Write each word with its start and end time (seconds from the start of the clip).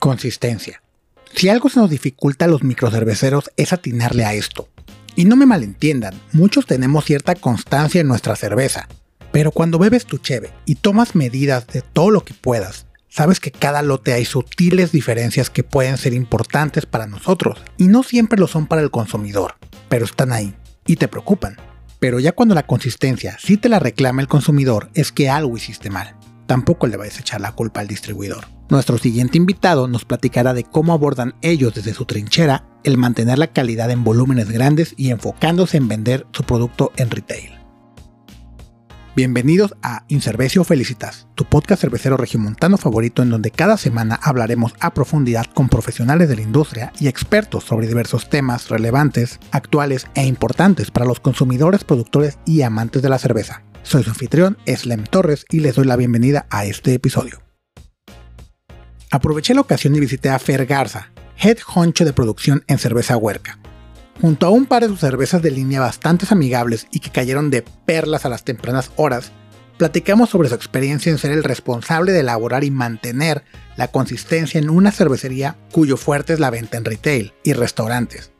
Consistencia. 0.00 0.82
Si 1.34 1.50
algo 1.50 1.68
se 1.68 1.78
nos 1.78 1.90
dificulta 1.90 2.46
a 2.46 2.48
los 2.48 2.62
microcerveceros 2.62 3.50
es 3.58 3.74
atinarle 3.74 4.24
a 4.24 4.32
esto. 4.32 4.66
Y 5.14 5.26
no 5.26 5.36
me 5.36 5.44
malentiendan, 5.44 6.14
muchos 6.32 6.64
tenemos 6.64 7.04
cierta 7.04 7.34
constancia 7.34 8.00
en 8.00 8.08
nuestra 8.08 8.34
cerveza, 8.34 8.88
pero 9.30 9.52
cuando 9.52 9.78
bebes 9.78 10.06
tu 10.06 10.16
cheve 10.16 10.52
y 10.64 10.76
tomas 10.76 11.14
medidas 11.14 11.66
de 11.66 11.82
todo 11.82 12.10
lo 12.10 12.24
que 12.24 12.32
puedas, 12.32 12.86
sabes 13.10 13.40
que 13.40 13.50
cada 13.50 13.82
lote 13.82 14.14
hay 14.14 14.24
sutiles 14.24 14.90
diferencias 14.90 15.50
que 15.50 15.64
pueden 15.64 15.98
ser 15.98 16.14
importantes 16.14 16.86
para 16.86 17.06
nosotros 17.06 17.60
y 17.76 17.88
no 17.88 18.02
siempre 18.02 18.40
lo 18.40 18.46
son 18.46 18.66
para 18.66 18.80
el 18.80 18.90
consumidor, 18.90 19.56
pero 19.90 20.06
están 20.06 20.32
ahí 20.32 20.54
y 20.86 20.96
te 20.96 21.08
preocupan. 21.08 21.58
Pero 21.98 22.20
ya 22.20 22.32
cuando 22.32 22.54
la 22.54 22.66
consistencia 22.66 23.36
sí 23.38 23.58
te 23.58 23.68
la 23.68 23.80
reclama 23.80 24.22
el 24.22 24.28
consumidor 24.28 24.88
es 24.94 25.12
que 25.12 25.28
algo 25.28 25.58
hiciste 25.58 25.90
mal. 25.90 26.16
Tampoco 26.46 26.86
le 26.86 26.96
vayas 26.96 27.18
a 27.18 27.20
echar 27.20 27.42
la 27.42 27.52
culpa 27.52 27.80
al 27.80 27.86
distribuidor. 27.86 28.59
Nuestro 28.70 28.98
siguiente 28.98 29.36
invitado 29.36 29.88
nos 29.88 30.04
platicará 30.04 30.54
de 30.54 30.62
cómo 30.62 30.92
abordan 30.92 31.34
ellos 31.42 31.74
desde 31.74 31.92
su 31.92 32.04
trinchera 32.04 32.64
el 32.84 32.96
mantener 32.96 33.36
la 33.36 33.48
calidad 33.48 33.90
en 33.90 34.04
volúmenes 34.04 34.48
grandes 34.48 34.94
y 34.96 35.10
enfocándose 35.10 35.76
en 35.76 35.88
vender 35.88 36.24
su 36.30 36.44
producto 36.44 36.92
en 36.96 37.10
retail. 37.10 37.50
Bienvenidos 39.16 39.74
a 39.82 40.04
Incervecio 40.06 40.62
Felicitas, 40.62 41.26
tu 41.34 41.46
podcast 41.46 41.80
cervecero 41.80 42.16
regimontano 42.16 42.76
favorito 42.76 43.24
en 43.24 43.30
donde 43.30 43.50
cada 43.50 43.76
semana 43.76 44.14
hablaremos 44.22 44.72
a 44.78 44.94
profundidad 44.94 45.46
con 45.46 45.68
profesionales 45.68 46.28
de 46.28 46.36
la 46.36 46.42
industria 46.42 46.92
y 47.00 47.08
expertos 47.08 47.64
sobre 47.64 47.88
diversos 47.88 48.30
temas 48.30 48.68
relevantes, 48.68 49.40
actuales 49.50 50.06
e 50.14 50.24
importantes 50.26 50.92
para 50.92 51.06
los 51.06 51.18
consumidores, 51.18 51.82
productores 51.82 52.38
y 52.46 52.62
amantes 52.62 53.02
de 53.02 53.08
la 53.08 53.18
cerveza. 53.18 53.64
Soy 53.82 54.04
su 54.04 54.10
anfitrión, 54.10 54.58
Slem 54.64 55.02
Torres, 55.02 55.44
y 55.50 55.58
les 55.58 55.74
doy 55.74 55.86
la 55.86 55.96
bienvenida 55.96 56.46
a 56.50 56.66
este 56.66 56.94
episodio. 56.94 57.49
Aproveché 59.12 59.54
la 59.54 59.62
ocasión 59.62 59.96
y 59.96 60.00
visité 60.00 60.28
a 60.28 60.38
Fer 60.38 60.66
Garza, 60.66 61.10
head 61.36 61.58
honcho 61.74 62.04
de 62.04 62.12
producción 62.12 62.62
en 62.68 62.78
Cerveza 62.78 63.16
Huerca. 63.16 63.58
Junto 64.20 64.46
a 64.46 64.50
un 64.50 64.66
par 64.66 64.82
de 64.82 64.88
sus 64.88 65.00
cervezas 65.00 65.42
de 65.42 65.50
línea 65.50 65.80
bastante 65.80 66.26
amigables 66.30 66.86
y 66.92 67.00
que 67.00 67.10
cayeron 67.10 67.50
de 67.50 67.62
perlas 67.62 68.24
a 68.24 68.28
las 68.28 68.44
tempranas 68.44 68.92
horas, 68.94 69.32
platicamos 69.78 70.30
sobre 70.30 70.48
su 70.48 70.54
experiencia 70.54 71.10
en 71.10 71.18
ser 71.18 71.32
el 71.32 71.42
responsable 71.42 72.12
de 72.12 72.20
elaborar 72.20 72.62
y 72.62 72.70
mantener 72.70 73.42
la 73.76 73.88
consistencia 73.88 74.60
en 74.60 74.70
una 74.70 74.92
cervecería 74.92 75.56
cuyo 75.72 75.96
fuerte 75.96 76.34
es 76.34 76.38
la 76.38 76.50
venta 76.50 76.76
en 76.76 76.84
retail 76.84 77.32
y 77.42 77.52
restaurantes, 77.54 78.30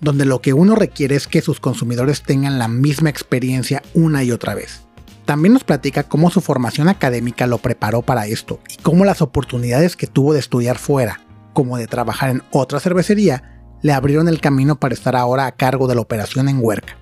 donde 0.00 0.26
lo 0.26 0.42
que 0.42 0.52
uno 0.52 0.74
requiere 0.74 1.16
es 1.16 1.26
que 1.26 1.40
sus 1.40 1.58
consumidores 1.58 2.22
tengan 2.22 2.58
la 2.58 2.68
misma 2.68 3.08
experiencia 3.08 3.82
una 3.94 4.24
y 4.24 4.30
otra 4.30 4.54
vez. 4.54 4.82
También 5.24 5.52
nos 5.52 5.64
platica 5.64 6.02
cómo 6.02 6.30
su 6.30 6.40
formación 6.40 6.88
académica 6.88 7.46
lo 7.46 7.58
preparó 7.58 8.02
para 8.02 8.26
esto 8.26 8.60
y 8.68 8.82
cómo 8.82 9.04
las 9.04 9.22
oportunidades 9.22 9.96
que 9.96 10.06
tuvo 10.06 10.32
de 10.32 10.40
estudiar 10.40 10.78
fuera, 10.78 11.20
como 11.52 11.76
de 11.76 11.86
trabajar 11.86 12.30
en 12.30 12.42
otra 12.50 12.80
cervecería, 12.80 13.62
le 13.82 13.92
abrieron 13.92 14.28
el 14.28 14.40
camino 14.40 14.78
para 14.78 14.94
estar 14.94 15.16
ahora 15.16 15.46
a 15.46 15.52
cargo 15.52 15.86
de 15.86 15.94
la 15.94 16.00
operación 16.00 16.48
en 16.48 16.58
Huerca. 16.60 16.96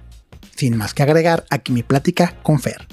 Sin 0.56 0.76
más 0.76 0.92
que 0.92 1.02
agregar, 1.02 1.44
aquí 1.50 1.72
mi 1.72 1.82
plática 1.82 2.36
con 2.42 2.60
Fer. 2.60 2.86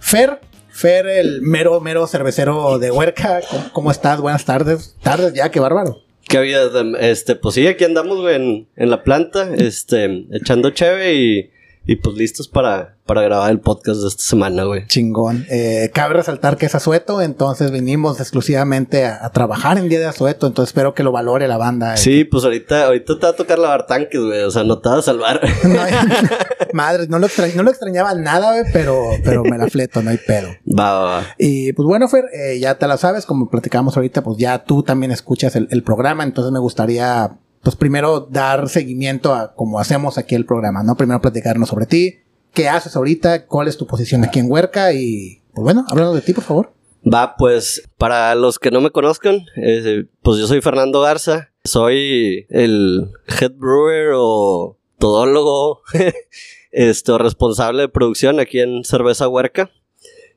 Fer, 0.00 0.40
Fer, 0.70 1.06
el 1.06 1.42
mero, 1.42 1.80
mero 1.80 2.06
cervecero 2.06 2.78
de 2.78 2.90
Huerca, 2.90 3.40
¿cómo, 3.72 3.90
estás? 3.90 4.20
Buenas 4.20 4.46
tardes. 4.46 4.96
Tardes 5.02 5.34
ya, 5.34 5.50
qué 5.50 5.60
bárbaro. 5.60 6.07
¿Qué 6.28 6.38
había? 6.38 6.60
Este, 7.00 7.36
pues 7.36 7.54
sí, 7.54 7.66
aquí 7.66 7.84
andamos, 7.84 8.30
en, 8.30 8.68
en 8.76 8.90
la 8.90 9.02
planta, 9.02 9.54
este, 9.54 10.26
echando 10.32 10.70
cheve 10.70 11.14
y, 11.14 11.50
y 11.88 11.96
pues 11.96 12.18
listos 12.18 12.48
para, 12.48 12.96
para 13.06 13.22
grabar 13.22 13.50
el 13.50 13.60
podcast 13.60 14.02
de 14.02 14.08
esta 14.08 14.22
semana, 14.22 14.64
güey. 14.64 14.86
Chingón. 14.88 15.46
Eh, 15.48 15.90
cabe 15.94 16.12
resaltar 16.12 16.58
que 16.58 16.66
es 16.66 16.74
asueto, 16.74 17.22
entonces 17.22 17.70
vinimos 17.70 18.20
exclusivamente 18.20 19.06
a, 19.06 19.26
trabajar 19.30 19.78
en 19.78 19.88
día 19.88 19.98
de 19.98 20.04
asueto, 20.04 20.46
entonces 20.46 20.68
espero 20.68 20.92
que 20.92 21.02
lo 21.02 21.12
valore 21.12 21.48
la 21.48 21.56
banda. 21.56 21.96
Sí, 21.96 22.24
pues 22.24 22.44
ahorita, 22.44 22.84
ahorita 22.84 23.18
te 23.18 23.26
va 23.26 23.30
a 23.30 23.36
tocar 23.36 23.58
lavar 23.58 23.86
tanques, 23.86 24.20
güey, 24.20 24.42
o 24.42 24.50
sea, 24.50 24.64
no 24.64 24.80
te 24.80 24.90
vas 24.90 24.98
a 24.98 25.02
salvar. 25.02 25.40
madre, 26.74 27.06
no 27.08 27.18
lo, 27.18 27.28
no 27.54 27.62
lo 27.62 27.70
extrañaba 27.70 28.14
nada, 28.14 28.52
güey, 28.52 28.70
pero, 28.70 29.08
pero 29.24 29.42
me 29.44 29.56
la 29.56 29.68
fleto, 29.68 30.02
no 30.02 30.10
hay 30.10 30.18
pedo. 30.18 30.48
Va, 30.66 30.92
va, 30.92 31.04
va. 31.04 31.26
Y 31.38 31.72
pues 31.72 31.86
bueno, 31.86 32.06
Fer, 32.06 32.26
eh, 32.34 32.60
ya 32.60 32.76
te 32.76 32.86
la 32.86 32.98
sabes, 32.98 33.24
como 33.24 33.48
platicamos 33.48 33.96
ahorita, 33.96 34.22
pues 34.22 34.36
ya 34.36 34.62
tú 34.62 34.82
también 34.82 35.10
escuchas 35.10 35.56
el, 35.56 35.68
el 35.70 35.82
programa, 35.82 36.22
entonces 36.22 36.52
me 36.52 36.58
gustaría 36.58 37.38
pues 37.62 37.76
primero 37.76 38.20
dar 38.30 38.68
seguimiento 38.68 39.34
a 39.34 39.54
como 39.54 39.78
hacemos 39.78 40.18
aquí 40.18 40.34
el 40.34 40.46
programa, 40.46 40.82
¿no? 40.82 40.96
Primero 40.96 41.20
platicarnos 41.20 41.68
sobre 41.68 41.86
ti, 41.86 42.20
qué 42.52 42.68
haces 42.68 42.96
ahorita, 42.96 43.46
cuál 43.46 43.68
es 43.68 43.76
tu 43.76 43.86
posición 43.86 44.24
aquí 44.24 44.38
en 44.38 44.50
Huerca 44.50 44.92
y, 44.92 45.42
pues 45.52 45.64
bueno, 45.64 45.84
háblanos 45.88 46.14
de 46.14 46.20
ti, 46.22 46.32
por 46.32 46.44
favor. 46.44 46.72
Va, 47.06 47.36
pues 47.36 47.88
para 47.96 48.34
los 48.34 48.58
que 48.58 48.70
no 48.70 48.80
me 48.80 48.90
conozcan, 48.90 49.46
eh, 49.56 50.06
pues 50.22 50.38
yo 50.38 50.46
soy 50.46 50.60
Fernando 50.60 51.00
Garza, 51.00 51.50
soy 51.64 52.46
el 52.50 53.12
head 53.40 53.52
brewer 53.52 54.12
o 54.16 54.76
todólogo, 54.98 55.82
esto, 56.72 57.18
responsable 57.18 57.82
de 57.82 57.88
producción 57.88 58.40
aquí 58.40 58.60
en 58.60 58.84
Cerveza 58.84 59.28
Huerca. 59.28 59.70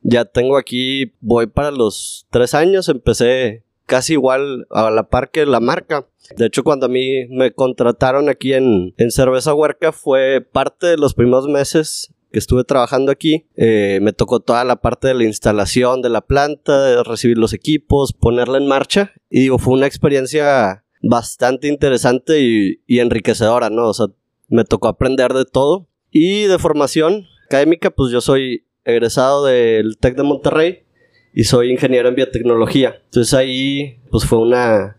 Ya 0.03 0.25
tengo 0.25 0.57
aquí, 0.57 1.13
voy 1.19 1.47
para 1.47 1.71
los 1.71 2.27
tres 2.31 2.53
años, 2.53 2.89
empecé 2.89 3.63
casi 3.91 4.13
igual 4.13 4.68
a 4.69 4.90
la 4.90 5.09
par 5.09 5.31
que 5.31 5.46
la 5.46 5.59
marca. 5.59 6.07
De 6.38 6.46
hecho, 6.46 6.63
cuando 6.63 6.85
a 6.85 6.90
mí 6.90 7.28
me 7.28 7.52
contrataron 7.52 8.29
aquí 8.29 8.53
en, 8.53 8.94
Cerveza 9.09 9.53
Huerca, 9.53 9.91
fue 9.91 10.40
parte 10.40 10.88
de 10.88 10.96
los 10.96 11.13
primeros 11.13 11.50
meses 11.50 12.13
que 12.31 12.40
estuve 12.40 12.63
trabajando 12.63 13.12
aquí. 13.12 13.50
Eh, 13.57 14.00
me 14.02 14.13
tocó 14.13 14.40
toda 14.40 14.63
la 14.63 14.78
parte 14.78 15.09
de 15.09 15.16
la 15.16 15.25
instalación 15.25 16.02
de 16.02 16.07
la 16.07 16.22
planta, 16.22 16.81
de 16.81 17.03
recibir 17.03 17.38
los 17.38 17.52
equipos, 17.52 18.13
ponerla 18.13 18.59
en 18.59 18.68
marcha. 18.69 19.12
Y 19.29 19.41
digo, 19.41 19.57
fue 19.57 19.74
una 19.74 19.88
experiencia 19.88 20.85
bastante 21.03 21.68
interesante 21.68 22.40
y, 22.40 22.81
y 22.88 23.00
enriquecedora, 23.00 23.69
¿no? 23.69 23.90
O 23.90 23.94
sea, 23.94 24.06
me 24.47 24.63
tocó 24.63 24.88
aprender 24.88 25.34
de 25.34 25.44
todo. 25.44 25.90
Y 26.12 26.44
de 26.44 26.59
formación 26.59 27.25
académica, 27.46 27.90
pues 27.91 28.13
yo 28.13 28.22
soy 28.22 28.68
egresado 28.85 29.44
del 29.44 29.97
TEC 29.97 30.16
de 30.16 30.23
Monterrey 30.23 30.84
y 31.33 31.45
soy 31.45 31.71
ingeniero 31.71 32.09
en 32.09 32.15
biotecnología. 32.15 33.01
Entonces 33.05 33.33
ahí 33.33 33.99
pues 34.09 34.25
fue 34.25 34.39
una, 34.39 34.97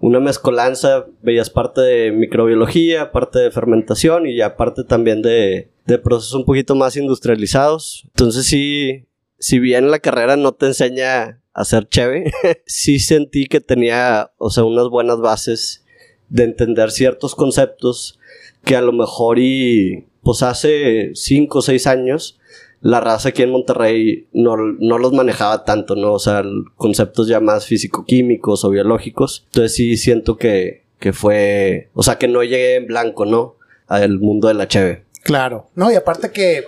una 0.00 0.20
mezcolanza, 0.20 1.06
veías 1.22 1.50
parte 1.50 1.80
de 1.80 2.12
microbiología, 2.12 3.12
parte 3.12 3.38
de 3.38 3.50
fermentación 3.50 4.26
y 4.26 4.36
ya 4.36 4.56
parte 4.56 4.84
también 4.84 5.22
de, 5.22 5.70
de 5.86 5.98
procesos 5.98 6.34
un 6.34 6.44
poquito 6.44 6.74
más 6.74 6.96
industrializados. 6.96 8.04
Entonces 8.08 8.46
sí, 8.46 9.06
si 9.38 9.58
bien 9.58 9.90
la 9.90 9.98
carrera 9.98 10.36
no 10.36 10.52
te 10.52 10.66
enseña 10.66 11.40
a 11.52 11.64
ser 11.64 11.88
chévere, 11.88 12.32
sí 12.66 12.98
sentí 12.98 13.46
que 13.46 13.60
tenía, 13.60 14.32
o 14.38 14.50
sea, 14.50 14.64
unas 14.64 14.88
buenas 14.88 15.20
bases 15.20 15.84
de 16.28 16.44
entender 16.44 16.90
ciertos 16.90 17.34
conceptos 17.34 18.18
que 18.64 18.76
a 18.76 18.80
lo 18.80 18.92
mejor 18.92 19.38
y 19.38 20.06
pues 20.22 20.42
hace 20.42 21.10
5 21.14 21.58
o 21.58 21.62
6 21.62 21.86
años 21.86 22.40
la 22.84 23.00
raza 23.00 23.30
aquí 23.30 23.42
en 23.42 23.50
Monterrey 23.50 24.28
no, 24.34 24.56
los 24.56 25.12
manejaba 25.14 25.64
tanto, 25.64 25.96
¿no? 25.96 26.12
O 26.12 26.18
sea, 26.18 26.42
conceptos 26.76 27.26
ya 27.26 27.40
más 27.40 27.64
físico-químicos 27.64 28.62
o 28.62 28.68
biológicos. 28.68 29.46
Entonces 29.46 29.74
sí 29.74 29.96
siento 29.96 30.36
que, 30.36 30.84
que 30.98 31.14
fue, 31.14 31.88
o 31.94 32.02
sea, 32.02 32.18
que 32.18 32.28
no 32.28 32.42
llegué 32.42 32.76
en 32.76 32.86
blanco, 32.86 33.24
¿no? 33.24 33.56
Al 33.86 34.18
mundo 34.18 34.48
de 34.48 34.54
la 34.54 34.68
cheve. 34.68 35.06
Claro. 35.22 35.70
No, 35.74 35.90
y 35.90 35.94
aparte 35.94 36.30
que 36.30 36.66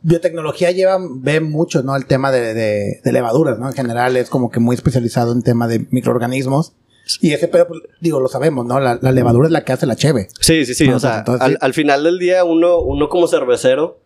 biotecnología 0.00 0.70
lleva, 0.70 0.96
ve 0.98 1.40
mucho, 1.40 1.82
¿no? 1.82 1.94
El 1.94 2.06
tema 2.06 2.32
de, 2.32 2.54
de, 2.54 3.12
levaduras, 3.12 3.58
¿no? 3.58 3.68
En 3.68 3.74
general 3.74 4.16
es 4.16 4.30
como 4.30 4.50
que 4.50 4.60
muy 4.60 4.74
especializado 4.74 5.32
en 5.32 5.42
tema 5.42 5.68
de 5.68 5.86
microorganismos. 5.90 6.72
Y 7.20 7.32
ese 7.32 7.48
pero 7.48 7.68
pues, 7.68 7.82
digo, 8.00 8.18
lo 8.18 8.28
sabemos, 8.28 8.64
¿no? 8.64 8.80
La, 8.80 8.94
levadura 9.12 9.48
es 9.48 9.52
la 9.52 9.62
que 9.62 9.74
hace 9.74 9.84
la 9.84 9.96
cheve. 9.96 10.28
Sí, 10.40 10.64
sí, 10.64 10.72
sí. 10.72 10.88
o 10.88 10.98
sea, 10.98 11.18
al, 11.38 11.58
al, 11.60 11.74
final 11.74 12.02
del 12.02 12.18
día, 12.18 12.44
uno, 12.44 12.80
uno 12.80 13.10
como 13.10 13.28
cervecero, 13.28 13.98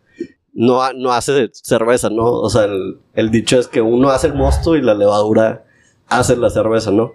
no, 0.55 0.93
no 0.93 1.11
hace 1.11 1.49
cerveza, 1.51 2.09
¿no? 2.09 2.23
O 2.23 2.49
sea, 2.49 2.65
el, 3.13 3.29
dicho 3.29 3.59
es 3.59 3.67
que 3.67 3.81
uno 3.81 4.09
hace 4.09 4.27
el 4.27 4.33
mosto 4.33 4.77
y 4.77 4.81
la 4.81 4.95
levadura 4.95 5.65
hace 6.07 6.37
la 6.37 6.49
cerveza, 6.49 6.91
¿no? 6.91 7.13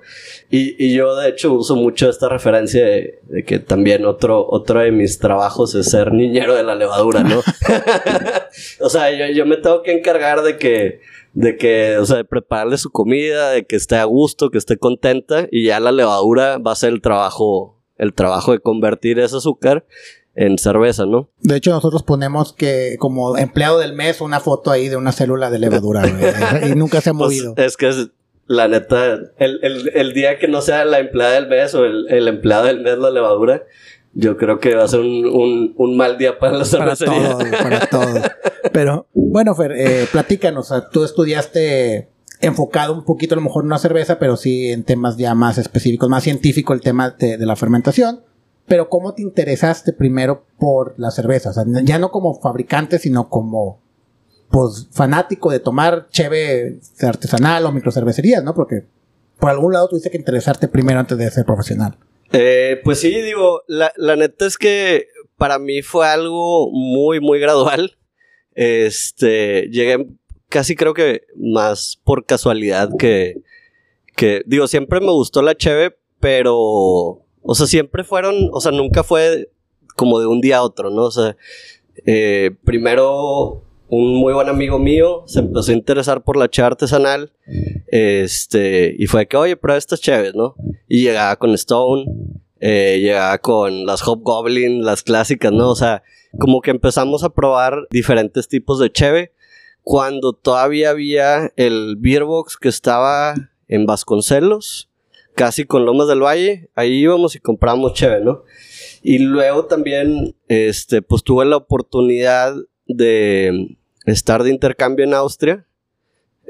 Y, 0.51 0.95
yo 0.95 1.17
de 1.17 1.31
hecho 1.31 1.55
uso 1.55 1.75
mucho 1.75 2.11
esta 2.11 2.29
referencia 2.29 2.85
de, 2.85 3.45
que 3.47 3.59
también 3.59 4.05
otro, 4.05 4.47
otro 4.47 4.81
de 4.81 4.93
mis 4.93 5.19
trabajos 5.19 5.75
es 5.75 5.91
ser 5.91 6.13
niñero 6.13 6.55
de 6.55 6.65
la 6.65 6.75
levadura, 6.75 7.23
¿no? 7.23 7.41
o 8.81 8.91
sea, 8.91 9.11
yo, 9.11 9.33
yo, 9.35 9.47
me 9.47 9.57
tengo 9.57 9.83
que 9.83 9.93
encargar 9.93 10.43
de 10.43 10.59
que, 10.59 11.01
de 11.33 11.57
que, 11.57 11.97
o 11.97 12.05
sea, 12.05 12.19
de 12.19 12.25
prepararle 12.27 12.77
su 12.77 12.91
comida, 12.91 13.51
de 13.51 13.65
que 13.65 13.77
esté 13.77 13.97
a 13.97 14.05
gusto, 14.05 14.51
que 14.51 14.59
esté 14.59 14.77
contenta 14.77 15.47
y 15.51 15.65
ya 15.65 15.81
la 15.81 15.93
levadura 15.93 16.59
va 16.59 16.73
a 16.73 16.77
ser 16.77 16.93
el 16.93 17.01
trabajo, 17.01 17.81
el 17.97 18.13
trabajo 18.13 18.53
de 18.53 18.61
convertir 18.61 19.19
ese 19.19 19.39
azúcar 19.39 19.87
en 20.41 20.57
cerveza, 20.57 21.05
¿no? 21.05 21.29
De 21.41 21.57
hecho, 21.57 21.71
nosotros 21.71 22.03
ponemos 22.03 22.55
que 22.55 22.97
como 22.99 23.37
empleado 23.37 23.79
del 23.79 23.93
mes 23.93 24.23
una 24.23 24.41
foto 24.41 24.71
ahí 24.71 24.89
de 24.89 24.97
una 24.97 25.13
célula 25.13 25.51
de 25.51 25.59
levadura 25.59 26.03
y 26.67 26.75
nunca 26.75 27.03
se 27.03 27.11
ha 27.11 27.13
pues, 27.13 27.43
movido. 27.43 27.55
es 27.59 27.77
que 27.77 27.89
es 27.89 28.09
la 28.47 28.67
neta, 28.67 29.19
el, 29.37 30.13
día 30.15 30.39
que 30.39 30.49
no 30.49 30.63
sea 30.63 30.87
la 30.87 30.99
empleada 30.99 31.35
del 31.35 31.47
mes 31.47 31.75
o 31.75 31.85
el, 31.85 32.27
empleado 32.27 32.65
del 32.65 32.81
mes 32.81 32.97
la 32.97 33.11
levadura, 33.11 33.65
yo 34.15 34.39
creo 34.39 34.59
que 34.59 34.75
va 34.75 34.85
a 34.85 34.89
ser 34.89 35.01
un, 35.01 35.97
mal 35.97 36.17
día 36.17 36.39
para 36.39 36.57
la 36.57 36.65
cervecería. 36.65 37.37
Para 37.37 37.39
todo, 37.39 37.51
para 37.63 37.87
todo. 37.87 38.23
Pero, 38.73 39.07
bueno, 39.13 39.55
Fer, 39.55 39.73
eh, 39.73 40.09
platícanos. 40.11 40.73
tú 40.91 41.05
estudiaste 41.05 42.09
enfocado 42.41 42.95
un 42.95 43.05
poquito 43.05 43.35
a 43.35 43.37
lo 43.37 43.43
mejor 43.43 43.63
en 43.63 43.67
una 43.67 43.79
cerveza, 43.79 44.19
pero 44.19 44.37
sí 44.37 44.73
en 44.73 44.85
temas 44.85 45.17
ya 45.17 45.35
más 45.35 45.59
específicos, 45.59 46.09
más 46.09 46.25
científico 46.25 46.73
el 46.73 46.81
tema 46.81 47.11
de, 47.11 47.37
la 47.39 47.57
fermentación. 47.57 48.23
Pero 48.71 48.89
¿cómo 48.89 49.15
te 49.15 49.23
interesaste 49.23 49.93
primero 49.93 50.47
por 50.57 50.95
la 50.97 51.11
cerveza? 51.11 51.51
O 51.51 51.53
sea, 51.53 51.65
ya 51.83 51.99
no 51.99 52.13
como 52.13 52.41
fabricante, 52.41 53.01
sino 53.01 53.29
como 53.29 53.83
pues 54.49 54.87
fanático 54.93 55.51
de 55.51 55.59
tomar 55.59 56.07
cheve 56.11 56.79
artesanal 57.03 57.67
o 57.67 57.73
microcervecerías, 57.73 58.45
¿no? 58.45 58.55
Porque 58.55 58.85
por 59.41 59.51
algún 59.51 59.73
lado 59.73 59.89
tuviste 59.89 60.09
que 60.09 60.19
interesarte 60.19 60.69
primero 60.69 61.01
antes 61.01 61.19
de 61.19 61.29
ser 61.33 61.45
profesional. 61.45 61.99
Eh, 62.33 62.81
pues 62.85 63.01
sí, 63.01 63.11
digo, 63.11 63.63
la, 63.67 63.93
la 63.97 64.15
neta 64.15 64.47
es 64.47 64.57
que 64.57 65.09
para 65.37 65.59
mí 65.59 65.83
fue 65.83 66.07
algo 66.07 66.71
muy, 66.71 67.19
muy 67.19 67.41
gradual. 67.41 67.99
Este, 68.55 69.69
llegué 69.73 70.07
casi 70.49 70.77
creo 70.77 70.95
que 70.95 71.23
más 71.35 72.01
por 72.05 72.25
casualidad 72.25 72.91
que, 73.01 73.43
que, 74.15 74.43
digo, 74.47 74.69
siempre 74.69 75.01
me 75.01 75.11
gustó 75.11 75.43
la 75.43 75.57
cheve, 75.57 75.97
pero, 76.21 77.25
o 77.43 77.55
sea, 77.55 77.67
siempre 77.67 78.05
fueron, 78.05 78.51
o 78.53 78.61
sea, 78.61 78.73
nunca 78.73 79.03
fue 79.03 79.51
como 79.97 80.21
de 80.21 80.27
un 80.27 80.41
día 80.41 80.59
a 80.59 80.63
otro, 80.63 80.91
¿no? 80.91 81.05
O 81.05 81.11
sea, 81.11 81.37
eh, 82.07 82.51
primero 82.65 83.63
un 83.89 84.15
muy 84.15 84.33
buen 84.33 84.49
amigo 84.49 84.79
mío 84.79 85.25
se 85.27 85.41
empezó 85.41 85.73
a 85.73 85.75
interesar 85.75 86.23
por 86.23 86.37
la 86.37 86.49
cheve 86.49 86.67
artesanal, 86.67 87.33
este, 87.89 88.95
y 88.97 89.07
fue 89.07 89.27
que, 89.27 89.37
oye, 89.37 89.57
prueba 89.57 89.79
estas 89.79 90.01
cheves, 90.01 90.35
¿no? 90.35 90.55
Y 90.89 91.03
llegaba 91.03 91.37
con 91.37 91.53
Stone, 91.55 92.05
eh, 92.61 93.01
llegaba 93.01 93.39
con 93.39 93.87
las 93.87 94.03
Hobgoblin, 94.03 94.85
las 94.85 95.03
clásicas, 95.03 95.53
¿no? 95.53 95.71
O 95.71 95.75
sea, 95.75 96.05
como 96.39 96.61
que 96.61 96.71
empezamos 96.71 97.25
a 97.25 97.31
probar 97.31 97.89
diferentes 97.91 98.47
tipos 98.47 98.79
de 98.79 98.93
cheve 98.93 99.33
cuando 99.83 100.35
todavía 100.35 100.91
había 100.91 101.53
el 101.57 101.97
Beerbox 101.99 102.57
que 102.57 102.69
estaba 102.69 103.35
en 103.67 103.87
Vasconcelos, 103.87 104.90
casi 105.35 105.65
con 105.65 105.85
Lomas 105.85 106.09
del 106.09 106.23
Valle, 106.23 106.71
ahí 106.75 107.01
íbamos 107.01 107.35
y 107.35 107.41
compramos 107.41 107.95
cheve, 107.95 108.21
¿no? 108.21 108.45
Y 109.03 109.19
luego 109.19 109.67
también, 109.67 110.37
este, 110.49 111.03
pues 111.03 111.23
tuve 111.23 111.45
la 111.47 111.57
oportunidad 111.57 112.55
de 112.87 113.77
estar 114.07 114.43
de 114.43 114.51
intercambio 114.51 115.05
en 115.05 115.15
Austria. 115.15 115.67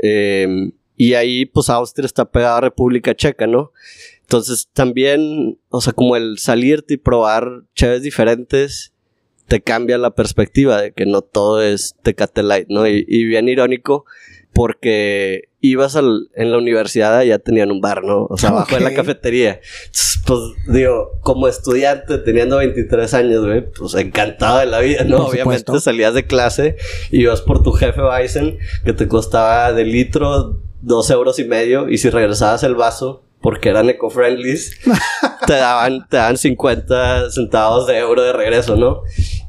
Em, 0.02 0.72
y 0.96 1.14
ahí, 1.14 1.46
pues 1.46 1.70
Austria 1.70 2.06
está 2.06 2.30
pegada 2.30 2.58
a 2.58 2.62
República 2.62 3.14
Checa, 3.14 3.46
¿no? 3.46 3.72
Entonces 4.22 4.68
también, 4.72 5.58
o 5.68 5.80
sea, 5.80 5.92
como 5.92 6.16
el 6.16 6.38
salirte 6.38 6.94
y 6.94 6.98
probar 6.98 7.64
cheves 7.74 8.02
diferentes 8.02 8.92
te 9.50 9.60
cambia 9.60 9.98
la 9.98 10.14
perspectiva 10.14 10.80
de 10.80 10.92
que 10.92 11.06
no 11.06 11.22
todo 11.22 11.60
es 11.60 11.96
Tecate 12.04 12.44
Light, 12.44 12.68
¿no? 12.68 12.86
Y, 12.86 13.24
bien 13.24 13.48
irónico 13.48 14.04
porque 14.52 15.48
ibas 15.60 15.96
al, 15.96 16.28
en 16.34 16.50
la 16.50 16.58
universidad 16.58 17.22
ya 17.22 17.38
tenían 17.38 17.70
un 17.70 17.80
bar, 17.80 18.02
¿no? 18.02 18.26
O 18.30 18.36
sea, 18.36 18.50
abajo 18.50 18.74
de 18.74 18.80
la 18.80 18.94
cafetería. 18.94 19.60
pues 20.26 20.40
digo, 20.68 21.18
como 21.20 21.48
estudiante 21.48 22.18
teniendo 22.18 22.56
23 22.58 23.14
años, 23.14 23.44
güey, 23.44 23.70
pues 23.70 23.94
encantado 23.94 24.58
de 24.58 24.66
la 24.66 24.80
vida, 24.80 25.04
¿no? 25.04 25.26
Obviamente 25.26 25.78
salías 25.80 26.14
de 26.14 26.26
clase 26.26 26.76
y 27.10 27.22
ibas 27.22 27.42
por 27.42 27.62
tu 27.62 27.72
jefe 27.72 28.00
Bison 28.00 28.56
que 28.84 28.92
te 28.92 29.08
costaba 29.08 29.72
de 29.72 29.84
litro 29.84 30.60
dos 30.82 31.10
euros 31.10 31.38
y 31.38 31.44
medio 31.44 31.88
y 31.88 31.98
si 31.98 32.08
regresabas 32.10 32.62
el 32.62 32.74
vaso 32.74 33.22
porque 33.40 33.70
eran 33.70 33.88
eco-friendlies, 33.88 34.78
te 35.46 35.54
daban, 35.54 36.06
te 36.08 36.18
daban 36.18 36.36
50 36.36 37.30
centavos 37.30 37.86
de 37.86 37.98
euro 37.98 38.22
de 38.22 38.32
regreso, 38.32 38.76
¿no? 38.76 39.02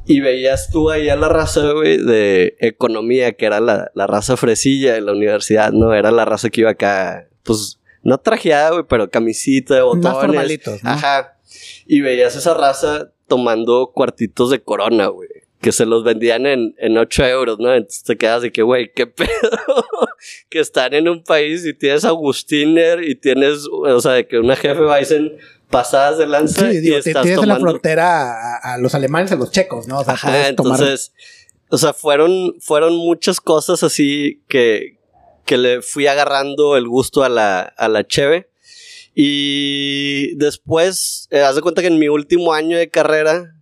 Y 0.05 0.19
veías 0.19 0.69
tú 0.71 0.89
ahí 0.89 1.09
a 1.09 1.15
la 1.15 1.29
raza, 1.29 1.71
güey, 1.71 1.97
de 1.97 2.55
economía, 2.59 3.33
que 3.33 3.45
era 3.45 3.59
la, 3.59 3.91
la 3.93 4.07
raza 4.07 4.35
fresilla 4.35 4.93
de 4.93 5.01
la 5.01 5.11
universidad, 5.11 5.71
¿no? 5.71 5.93
Era 5.93 6.11
la 6.11 6.25
raza 6.25 6.49
que 6.49 6.61
iba 6.61 6.71
acá, 6.71 7.27
pues, 7.43 7.79
no 8.03 8.17
trajeada, 8.17 8.71
güey, 8.71 8.85
pero 8.87 9.09
camisita 9.09 9.83
botones. 9.83 10.03
Más 10.03 10.13
formalitos, 10.15 10.83
¿no? 10.83 10.89
Ajá. 10.89 11.37
Y 11.85 12.01
veías 12.01 12.35
esa 12.35 12.53
raza 12.53 13.11
tomando 13.27 13.91
cuartitos 13.93 14.49
de 14.49 14.61
corona, 14.61 15.07
güey. 15.07 15.29
Que 15.59 15.71
se 15.71 15.85
los 15.85 16.03
vendían 16.03 16.47
en, 16.47 16.73
en 16.79 16.97
8 16.97 17.25
euros, 17.27 17.59
¿no? 17.59 17.71
Entonces 17.71 18.03
te 18.03 18.17
quedas 18.17 18.41
de 18.41 18.51
que, 18.51 18.63
güey, 18.63 18.91
qué 18.93 19.05
pedo. 19.07 19.29
que 20.49 20.59
están 20.59 20.95
en 20.95 21.07
un 21.07 21.23
país 21.23 21.65
y 21.65 21.73
tienes 21.73 22.03
Agustiner 22.03 23.03
y 23.03 23.15
tienes, 23.15 23.67
o 23.71 24.01
sea, 24.01 24.13
de 24.13 24.27
que 24.27 24.39
una 24.39 24.55
jefe 24.55 24.81
Bison 24.81 25.33
pasadas 25.71 26.17
de 26.17 26.27
lanza. 26.27 26.69
Sí, 26.69 26.79
y 26.83 26.93
estás 26.93 27.23
tienes 27.23 27.41
en 27.41 27.49
la 27.49 27.59
frontera 27.59 28.57
a, 28.57 28.77
los 28.77 28.93
alemanes, 28.93 29.31
a 29.31 29.35
los 29.35 29.51
checos, 29.51 29.87
¿no? 29.87 29.99
O 29.99 30.03
sea, 30.03 30.13
Ajá, 30.13 30.47
entonces, 30.47 31.13
o 31.69 31.77
sea, 31.77 31.93
fueron, 31.93 32.55
fueron 32.59 32.95
muchas 32.95 33.41
cosas 33.41 33.81
así 33.81 34.43
que, 34.47 34.99
que 35.45 35.57
le 35.57 35.81
fui 35.81 36.07
agarrando 36.07 36.77
el 36.77 36.87
gusto 36.87 37.23
a 37.23 37.29
la, 37.29 37.61
a 37.61 37.87
la 37.87 38.05
cheve. 38.05 38.49
Y 39.15 40.35
después, 40.35 41.27
eh, 41.31 41.41
haz 41.41 41.55
de 41.55 41.61
cuenta 41.61 41.81
que 41.81 41.87
en 41.87 41.99
mi 41.99 42.07
último 42.07 42.53
año 42.53 42.77
de 42.77 42.89
carrera 42.89 43.55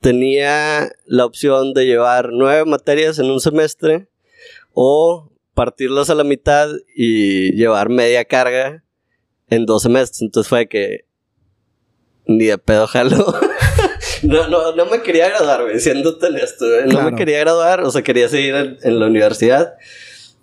tenía 0.00 0.90
la 1.04 1.26
opción 1.26 1.74
de 1.74 1.86
llevar 1.86 2.30
nueve 2.32 2.64
materias 2.64 3.18
en 3.18 3.30
un 3.30 3.40
semestre 3.40 4.08
o 4.72 5.30
partirlas 5.54 6.10
a 6.10 6.14
la 6.14 6.24
mitad 6.24 6.70
y 6.96 7.52
llevar 7.52 7.90
media 7.90 8.24
carga 8.24 8.82
en 9.48 9.66
dos 9.66 9.82
semestres. 9.82 10.22
Entonces 10.22 10.48
fue 10.48 10.68
que 10.68 11.04
ni 12.30 12.46
de 12.46 12.58
pedo 12.58 12.86
jalo. 12.86 13.34
no, 14.22 14.48
no, 14.48 14.74
no 14.74 14.86
me 14.86 15.02
quería 15.02 15.28
graduar, 15.28 15.62
güey, 15.62 15.80
siendo 15.80 16.16
honesto. 16.22 16.64
No 16.86 17.02
me 17.02 17.16
quería 17.16 17.40
graduar, 17.40 17.82
o 17.82 17.90
sea, 17.90 18.02
quería 18.02 18.28
seguir 18.28 18.78
en, 18.82 19.00
la 19.00 19.06
universidad. 19.06 19.74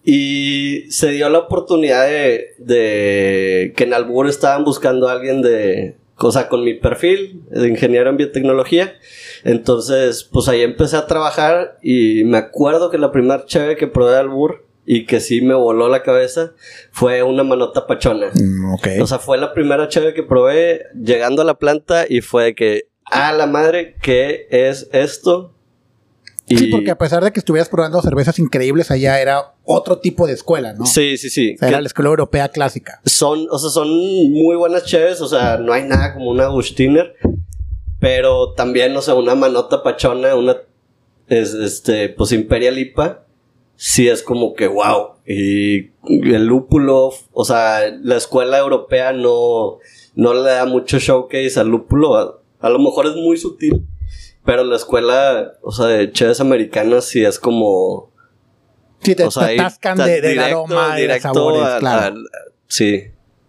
Y 0.04 0.86
se 0.90 1.10
dio 1.12 1.30
la 1.30 1.40
oportunidad 1.40 2.08
de, 2.08 2.56
de 2.60 3.74
que 3.76 3.84
en 3.84 3.94
Albur 3.94 4.28
estaban 4.28 4.64
buscando 4.64 5.10
a 5.10 5.14
alguien 5.14 5.42
de, 5.42 5.98
cosa 6.18 6.50
con 6.50 6.64
mi 6.64 6.74
perfil 6.74 7.44
de 7.50 7.68
ingeniero 7.68 8.10
en 8.10 8.18
biotecnología. 8.18 8.96
Entonces, 9.44 10.24
pues 10.24 10.48
ahí 10.48 10.62
empecé 10.62 10.98
a 10.98 11.08
trabajar 11.08 11.78
y 11.82 12.24
me 12.26 12.38
acuerdo 12.38 12.90
que 12.90 12.98
la 12.98 13.12
primera 13.12 13.46
cheve 13.46 13.78
que 13.78 13.88
probé 13.88 14.14
de 14.14 14.20
Albur 14.20 14.67
y 14.90 15.06
que 15.06 15.20
sí 15.20 15.42
me 15.42 15.54
voló 15.54 15.90
la 15.90 16.02
cabeza 16.02 16.54
fue 16.92 17.22
una 17.22 17.44
manota 17.44 17.86
pachona. 17.86 18.28
Mm, 18.34 19.02
o 19.02 19.06
sea, 19.06 19.20
fue 19.20 19.38
la 19.38 19.54
primera 19.54 19.90
chave 19.90 20.14
que 20.14 20.24
probé 20.24 20.86
llegando 20.96 21.42
a 21.42 21.46
la 21.46 21.60
planta 21.60 22.06
y 22.08 22.22
fue 22.22 22.56
que, 22.56 22.88
a 23.04 23.34
la 23.34 23.48
madre, 23.48 23.98
¿qué 24.02 24.48
es 24.50 24.88
esto? 24.94 25.54
Sí, 26.48 26.68
porque 26.68 26.92
a 26.92 26.98
pesar 26.98 27.22
de 27.22 27.34
que 27.34 27.40
estuvieras 27.40 27.68
probando 27.68 28.02
cervezas 28.02 28.40
increíbles 28.40 28.90
allá, 28.90 29.20
era 29.20 29.56
otro 29.66 30.00
tipo 30.00 30.26
de 30.26 30.32
escuela, 30.32 30.72
¿no? 30.72 30.86
Sí, 30.86 31.18
sí, 31.18 31.30
sí. 31.30 31.58
era 31.60 31.82
la 31.82 31.88
escuela 31.88 32.10
europea 32.10 32.48
clásica. 32.48 33.02
Son, 33.04 33.46
o 33.52 33.60
sea, 33.60 33.70
son 33.70 33.90
muy 33.90 34.56
buenas 34.56 34.86
cheves, 34.86 35.20
o 35.20 35.28
sea, 35.28 35.58
no 35.58 35.74
hay 35.74 35.84
nada 35.84 36.14
como 36.14 36.32
una 36.32 36.46
Agustiner, 36.46 37.16
pero 38.00 38.54
también, 38.54 38.96
o 38.96 39.02
sea, 39.02 39.16
una 39.16 39.36
manota 39.36 39.84
pachona, 39.84 40.34
una, 40.36 40.56
es, 41.28 41.54
este, 41.54 42.08
pues 42.08 42.32
Imperial 42.32 42.78
IPA, 42.78 43.27
sí 43.78 44.10
es 44.10 44.22
como 44.24 44.54
que 44.54 44.68
wow. 44.68 45.14
Y 45.26 45.92
el 46.10 46.46
lúpulo, 46.46 47.14
o 47.32 47.46
sea, 47.46 47.90
la 48.02 48.18
escuela 48.18 48.58
europea 48.58 49.14
no, 49.14 49.78
no 50.16 50.34
le 50.34 50.50
da 50.50 50.66
mucho 50.66 51.00
showcase 51.00 51.60
al 51.60 51.68
lúpulo. 51.70 52.42
A, 52.60 52.70
lo 52.70 52.80
mejor 52.80 53.06
es 53.06 53.16
muy 53.16 53.38
sutil, 53.38 53.88
pero 54.44 54.64
la 54.64 54.76
escuela, 54.76 55.54
o 55.62 55.72
sea, 55.72 55.86
de 55.88 56.12
cheves 56.12 56.42
americanas 56.42 57.06
sí 57.06 57.24
es 57.24 57.40
como... 57.40 58.12
Sí, 59.04 59.16
te, 59.16 59.24
atascan 59.24 59.98
de, 60.00 60.22
del 60.22 60.40
aroma 60.40 60.96
de 60.96 61.20
sabores, 61.22 61.80
claro. 61.80 62.16
sí. 62.68 63.04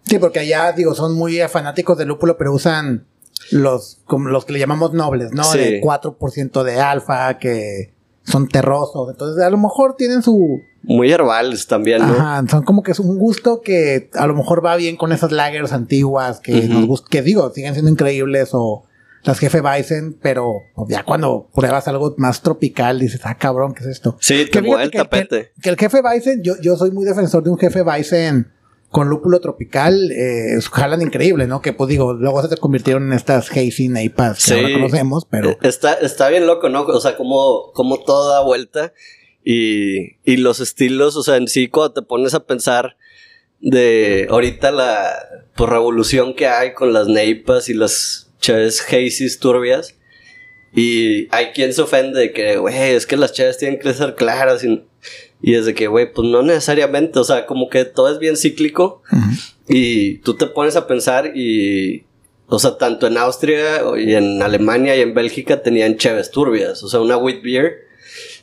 Sí, 0.04 0.18
porque 0.18 0.40
allá, 0.40 0.72
digo, 0.72 0.94
son 0.94 1.14
muy 1.14 1.38
fanáticos 1.48 1.96
del 1.96 2.08
lúpulo, 2.08 2.36
pero 2.36 2.52
usan 2.52 3.06
los, 3.50 4.00
como 4.04 4.28
los 4.28 4.44
que 4.44 4.52
le 4.52 4.58
llamamos 4.58 4.92
nobles, 4.92 5.32
¿no? 5.32 5.50
De 5.52 5.80
4% 5.80 6.62
de 6.62 6.80
alfa, 6.80 7.38
que 7.38 7.94
son 8.28 8.48
terrosos. 8.48 9.10
Entonces, 9.10 9.42
a 9.42 9.50
lo 9.50 9.58
mejor 9.58 9.96
tienen 9.96 10.22
su. 10.22 10.62
Muy 10.82 11.10
herbales 11.10 11.66
también, 11.66 11.98
¿no? 11.98 12.14
Ajá, 12.14 12.44
son 12.48 12.62
como 12.64 12.82
que 12.82 12.92
es 12.92 13.00
un 13.00 13.18
gusto 13.18 13.60
que 13.60 14.10
a 14.14 14.26
lo 14.26 14.34
mejor 14.34 14.64
va 14.64 14.76
bien 14.76 14.96
con 14.96 15.12
esas 15.12 15.32
lagers 15.32 15.72
antiguas 15.72 16.40
que 16.40 16.68
nos 16.68 16.86
gustan, 16.86 17.08
que 17.10 17.22
digo, 17.22 17.50
siguen 17.50 17.74
siendo 17.74 17.90
increíbles 17.90 18.50
o 18.52 18.84
las 19.24 19.38
jefe 19.38 19.60
Bison, 19.60 20.16
pero 20.22 20.62
ya 20.88 21.02
cuando 21.04 21.48
pruebas 21.54 21.88
algo 21.88 22.14
más 22.16 22.40
tropical 22.40 22.98
dices, 23.00 23.20
ah, 23.24 23.36
cabrón, 23.36 23.74
¿qué 23.74 23.80
es 23.80 23.90
esto? 23.90 24.16
Sí, 24.20 24.46
que, 24.50 24.60
el 24.60 24.90
tapete. 24.90 25.52
Que, 25.60 25.68
el 25.70 25.76
jefe 25.76 26.00
Bison, 26.00 26.42
yo, 26.42 26.54
yo 26.62 26.76
soy 26.76 26.92
muy 26.92 27.04
defensor 27.04 27.42
de 27.42 27.50
un 27.50 27.58
jefe 27.58 27.82
Bison 27.82 28.50
con 28.90 29.08
lúpulo 29.08 29.40
tropical, 29.40 30.10
eh, 30.12 30.58
jalan 30.72 31.02
increíble, 31.02 31.46
¿no? 31.46 31.60
Que 31.60 31.72
pues 31.72 31.88
digo, 31.88 32.14
luego 32.14 32.42
se 32.42 32.48
te 32.48 32.56
convirtieron 32.56 33.08
en 33.08 33.12
estas 33.12 33.50
hazy 33.50 33.88
neipas 33.88 34.44
que 34.44 34.54
ahora 34.54 34.72
conocemos, 34.72 35.26
pero... 35.28 35.50
Eh, 35.50 35.58
está, 35.62 35.94
está 35.94 36.28
bien 36.30 36.46
loco, 36.46 36.68
¿no? 36.68 36.82
O 36.82 37.00
sea, 37.00 37.16
como, 37.16 37.70
como 37.74 38.02
todo 38.02 38.30
da 38.30 38.40
vuelta 38.40 38.94
y, 39.44 40.16
y 40.24 40.38
los 40.38 40.60
estilos, 40.60 41.16
o 41.16 41.22
sea, 41.22 41.36
en 41.36 41.48
sí 41.48 41.68
cuando 41.68 41.94
te 41.94 42.02
pones 42.02 42.32
a 42.34 42.46
pensar 42.46 42.96
de 43.60 44.26
ahorita 44.30 44.70
la 44.70 45.12
pues, 45.54 45.68
revolución 45.68 46.34
que 46.34 46.46
hay 46.46 46.72
con 46.72 46.92
las 46.92 47.08
neipas 47.08 47.68
y 47.68 47.74
las 47.74 48.30
chaves 48.40 48.80
hazy 48.80 49.38
turbias 49.38 49.96
y 50.72 51.28
hay 51.34 51.46
quien 51.54 51.72
se 51.72 51.82
ofende 51.82 52.20
de 52.20 52.32
que, 52.32 52.56
güey, 52.56 52.74
es 52.92 53.06
que 53.06 53.16
las 53.16 53.32
chaves 53.32 53.58
tienen 53.58 53.78
que 53.78 53.92
ser 53.94 54.14
claras 54.14 54.62
y 54.64 54.84
Y 55.40 55.54
es 55.54 55.66
de 55.66 55.74
que, 55.74 55.86
güey, 55.86 56.12
pues 56.12 56.28
no 56.28 56.42
necesariamente, 56.42 57.18
o 57.18 57.24
sea, 57.24 57.46
como 57.46 57.68
que 57.68 57.84
todo 57.84 58.12
es 58.12 58.18
bien 58.18 58.36
cíclico 58.36 59.02
y 59.68 60.18
tú 60.18 60.34
te 60.34 60.46
pones 60.46 60.74
a 60.76 60.86
pensar 60.86 61.36
y, 61.36 62.04
o 62.46 62.58
sea, 62.58 62.76
tanto 62.76 63.06
en 63.06 63.18
Austria 63.18 63.82
y 63.96 64.14
en 64.14 64.42
Alemania 64.42 64.96
y 64.96 65.00
en 65.00 65.14
Bélgica 65.14 65.62
tenían 65.62 65.96
cheves 65.96 66.30
turbias, 66.30 66.82
o 66.82 66.88
sea, 66.88 67.00
una 67.00 67.16
wheat 67.16 67.42
beer. 67.42 67.88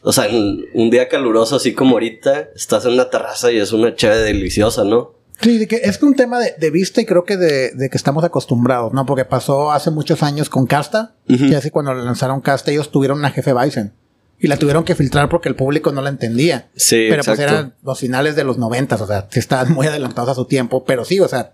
O 0.03 0.13
sea, 0.13 0.27
en 0.27 0.65
un 0.73 0.89
día 0.91 1.09
caluroso 1.09 1.55
así 1.55 1.73
como 1.73 1.93
ahorita, 1.93 2.49
estás 2.55 2.85
en 2.85 2.93
una 2.93 3.09
terraza 3.09 3.51
y 3.51 3.57
es 3.57 3.73
una 3.73 3.95
cheve 3.95 4.17
deliciosa, 4.17 4.83
¿no? 4.83 5.15
Sí, 5.41 5.57
de 5.57 5.67
que 5.67 5.77
es 5.77 6.01
un 6.01 6.15
tema 6.15 6.39
de, 6.39 6.71
vista 6.71 7.01
y 7.01 7.05
creo 7.05 7.25
que 7.25 7.37
de, 7.37 7.89
que 7.89 7.97
estamos 7.97 8.23
acostumbrados, 8.23 8.93
¿no? 8.93 9.05
Porque 9.05 9.25
pasó 9.25 9.71
hace 9.71 9.91
muchos 9.91 10.23
años 10.23 10.49
con 10.49 10.65
Casta, 10.65 11.15
y 11.27 11.53
así 11.55 11.71
cuando 11.71 11.93
lanzaron 11.93 12.39
Casta 12.41 12.71
ellos 12.71 12.91
tuvieron 12.91 13.19
una 13.19 13.31
jefe 13.31 13.53
Bison. 13.53 13.93
Y 14.39 14.48
la 14.48 14.58
tuvieron 14.58 14.84
que 14.84 14.96
filtrar 14.96 15.30
porque 15.30 15.50
el 15.50 15.56
público 15.56 15.92
no 15.92 16.01
la 16.01 16.10
entendía. 16.10 16.68
Sí, 16.75 17.08
Pero 17.10 17.24
pues 17.24 17.39
eran 17.39 17.74
los 17.84 18.00
finales 18.00 18.36
de 18.36 18.44
los 18.44 18.58
noventas, 18.58 19.01
o 19.01 19.08
sea, 19.08 19.27
estaban 19.32 19.74
muy 19.74 19.88
adelantados 19.88 20.32
a 20.32 20.36
su 20.36 20.46
tiempo, 20.46 20.84
pero 20.84 21.06
sí, 21.06 21.20
o 21.20 21.27
sea, 21.27 21.54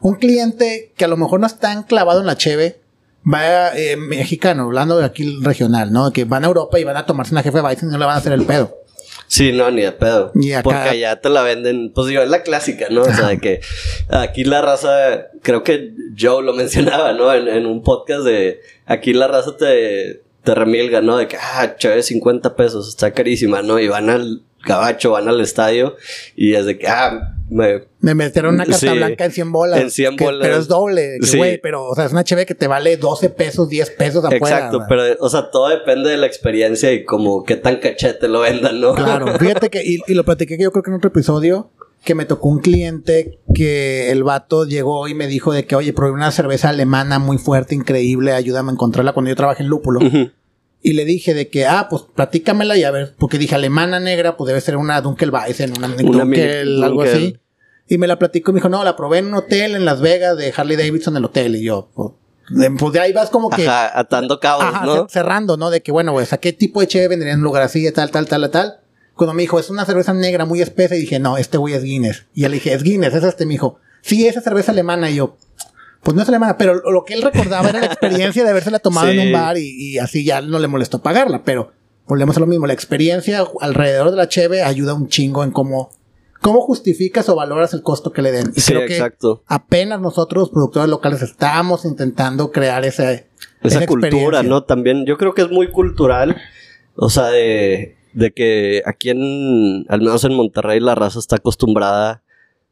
un 0.00 0.16
cliente 0.16 0.92
que 0.96 1.04
a 1.06 1.08
lo 1.08 1.16
mejor 1.16 1.40
no 1.40 1.46
está 1.46 1.72
enclavado 1.72 2.20
en 2.20 2.26
la 2.26 2.36
cheve, 2.36 2.80
va 3.26 3.76
eh, 3.76 3.96
mexicano, 3.96 4.64
hablando 4.64 4.98
de 4.98 5.06
aquí 5.06 5.38
regional, 5.40 5.92
¿no? 5.92 6.12
Que 6.12 6.24
van 6.24 6.44
a 6.44 6.48
Europa 6.48 6.78
y 6.78 6.84
van 6.84 6.96
a 6.96 7.06
tomarse 7.06 7.32
una 7.32 7.42
jefe 7.42 7.62
Bison 7.62 7.88
y 7.88 7.92
no 7.92 7.98
le 7.98 8.04
van 8.04 8.16
a 8.16 8.18
hacer 8.18 8.32
el 8.32 8.44
pedo. 8.44 8.84
Sí, 9.26 9.52
no, 9.52 9.70
ni 9.70 9.82
de 9.82 9.92
pedo. 9.92 10.32
Porque 10.62 10.88
allá 10.90 11.20
te 11.20 11.28
la 11.30 11.42
venden, 11.42 11.92
pues 11.94 12.08
digo, 12.08 12.22
es 12.22 12.28
la 12.28 12.42
clásica, 12.42 12.86
¿no? 12.90 13.02
O 13.02 13.12
sea, 13.12 13.28
de 13.28 13.38
que 13.38 13.60
aquí 14.10 14.44
la 14.44 14.60
raza, 14.60 15.28
creo 15.42 15.62
que 15.62 15.92
Joe 16.18 16.42
lo 16.42 16.52
mencionaba, 16.52 17.14
¿no? 17.14 17.32
En, 17.32 17.66
un 17.66 17.82
podcast 17.82 18.24
de 18.24 18.60
aquí 18.86 19.12
la 19.12 19.26
raza 19.26 19.56
te, 19.56 20.22
te 20.44 20.54
remilga, 20.54 21.00
¿no? 21.00 21.16
De 21.16 21.26
que, 21.26 21.36
ah, 21.36 21.74
chévere, 21.76 22.02
50 22.02 22.54
pesos, 22.54 22.88
está 22.88 23.12
carísima, 23.12 23.62
¿no? 23.62 23.80
Y 23.80 23.88
van 23.88 24.10
al 24.10 24.42
gabacho, 24.64 25.10
van 25.10 25.28
al 25.28 25.40
estadio 25.40 25.96
y 26.36 26.54
es 26.54 26.66
de 26.66 26.78
que, 26.78 26.86
ah, 26.88 27.34
me, 27.50 27.84
me 28.00 28.14
metieron 28.14 28.54
una 28.54 28.64
carta 28.64 28.92
blanca 28.94 29.24
en 29.24 29.32
100 29.32 29.52
bolas. 29.52 29.80
En 29.80 29.90
100 29.90 30.16
bolas. 30.16 30.40
Pero 30.46 30.56
es 30.58 30.68
doble, 30.68 31.18
güey, 31.36 31.58
pero, 31.60 31.84
o 31.84 31.94
sea, 31.94 32.06
es 32.06 32.12
una 32.12 32.24
cheve 32.24 32.46
que 32.46 32.54
te 32.54 32.66
vale 32.66 32.96
12 32.96 33.30
pesos, 33.30 33.68
10 33.68 33.90
pesos 33.90 34.24
afuera. 34.24 34.56
Exacto, 34.56 34.80
pero, 34.88 35.02
o 35.20 35.28
sea, 35.28 35.50
todo 35.50 35.68
depende 35.68 36.10
de 36.10 36.16
la 36.16 36.26
experiencia 36.26 36.92
y 36.92 37.04
como 37.04 37.44
qué 37.44 37.56
tan 37.56 37.76
cachete 37.76 38.28
lo 38.28 38.40
vendan, 38.40 38.80
¿no? 38.80 38.94
Claro, 38.94 39.38
fíjate 39.38 39.68
que, 39.70 39.82
y, 39.84 39.98
y 40.06 40.14
lo 40.14 40.24
platiqué 40.24 40.56
que 40.56 40.64
yo 40.64 40.72
creo 40.72 40.82
que 40.82 40.90
en 40.90 40.96
otro 40.96 41.08
episodio, 41.08 41.70
que 42.04 42.14
me 42.14 42.26
tocó 42.26 42.48
un 42.48 42.60
cliente 42.60 43.40
que 43.54 44.10
el 44.10 44.22
vato 44.22 44.66
llegó 44.66 45.08
y 45.08 45.14
me 45.14 45.26
dijo 45.26 45.52
de 45.52 45.64
que, 45.66 45.74
oye, 45.74 45.92
probé 45.92 46.12
una 46.12 46.30
cerveza 46.30 46.68
alemana 46.68 47.18
muy 47.18 47.38
fuerte, 47.38 47.74
increíble, 47.74 48.32
ayúdame 48.32 48.70
a 48.70 48.74
encontrarla 48.74 49.12
cuando 49.12 49.30
yo 49.30 49.36
trabajé 49.36 49.62
en 49.62 49.70
lúpulo. 49.70 50.00
Y 50.82 50.92
le 50.92 51.06
dije 51.06 51.32
de 51.32 51.48
que, 51.48 51.66
ah, 51.66 51.86
pues 51.88 52.02
platícamela 52.14 52.76
y 52.76 52.84
a 52.84 52.90
ver, 52.90 53.14
porque 53.18 53.38
dije 53.38 53.54
alemana 53.54 54.00
negra, 54.00 54.36
pues 54.36 54.48
debe 54.48 54.60
ser 54.60 54.76
una 54.76 55.00
Dunkelweizen, 55.00 55.72
una, 55.78 55.86
una 55.86 56.24
Dunkel, 56.24 56.84
algo 56.84 57.02
así. 57.02 57.38
Y 57.88 57.98
me 57.98 58.06
la 58.06 58.18
platicó 58.18 58.50
y 58.50 58.54
me 58.54 58.58
dijo, 58.58 58.68
no, 58.68 58.84
la 58.84 58.96
probé 58.96 59.18
en 59.18 59.26
un 59.26 59.34
hotel 59.34 59.74
en 59.74 59.84
Las 59.84 60.00
Vegas 60.00 60.36
de 60.36 60.52
Harley 60.54 60.76
Davidson, 60.76 61.16
el 61.16 61.24
hotel. 61.24 61.56
Y 61.56 61.64
yo, 61.64 61.90
pues, 61.94 62.10
pues 62.78 62.92
de 62.92 63.00
ahí 63.00 63.12
vas 63.12 63.30
como 63.30 63.48
que. 63.50 63.66
Ajá, 63.66 63.98
atando 63.98 64.40
cabos, 64.40 64.82
¿no? 64.84 65.08
Cerrando, 65.08 65.56
¿no? 65.56 65.70
De 65.70 65.82
que, 65.82 65.92
bueno, 65.92 66.12
pues, 66.12 66.32
¿a 66.32 66.38
qué 66.38 66.52
tipo 66.52 66.80
de 66.80 66.86
cheve 66.86 67.08
vendría 67.08 67.32
en 67.32 67.38
un 67.38 67.44
lugar 67.44 67.62
así, 67.62 67.90
tal, 67.92 68.10
tal, 68.10 68.26
tal, 68.26 68.50
tal? 68.50 68.80
Cuando 69.14 69.34
me 69.34 69.42
dijo, 69.42 69.58
es 69.58 69.70
una 69.70 69.84
cerveza 69.84 70.12
negra 70.12 70.44
muy 70.44 70.60
espesa, 70.60 70.96
y 70.96 71.00
dije, 71.00 71.18
no, 71.18 71.36
este 71.36 71.58
güey 71.58 71.74
es 71.74 71.84
Guinness. 71.84 72.26
Y 72.34 72.42
ya 72.42 72.48
le 72.48 72.54
dije, 72.54 72.72
es 72.72 72.82
Guinness, 72.82 73.14
es 73.14 73.24
este, 73.24 73.46
me 73.46 73.52
dijo, 73.52 73.78
sí, 74.00 74.26
esa 74.26 74.40
cerveza 74.40 74.72
alemana. 74.72 75.10
Y 75.10 75.16
yo, 75.16 75.36
pues 76.04 76.14
no 76.14 76.22
es 76.22 76.28
alemana, 76.28 76.58
pero 76.58 76.74
lo 76.90 77.04
que 77.04 77.14
él 77.14 77.22
recordaba 77.22 77.70
era 77.70 77.80
la 77.80 77.86
experiencia 77.86 78.44
de 78.44 78.50
habérsela 78.50 78.78
tomado 78.78 79.08
en 79.08 79.20
un 79.20 79.32
bar 79.32 79.56
y, 79.56 79.98
así 79.98 80.24
ya 80.24 80.42
no 80.42 80.58
le 80.58 80.68
molestó 80.68 81.00
pagarla. 81.00 81.42
Pero 81.44 81.72
volvemos 82.06 82.36
a 82.36 82.40
lo 82.40 82.46
mismo, 82.46 82.66
la 82.66 82.74
experiencia 82.74 83.44
alrededor 83.60 84.10
de 84.10 84.16
la 84.16 84.28
cheve 84.28 84.62
ayuda 84.62 84.94
un 84.94 85.08
chingo 85.08 85.42
en 85.42 85.50
cómo, 85.50 85.90
cómo 86.42 86.60
justificas 86.60 87.28
o 87.30 87.36
valoras 87.36 87.72
el 87.72 87.82
costo 87.82 88.12
que 88.12 88.20
le 88.20 88.32
den. 88.32 88.52
Y 88.54 88.60
sí, 88.60 88.72
creo 88.72 88.86
que 88.86 88.96
exacto. 88.96 89.42
apenas 89.46 90.00
nosotros, 90.00 90.50
productores 90.50 90.90
locales, 90.90 91.22
estamos 91.22 91.86
intentando 91.86 92.52
crear 92.52 92.84
ese, 92.84 93.28
esa, 93.62 93.86
cultura, 93.86 94.42
¿no? 94.42 94.64
También 94.64 95.06
yo 95.06 95.16
creo 95.16 95.34
que 95.34 95.42
es 95.42 95.50
muy 95.50 95.70
cultural. 95.70 96.36
O 96.96 97.08
sea, 97.08 97.28
de, 97.28 97.96
de 98.14 98.32
que 98.32 98.82
aquí 98.86 99.10
en, 99.10 99.84
al 99.88 100.00
menos 100.00 100.24
en 100.24 100.34
Monterrey, 100.34 100.80
la 100.80 100.94
raza 100.94 101.18
está 101.18 101.36
acostumbrada 101.36 102.22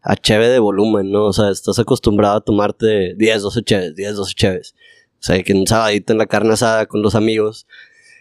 a 0.00 0.16
cheve 0.16 0.48
de 0.48 0.58
volumen, 0.58 1.10
¿no? 1.10 1.26
O 1.26 1.32
sea, 1.32 1.50
estás 1.50 1.78
acostumbrado 1.78 2.36
a 2.36 2.40
tomarte 2.40 3.14
10, 3.14 3.42
12 3.42 3.62
cheves, 3.62 3.94
10, 3.94 4.16
12 4.16 4.34
cheves. 4.34 4.74
O 5.20 5.24
sea, 5.24 5.42
que 5.42 5.52
un 5.52 5.66
sabadito 5.66 6.12
en 6.12 6.18
la 6.18 6.26
carne 6.26 6.52
asada 6.54 6.86
con 6.86 7.02
los 7.02 7.14
amigos. 7.14 7.66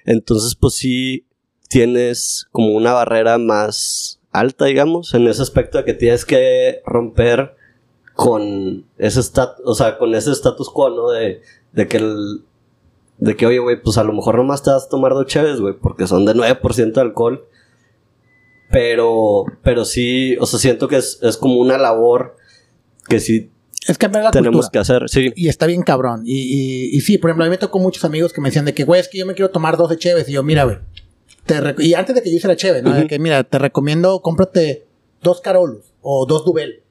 Entonces, 0.05 0.55
pues 0.55 0.75
sí 0.75 1.25
tienes 1.69 2.47
como 2.51 2.75
una 2.75 2.93
barrera 2.93 3.37
más 3.37 4.19
alta, 4.31 4.65
digamos, 4.65 5.13
en 5.13 5.27
ese 5.27 5.41
aspecto 5.41 5.77
de 5.77 5.85
que 5.85 5.93
tienes 5.93 6.25
que 6.25 6.81
romper 6.85 7.55
con 8.13 8.85
ese 8.97 9.19
status, 9.21 9.61
o 9.65 9.73
sea, 9.73 9.97
con 9.97 10.13
ese 10.15 10.31
status 10.31 10.69
quo, 10.69 10.89
¿no? 10.89 11.09
De, 11.09 11.41
de 11.71 11.87
que 11.87 11.97
el, 11.97 12.43
de 13.17 13.35
que, 13.35 13.45
oye, 13.45 13.59
güey, 13.59 13.81
pues 13.81 13.97
a 13.97 14.03
lo 14.03 14.13
mejor 14.13 14.35
nomás 14.35 14.63
te 14.63 14.71
vas 14.71 14.85
a 14.85 14.89
tomar 14.89 15.13
dos 15.13 15.27
cheves, 15.27 15.59
güey, 15.59 15.75
porque 15.75 16.07
son 16.07 16.25
de 16.25 16.33
9% 16.33 16.93
de 16.93 17.01
alcohol 17.01 17.47
pero, 18.71 19.45
pero 19.63 19.85
sí, 19.85 20.37
o 20.39 20.45
sea, 20.45 20.57
siento 20.57 20.87
que 20.87 20.95
es, 20.95 21.19
es 21.21 21.37
como 21.37 21.59
una 21.59 21.77
labor 21.77 22.37
que 23.07 23.19
sí 23.19 23.51
es 23.87 23.97
la 23.99 24.31
tenemos 24.31 24.69
que 24.69 24.79
hacer, 24.79 25.09
sí. 25.09 25.33
Y 25.35 25.49
está 25.49 25.65
bien 25.65 25.81
cabrón. 25.81 26.21
Y, 26.23 26.37
y, 26.37 26.95
y, 26.95 27.01
sí, 27.01 27.17
por 27.17 27.29
ejemplo, 27.31 27.45
a 27.45 27.47
mí 27.47 27.49
me 27.49 27.57
tocó 27.57 27.79
muchos 27.79 28.05
amigos 28.05 28.31
que 28.31 28.39
me 28.39 28.49
decían 28.49 28.65
de 28.65 28.75
que, 28.75 28.83
güey, 28.83 29.01
es 29.01 29.07
que 29.07 29.17
yo 29.17 29.25
me 29.25 29.33
quiero 29.33 29.49
tomar 29.49 29.75
12 29.75 29.97
cheves. 29.97 30.29
Y 30.29 30.33
yo, 30.33 30.43
mira, 30.43 30.65
güey. 30.65 30.77
y 31.79 31.95
antes 31.95 32.15
de 32.15 32.21
que 32.21 32.29
yo 32.29 32.37
hiciera 32.37 32.55
cheve, 32.55 32.83
¿no? 32.83 32.93
De 32.93 33.07
que, 33.07 33.17
mira, 33.17 33.43
te 33.43 33.57
recomiendo, 33.57 34.21
cómprate 34.21 34.85
dos 35.23 35.41
Carolus 35.41 35.93
o 36.01 36.27
dos 36.27 36.45
Dubel. 36.45 36.83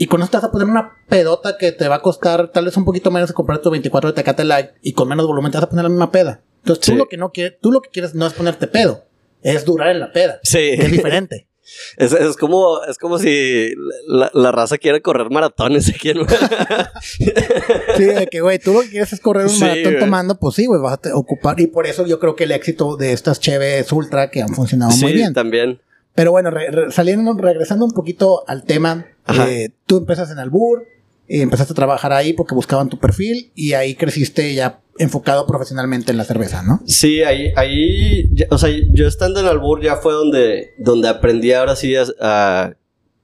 Y 0.00 0.06
con 0.06 0.22
esto 0.22 0.30
te 0.30 0.36
vas 0.38 0.44
a 0.44 0.52
poner 0.52 0.68
una 0.68 0.96
pedota 1.08 1.58
que 1.58 1.72
te 1.72 1.88
va 1.88 1.96
a 1.96 2.02
costar 2.02 2.52
tal 2.52 2.64
vez 2.66 2.76
un 2.76 2.84
poquito 2.84 3.10
menos 3.10 3.28
de 3.28 3.34
comprar 3.34 3.58
tu 3.58 3.68
24 3.68 4.10
de 4.10 4.14
Tecate 4.14 4.44
Light 4.44 4.70
y 4.80 4.92
con 4.92 5.08
menos 5.08 5.26
volumen 5.26 5.50
te 5.50 5.58
vas 5.58 5.64
a 5.64 5.68
poner 5.68 5.82
la 5.82 5.88
misma 5.88 6.12
peda. 6.12 6.40
Entonces 6.58 6.84
tú 6.86 6.96
lo 6.96 7.08
que 7.08 7.16
no 7.16 7.32
quieres, 7.32 7.58
tú 7.60 7.72
lo 7.72 7.80
que 7.80 7.90
quieres 7.90 8.14
no 8.14 8.26
es 8.26 8.32
ponerte 8.32 8.68
pedo 8.68 9.04
es 9.42 9.64
durar 9.64 9.90
en 9.90 10.00
la 10.00 10.12
peda. 10.12 10.40
Sí. 10.42 10.70
Es 10.78 10.90
diferente. 10.90 11.46
Es, 11.98 12.14
es, 12.14 12.38
como, 12.38 12.82
es 12.84 12.96
como 12.96 13.18
si 13.18 13.74
la, 14.06 14.30
la 14.32 14.52
raza 14.52 14.78
quiere 14.78 15.02
correr 15.02 15.28
maratones 15.30 15.90
aquí 15.90 16.08
en... 16.08 16.16
sí, 17.02 18.04
de 18.04 18.26
que, 18.26 18.40
güey, 18.40 18.58
tú 18.58 18.72
lo 18.72 18.80
que 18.80 18.88
quieres 18.88 19.12
es 19.12 19.20
correr 19.20 19.48
un 19.48 19.60
maratón 19.60 19.98
tomando, 19.98 20.38
pues 20.38 20.54
sí, 20.54 20.64
güey, 20.64 20.80
vas 20.80 20.98
a 21.04 21.14
ocupar. 21.14 21.60
Y 21.60 21.66
por 21.66 21.86
eso 21.86 22.06
yo 22.06 22.18
creo 22.18 22.36
que 22.36 22.44
el 22.44 22.52
éxito 22.52 22.96
de 22.96 23.12
estas 23.12 23.38
Cheves 23.38 23.92
Ultra 23.92 24.30
que 24.30 24.40
han 24.40 24.54
funcionado 24.54 24.96
muy 24.96 25.12
bien. 25.12 25.34
también. 25.34 25.82
Pero 26.14 26.30
bueno, 26.30 26.50
saliendo, 26.88 27.34
regresando 27.34 27.84
un 27.84 27.92
poquito 27.92 28.44
al 28.48 28.64
tema, 28.64 29.06
eh, 29.28 29.70
tú 29.86 29.98
empiezas 29.98 30.30
en 30.30 30.38
Albur, 30.38 30.86
y 31.28 31.42
empezaste 31.42 31.74
a 31.74 31.76
trabajar 31.76 32.12
ahí 32.12 32.32
porque 32.32 32.54
buscaban 32.54 32.88
tu 32.88 32.98
perfil 32.98 33.52
y 33.54 33.74
ahí 33.74 33.94
creciste 33.94 34.54
ya 34.54 34.80
enfocado 34.98 35.46
profesionalmente 35.46 36.10
en 36.10 36.16
la 36.16 36.24
cerveza, 36.24 36.62
¿no? 36.62 36.80
Sí, 36.86 37.22
ahí, 37.22 37.52
ahí, 37.54 38.30
o 38.50 38.58
sea, 38.58 38.70
yo 38.90 39.06
estando 39.06 39.38
en 39.38 39.46
Albur 39.46 39.82
ya 39.82 39.96
fue 39.96 40.14
donde, 40.14 40.74
donde 40.78 41.08
aprendí 41.08 41.52
ahora 41.52 41.76
sí 41.76 41.94
a, 42.20 42.74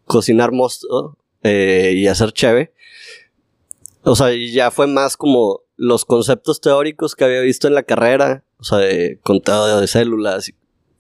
cocinar 0.05 0.53
mosto 0.53 1.17
eh, 1.43 1.95
y 1.97 2.07
hacer 2.07 2.33
cheve. 2.33 2.75
O 4.03 4.15
sea, 4.15 4.29
ya 4.35 4.71
fue 4.71 4.87
más 4.87 5.17
como 5.17 5.63
los 5.77 6.05
conceptos 6.05 6.61
teóricos 6.61 7.15
que 7.15 7.25
había 7.25 7.41
visto 7.41 7.67
en 7.67 7.75
la 7.75 7.85
carrera, 7.85 8.45
o 8.59 8.65
sea, 8.65 8.79
de 8.79 9.19
contado 9.23 9.81
de 9.81 9.87
células, 9.87 10.53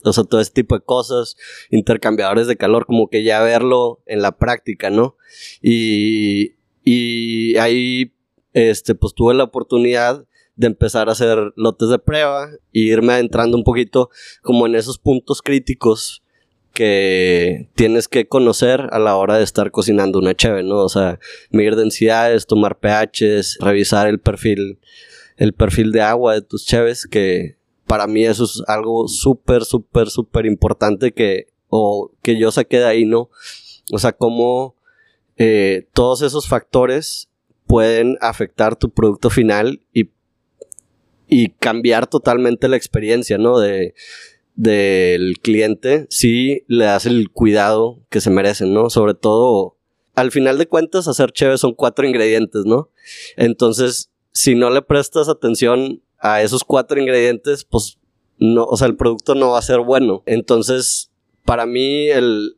o 0.04 0.12
sea, 0.12 0.25
todo 0.25 0.40
ese 0.40 0.52
tipo 0.52 0.75
de 0.75 0.84
cosas, 0.84 1.37
intercambiadores 1.70 2.46
de 2.46 2.56
calor, 2.56 2.87
como 2.87 3.08
que 3.08 3.25
ya 3.25 3.42
verlo 3.42 4.02
en 4.06 4.23
la 4.23 4.37
práctica, 4.37 4.90
¿no? 4.90 5.16
Y, 5.62 6.54
y 6.84 7.56
ahí, 7.56 8.12
este, 8.52 8.94
pues 8.94 9.14
tuve 9.14 9.34
la 9.34 9.44
oportunidad 9.44 10.26
de 10.56 10.66
empezar 10.68 11.08
a 11.08 11.12
hacer 11.12 11.52
lotes 11.56 11.88
de 11.88 11.99
prueba 11.99 12.49
e 12.73 12.80
irme 12.80 13.14
adentrando 13.14 13.56
un 13.56 13.64
poquito 13.64 14.11
como 14.42 14.66
en 14.66 14.76
esos 14.76 14.99
puntos 14.99 15.42
críticos 15.42 16.23
que 16.73 17.70
tienes 17.76 18.08
que 18.08 18.26
conocer 18.28 18.88
a 18.90 18.99
la 18.99 19.16
hora 19.16 19.38
de 19.38 19.44
estar 19.44 19.70
cocinando 19.70 20.18
una 20.18 20.34
cheve, 20.34 20.64
¿no? 20.64 20.78
O 20.78 20.88
sea, 20.88 21.20
medir 21.50 21.76
densidades, 21.76 22.46
tomar 22.46 22.78
pHs, 22.80 23.58
revisar 23.61 24.08
el 24.08 24.18
perfil, 24.18 24.80
el 25.37 25.52
perfil 25.54 25.92
de 25.92 26.02
agua 26.02 26.34
de 26.34 26.42
tus 26.42 26.66
cheves, 26.66 27.06
que 27.06 27.56
para 27.87 28.07
mí 28.07 28.25
eso 28.25 28.45
es 28.45 28.62
algo 28.67 29.09
súper, 29.09 29.64
súper, 29.64 30.11
súper 30.11 30.47
importante 30.47 31.12
que, 31.12 31.49
o 31.69 32.11
que 32.23 32.38
yo 32.38 32.50
saqué 32.50 32.79
de 32.79 32.87
ahí, 32.87 33.05
¿no? 33.05 33.31
O 33.93 33.99
sea, 33.99 34.12
cómo 34.12 34.76
eh, 35.37 35.88
todos 35.93 36.23
esos 36.23 36.49
factores 36.49 37.29
pueden 37.67 38.19
afectar 38.21 38.76
tu 38.76 38.91
producto 38.91 39.31
final 39.31 39.81
y 39.93 40.11
y 41.26 41.50
cambiar 41.50 42.07
totalmente 42.07 42.69
la 42.69 42.76
experiencia, 42.76 43.38
¿no? 43.38 43.59
De, 43.59 43.95
del 44.55 45.41
cliente 45.41 46.07
si 46.11 46.62
le 46.69 46.85
das 46.85 47.07
el 47.07 47.31
cuidado 47.31 47.99
que 48.09 48.21
se 48.21 48.31
merecen, 48.31 48.73
¿no? 48.73 48.88
Sobre 48.88 49.14
todo, 49.14 49.76
al 50.14 50.31
final 50.31 50.59
de 50.59 50.69
cuentas, 50.69 51.09
hacer 51.09 51.33
chévere 51.33 51.59
son 51.59 51.75
cuatro 51.75 52.07
ingredientes, 52.07 52.64
¿no? 52.64 52.91
Entonces, 53.37 54.11
si 54.31 54.55
no 54.55 54.71
le 54.71 54.83
prestas 54.83 55.29
atención 55.29 56.03
a 56.25 56.40
esos 56.40 56.64
cuatro 56.64 56.99
ingredientes, 56.99 57.64
pues 57.64 57.99
no, 58.38 58.64
o 58.64 58.78
sea, 58.78 58.88
el 58.88 58.97
producto 58.97 59.35
no 59.35 59.50
va 59.50 59.59
a 59.59 59.62
ser 59.62 59.81
bueno. 59.81 60.23
Entonces, 60.25 61.11
para 61.45 61.66
mí 61.66 62.09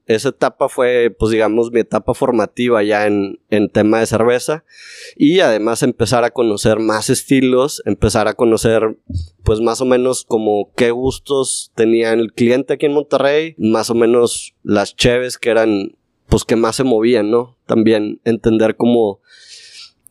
esa 0.07 0.29
etapa 0.29 0.69
fue, 0.69 1.11
pues 1.11 1.33
digamos, 1.33 1.73
mi 1.73 1.81
etapa 1.81 2.15
formativa 2.15 2.85
ya 2.85 3.09
en, 3.09 3.41
en 3.51 3.69
tema 3.69 3.99
de 3.99 4.07
cerveza 4.07 4.63
y 5.17 5.41
además 5.41 5.83
empezar 5.83 6.23
a 6.23 6.31
conocer 6.31 6.79
más 6.79 7.11
estilos, 7.11 7.83
empezar 7.87 8.29
a 8.29 8.35
conocer 8.35 8.99
pues 9.43 9.61
más 9.61 9.81
o 9.81 9.85
menos 9.85 10.25
como 10.25 10.71
qué 10.77 10.93
gustos 10.93 11.73
tenía 11.75 12.13
el 12.13 12.33
cliente 12.33 12.75
aquí 12.75 12.87
en 12.87 12.95
Monterrey, 12.95 13.57
más 13.59 13.91
o 13.91 13.97
menos 13.97 14.55
las 14.63 14.95
cheves 14.95 15.39
que 15.39 15.51
eran 15.51 15.97
pues 16.29 16.45
que 16.45 16.55
más 16.55 16.77
se 16.77 16.85
movían, 16.85 17.33
¿no? 17.33 17.57
También 17.67 18.21
entender 18.25 18.77
cómo 18.77 19.21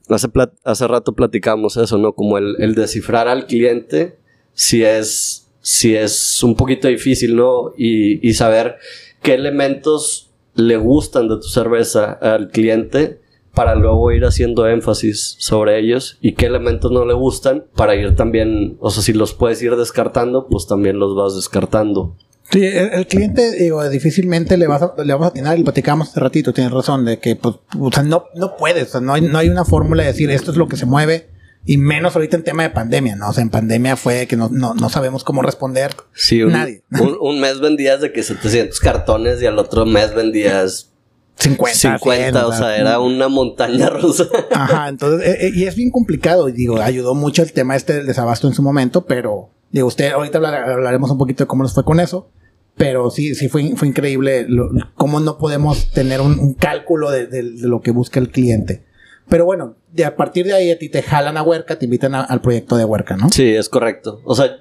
hace, 0.10 0.28
hace 0.64 0.88
rato 0.88 1.14
platicamos 1.14 1.78
eso, 1.78 1.98
¿no? 1.98 2.14
Como 2.14 2.38
el, 2.38 2.56
el 2.60 2.76
descifrar 2.76 3.28
al 3.28 3.46
cliente 3.48 4.18
si 4.54 4.84
es 4.84 5.42
si 5.62 5.96
es 5.96 6.44
un 6.44 6.56
poquito 6.56 6.88
difícil, 6.88 7.36
¿no? 7.36 7.74
Y, 7.76 8.28
y 8.28 8.34
saber 8.36 8.76
qué 9.24 9.34
elementos 9.34 10.30
le 10.54 10.78
gustan 10.78 11.28
de 11.28 11.38
tu 11.38 11.48
cerveza 11.48 12.12
al 12.14 12.50
cliente 12.50 13.20
para 13.56 13.74
luego 13.74 14.12
ir 14.12 14.26
haciendo 14.26 14.68
énfasis 14.68 15.38
sobre 15.40 15.80
ellos 15.80 16.20
y 16.22 16.34
qué 16.34 16.46
elementos 16.46 16.92
no 16.92 17.04
le 17.04 17.16
gustan 17.16 17.66
para 17.76 17.96
ir 17.96 18.16
también, 18.16 18.78
o 18.80 18.92
sea, 18.92 19.02
si 19.02 19.14
los 19.14 19.34
puedes 19.34 19.60
ir 19.64 19.76
descartando, 19.76 20.46
pues 20.48 20.68
también 20.68 21.00
los 21.00 21.16
vas 21.16 21.36
descartando. 21.36 22.16
Sí, 22.52 22.64
el, 22.64 23.08
cliente, 23.08 23.52
digo, 23.52 23.88
difícilmente 23.90 24.58
le, 24.58 24.68
vas 24.68 24.82
a, 24.82 24.94
le 25.04 25.14
vamos 25.14 25.28
a 25.28 25.30
atinar 25.30 25.58
y 25.58 25.64
platicamos 25.64 26.10
hace 26.10 26.20
ratito, 26.20 26.54
tienes 26.54 26.72
razón, 26.72 27.04
de 27.04 27.20
que, 27.20 27.36
pues, 27.36 27.56
o 27.80 27.92
sea, 27.92 28.04
no, 28.04 28.25
no 28.36 28.56
puedes, 28.56 28.90
o 28.90 28.92
sea, 28.92 29.02
no 29.02 29.14
hay, 29.14 29.22
no 29.22 29.38
hay 29.38 29.50
una 29.50 29.66
fórmula 29.66 30.04
de 30.04 30.10
decir 30.10 30.30
esto 30.30 30.52
es 30.52 30.58
lo 30.58 30.68
que 30.68 30.78
se 30.78 30.86
mueve, 30.86 31.28
y 31.66 31.78
menos 31.78 32.16
ahorita 32.16 32.38
en 32.38 32.44
tema 32.44 32.64
de 32.64 32.70
pandemia, 32.70 33.16
¿no? 33.16 33.30
O 33.30 33.34
sea, 33.34 33.42
en 33.42 33.50
pandemia 33.50 33.96
fue 33.96 34.28
que 34.28 34.38
no, 34.38 34.50
no, 34.52 34.75
no 34.75 34.90
sabemos 34.90 35.24
cómo 35.24 35.42
responder. 35.42 35.96
Sí, 36.14 36.44
un, 36.44 36.52
nadie. 36.52 36.84
Un, 37.20 37.42
mes 37.42 37.60
vendías 37.60 38.02
de 38.02 38.12
que 38.12 38.22
700 38.22 38.80
cartones 38.80 39.42
y 39.42 39.48
al 39.48 39.58
otro 39.58 39.86
mes 39.88 40.14
vendías 40.14 40.92
50. 41.38 42.00
50, 42.00 42.48
o 42.48 42.54
sea, 42.54 42.77
era 42.77 43.00
una 43.00 43.27
montaña 43.27 43.89
rusa. 43.89 44.25
Ajá, 44.51 44.88
entonces, 44.89 45.27
eh, 45.27 45.48
eh, 45.48 45.51
y 45.54 45.65
es 45.65 45.75
bien 45.75 45.92
complicado. 45.92 46.50
Y 46.50 46.54
digo, 46.54 46.82
ayudó 46.82 47.13
mucho 47.13 47.44
el 47.44 47.51
tema 47.51 47.75
este 47.75 47.94
del 47.94 48.06
desabasto 48.06 48.48
en 48.48 48.54
su 48.54 48.62
momento, 48.62 49.06
pero 49.06 49.50
digo, 49.72 49.88
usted, 49.88 50.12
ahorita 50.12 50.38
hablaremos 50.38 51.12
un 51.12 51.18
poquito 51.18 51.44
de 51.44 51.48
cómo 51.48 51.63
nos 51.63 51.74
fue 51.74 51.84
con 51.84 52.00
eso. 52.00 52.30
Pero 52.77 53.10
sí, 53.10 53.36
sí 53.36 53.48
fue, 53.48 53.75
fue 53.77 53.88
increíble 53.88 54.48
cómo 54.96 55.22
no 55.22 55.38
podemos 55.38 55.92
tener 55.92 56.20
un, 56.20 56.56
cálculo 56.56 57.10
de, 57.10 57.27
de, 57.27 57.44
lo 57.44 57.80
que 57.82 57.92
busca 57.92 58.20
el 58.20 58.30
cliente. 58.32 58.84
Pero 59.30 59.46
bueno, 59.46 59.77
de 59.92 60.04
a 60.04 60.18
partir 60.18 60.46
de 60.46 60.54
ahí 60.54 60.72
a 60.72 60.77
ti 60.77 60.89
te 60.89 61.01
jalan 61.01 61.38
a 61.38 61.42
Huerca, 61.42 61.80
te 61.80 61.86
invitan 61.86 62.13
al 62.15 62.42
proyecto 62.42 62.75
de 62.75 62.84
Huerca, 62.84 63.15
¿no? 63.15 63.30
Sí, 63.30 63.56
es 63.56 63.70
correcto. 63.70 64.22
O 64.25 64.36
sea, 64.36 64.58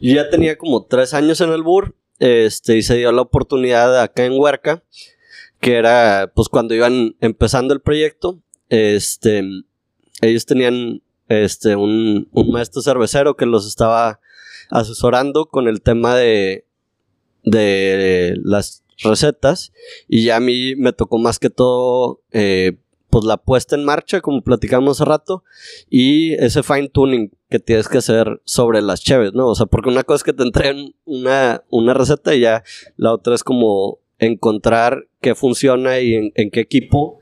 yo 0.00 0.14
ya 0.14 0.30
tenía 0.30 0.56
como 0.56 0.84
tres 0.84 1.12
años 1.12 1.40
en 1.40 1.50
el 1.50 1.62
BUR, 1.62 1.94
este, 2.18 2.76
y 2.76 2.82
se 2.82 2.96
dio 2.96 3.12
la 3.12 3.22
oportunidad 3.22 4.00
acá 4.00 4.24
en 4.24 4.38
Huerca, 4.38 4.82
que 5.60 5.74
era, 5.76 6.32
pues 6.34 6.48
cuando 6.48 6.74
iban 6.74 7.16
empezando 7.20 7.74
el 7.74 7.80
proyecto, 7.80 8.40
este, 8.68 9.42
ellos 10.20 10.46
tenían, 10.46 11.02
este, 11.28 11.76
un, 11.76 12.28
un 12.32 12.50
maestro 12.50 12.82
cervecero 12.82 13.36
que 13.36 13.46
los 13.46 13.66
estaba 13.66 14.20
asesorando 14.70 15.46
con 15.46 15.68
el 15.68 15.80
tema 15.80 16.14
de, 16.14 16.66
de 17.42 18.36
las 18.42 18.84
recetas, 18.98 19.72
y 20.08 20.24
ya 20.24 20.36
a 20.36 20.40
mí 20.40 20.74
me 20.76 20.92
tocó 20.92 21.18
más 21.18 21.38
que 21.38 21.50
todo, 21.50 22.22
eh, 22.32 22.78
pues 23.10 23.24
la 23.24 23.36
puesta 23.36 23.76
en 23.76 23.84
marcha, 23.84 24.20
como 24.20 24.42
platicamos 24.42 25.00
hace 25.00 25.08
rato, 25.08 25.44
y 25.88 26.34
ese 26.34 26.62
fine 26.62 26.88
tuning 26.88 27.30
que 27.48 27.58
tienes 27.60 27.88
que 27.88 27.98
hacer 27.98 28.40
sobre 28.44 28.82
las 28.82 29.00
cheves, 29.00 29.32
¿no? 29.32 29.48
O 29.48 29.54
sea, 29.54 29.66
porque 29.66 29.88
una 29.88 30.02
cosa 30.02 30.16
es 30.16 30.24
que 30.24 30.32
te 30.32 30.42
entreguen 30.42 30.94
una, 31.04 31.62
una 31.70 31.94
receta 31.94 32.34
y 32.34 32.40
ya 32.40 32.64
la 32.96 33.12
otra 33.12 33.34
es 33.34 33.44
como 33.44 34.00
encontrar 34.18 35.06
qué 35.20 35.34
funciona 35.34 36.00
y 36.00 36.32
en, 36.34 36.50
qué 36.50 36.60
equipo 36.60 37.18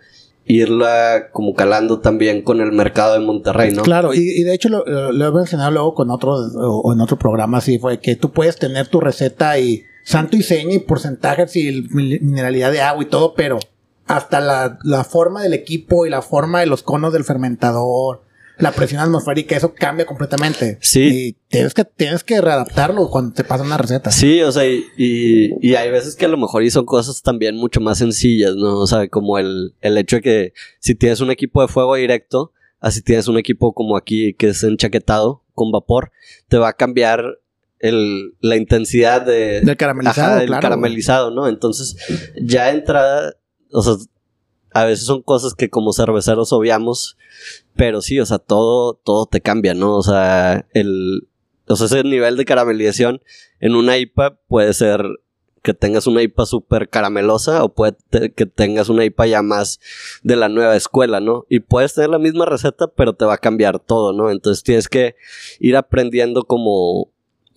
irla 0.46 1.30
como 1.32 1.54
calando 1.54 2.00
también 2.00 2.42
con 2.42 2.60
el 2.60 2.72
mercado 2.72 3.14
de 3.14 3.20
Monterrey, 3.20 3.72
¿no? 3.72 3.82
Claro, 3.82 4.12
y, 4.12 4.42
de 4.42 4.54
hecho 4.54 4.68
lo, 4.68 4.84
lo, 4.84 5.28
he 5.28 5.32
mencionado 5.32 5.70
luego 5.70 5.94
con 5.94 6.10
otro 6.10 6.34
o, 6.34 6.92
en 6.92 7.00
otro 7.00 7.18
programa 7.18 7.58
así 7.58 7.78
fue 7.78 7.98
que 7.98 8.14
tú 8.14 8.30
puedes 8.30 8.56
tener 8.56 8.88
tu 8.88 9.00
receta 9.00 9.58
y 9.58 9.84
santo 10.04 10.36
y 10.36 10.42
seña 10.42 10.74
y 10.74 10.80
porcentajes 10.80 11.56
y 11.56 11.88
mineralidad 11.90 12.72
de 12.72 12.82
agua 12.82 13.02
y 13.02 13.06
todo, 13.06 13.34
pero 13.34 13.58
hasta 14.06 14.40
la, 14.40 14.78
la, 14.82 15.02
forma 15.04 15.42
del 15.42 15.54
equipo 15.54 16.04
y 16.04 16.10
la 16.10 16.20
forma 16.20 16.60
de 16.60 16.66
los 16.66 16.82
conos 16.82 17.12
del 17.12 17.24
fermentador, 17.24 18.22
la 18.58 18.72
presión 18.72 19.00
atmosférica, 19.00 19.56
eso 19.56 19.74
cambia 19.74 20.06
completamente. 20.06 20.78
Sí. 20.80 21.02
Y 21.02 21.32
tienes 21.48 21.74
que, 21.74 21.84
tienes 21.84 22.22
que 22.22 22.40
readaptarlo 22.40 23.08
cuando 23.10 23.34
te 23.34 23.44
pasa 23.44 23.64
una 23.64 23.76
receta. 23.76 24.10
Sí, 24.10 24.42
o 24.42 24.52
sea, 24.52 24.66
y, 24.66 24.84
y, 24.96 25.74
hay 25.74 25.90
veces 25.90 26.16
que 26.16 26.24
a 26.24 26.28
lo 26.28 26.36
mejor 26.36 26.62
y 26.62 26.70
son 26.70 26.84
cosas 26.86 27.22
también 27.22 27.56
mucho 27.56 27.80
más 27.80 27.98
sencillas, 27.98 28.54
¿no? 28.54 28.78
O 28.78 28.86
sea, 28.86 29.08
como 29.08 29.38
el, 29.38 29.74
el 29.80 29.98
hecho 29.98 30.16
de 30.16 30.22
que 30.22 30.52
si 30.78 30.94
tienes 30.94 31.20
un 31.20 31.30
equipo 31.30 31.62
de 31.62 31.68
fuego 31.68 31.96
directo, 31.96 32.52
así 32.80 33.02
tienes 33.02 33.28
un 33.28 33.38
equipo 33.38 33.72
como 33.72 33.96
aquí 33.96 34.34
que 34.34 34.48
es 34.48 34.62
enchaquetado 34.62 35.42
con 35.54 35.72
vapor, 35.72 36.12
te 36.48 36.58
va 36.58 36.68
a 36.68 36.72
cambiar 36.74 37.38
el, 37.78 38.34
la 38.40 38.56
intensidad 38.56 39.22
de, 39.22 39.60
del 39.60 39.76
caramelizado. 39.76 40.38
del 40.38 40.50
caramelizado, 40.50 41.30
¿no? 41.30 41.48
Entonces, 41.48 41.96
ya 42.40 42.70
entrada 42.70 43.34
o 43.74 43.82
sea, 43.82 43.94
a 44.72 44.84
veces 44.84 45.04
son 45.04 45.22
cosas 45.22 45.54
que 45.54 45.68
como 45.68 45.92
cerveceros 45.92 46.52
obviamos, 46.52 47.18
pero 47.76 48.02
sí, 48.02 48.20
o 48.20 48.26
sea, 48.26 48.38
todo, 48.38 48.94
todo 48.94 49.26
te 49.26 49.40
cambia, 49.40 49.74
¿no? 49.74 49.96
O 49.96 50.02
sea, 50.02 50.66
el, 50.72 51.28
o 51.66 51.76
sea, 51.76 51.86
ese 51.86 52.04
nivel 52.04 52.36
de 52.36 52.44
caramelización 52.44 53.22
en 53.60 53.74
una 53.74 53.96
IPA 53.98 54.38
puede 54.48 54.72
ser 54.74 55.04
que 55.62 55.72
tengas 55.72 56.06
una 56.06 56.22
IPA 56.22 56.44
súper 56.44 56.90
caramelosa 56.90 57.64
o 57.64 57.72
puede 57.72 57.96
que 58.36 58.44
tengas 58.44 58.90
una 58.90 59.06
IPA 59.06 59.26
ya 59.26 59.42
más 59.42 59.80
de 60.22 60.36
la 60.36 60.50
nueva 60.50 60.76
escuela, 60.76 61.20
¿no? 61.20 61.46
Y 61.48 61.60
puedes 61.60 61.94
tener 61.94 62.10
la 62.10 62.18
misma 62.18 62.44
receta, 62.44 62.88
pero 62.88 63.14
te 63.14 63.24
va 63.24 63.34
a 63.34 63.38
cambiar 63.38 63.80
todo, 63.80 64.12
¿no? 64.12 64.30
Entonces 64.30 64.62
tienes 64.62 64.88
que 64.88 65.16
ir 65.58 65.76
aprendiendo 65.76 66.42
como 66.42 67.10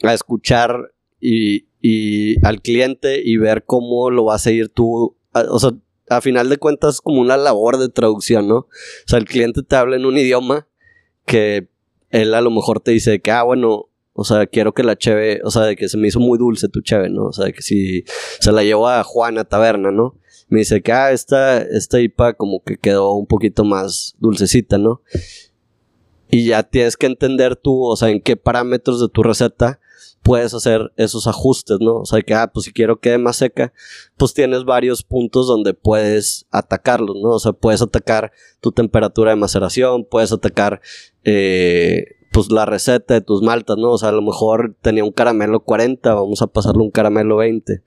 a 0.03 0.13
escuchar 0.13 0.93
y, 1.19 1.65
y 1.82 2.43
al 2.45 2.62
cliente 2.62 3.21
y 3.23 3.36
ver 3.36 3.65
cómo 3.65 4.10
lo 4.10 4.23
vas 4.23 4.41
a 4.41 4.43
seguir 4.45 4.69
tú. 4.69 5.17
O 5.34 5.60
sea, 5.60 5.71
a 6.10 6.22
final 6.22 6.50
de 6.50 6.58
cuentas 6.58 7.02
como 7.02 7.22
una 7.22 7.38
labor 7.38 7.78
de 7.78 7.89
traducción, 7.89 8.48
¿no? 8.48 8.56
O 8.58 8.67
sea, 9.06 9.20
el 9.20 9.26
cliente 9.26 9.63
te 9.63 9.76
habla 9.76 9.96
en 9.96 10.06
un 10.06 10.17
idioma 10.17 10.67
que 11.26 11.70
él 12.10 12.34
a 12.34 12.41
lo 12.41 12.52
mejor 12.52 12.80
te 12.80 12.91
dice 12.91 13.20
que, 13.20 13.32
ah, 13.32 13.43
bueno, 13.43 13.89
o 14.13 14.24
sea, 14.24 14.48
quiero 14.48 14.74
que 14.74 14.84
la 14.84 14.98
cheve, 14.98 15.41
o 15.43 15.52
sea, 15.52 15.63
de 15.63 15.76
que 15.76 15.89
se 15.89 15.98
me 15.98 16.08
hizo 16.08 16.20
muy 16.20 16.39
dulce 16.39 16.70
tu 16.70 16.82
cheve, 16.82 17.10
¿no? 17.10 17.26
O 17.26 17.34
sea, 17.34 17.52
que 17.52 17.62
si 17.62 18.04
se 18.39 18.52
la 18.52 18.63
llevó 18.63 18.88
a 18.88 19.04
Juana 19.04 19.43
Taberna, 19.43 19.91
¿no? 19.91 20.17
Me 20.48 20.60
dice 20.60 20.82
que, 20.82 20.91
ah, 20.91 21.12
esta, 21.12 21.62
esta 21.62 22.00
IPA 22.00 22.34
como 22.34 22.63
que 22.63 22.78
quedó 22.78 23.12
un 23.13 23.28
poquito 23.28 23.63
más 23.63 24.15
dulcecita, 24.20 24.78
¿no? 24.78 25.02
Y 26.32 26.46
ya 26.46 26.63
tienes 26.63 26.98
que 26.98 27.06
entender 27.06 27.56
tú, 27.58 27.84
o 27.84 27.96
sea, 27.96 28.10
en 28.10 28.22
qué 28.22 28.38
parámetros 28.38 29.00
de 29.02 29.10
tu 29.10 29.24
receta 29.24 29.80
puedes 30.22 30.54
hacer 30.54 30.92
esos 30.98 31.28
ajustes, 31.28 31.78
¿no? 31.80 31.98
O 31.98 32.06
sea, 32.06 32.22
que, 32.22 32.34
ah, 32.34 32.52
pues 32.54 32.66
si 32.66 32.74
quiero 32.74 33.00
que 33.00 33.10
quede 33.10 33.18
más 33.18 33.38
seca, 33.38 33.74
pues 34.18 34.34
tienes 34.34 34.66
varios 34.66 35.04
puntos 35.04 35.48
donde 35.48 35.74
puedes 35.74 36.46
atacarlos, 36.52 37.16
¿no? 37.22 37.30
O 37.30 37.40
sea, 37.40 37.54
puedes 37.54 37.82
atacar 37.82 38.32
tu 38.60 38.72
temperatura 38.72 39.32
de 39.32 39.38
maceración, 39.38 40.06
puedes 40.10 40.32
atacar, 40.32 40.82
eh, 41.24 42.06
pues 42.32 42.52
la 42.52 42.66
receta 42.66 43.14
de 43.14 43.22
tus 43.22 43.42
maltas, 43.42 43.78
¿no? 43.78 43.92
O 43.92 43.98
sea, 43.98 44.10
a 44.10 44.14
lo 44.14 44.22
mejor 44.22 44.76
tenía 44.82 45.04
un 45.04 45.12
caramelo 45.12 45.62
40, 45.62 46.14
vamos 46.14 46.42
a 46.42 46.48
pasarle 46.48 46.84
un 46.84 46.92
caramelo 46.92 47.38
20 47.38 47.84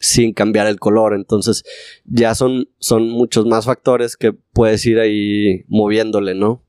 sin 0.00 0.32
cambiar 0.32 0.66
el 0.66 0.80
color. 0.80 1.14
Entonces, 1.14 1.62
ya 2.04 2.34
son, 2.34 2.68
son 2.78 3.08
muchos 3.08 3.46
más 3.46 3.66
factores 3.66 4.16
que 4.16 4.32
puedes 4.32 4.84
ir 4.86 4.98
ahí 4.98 5.64
moviéndole, 5.68 6.34
¿no? 6.34 6.64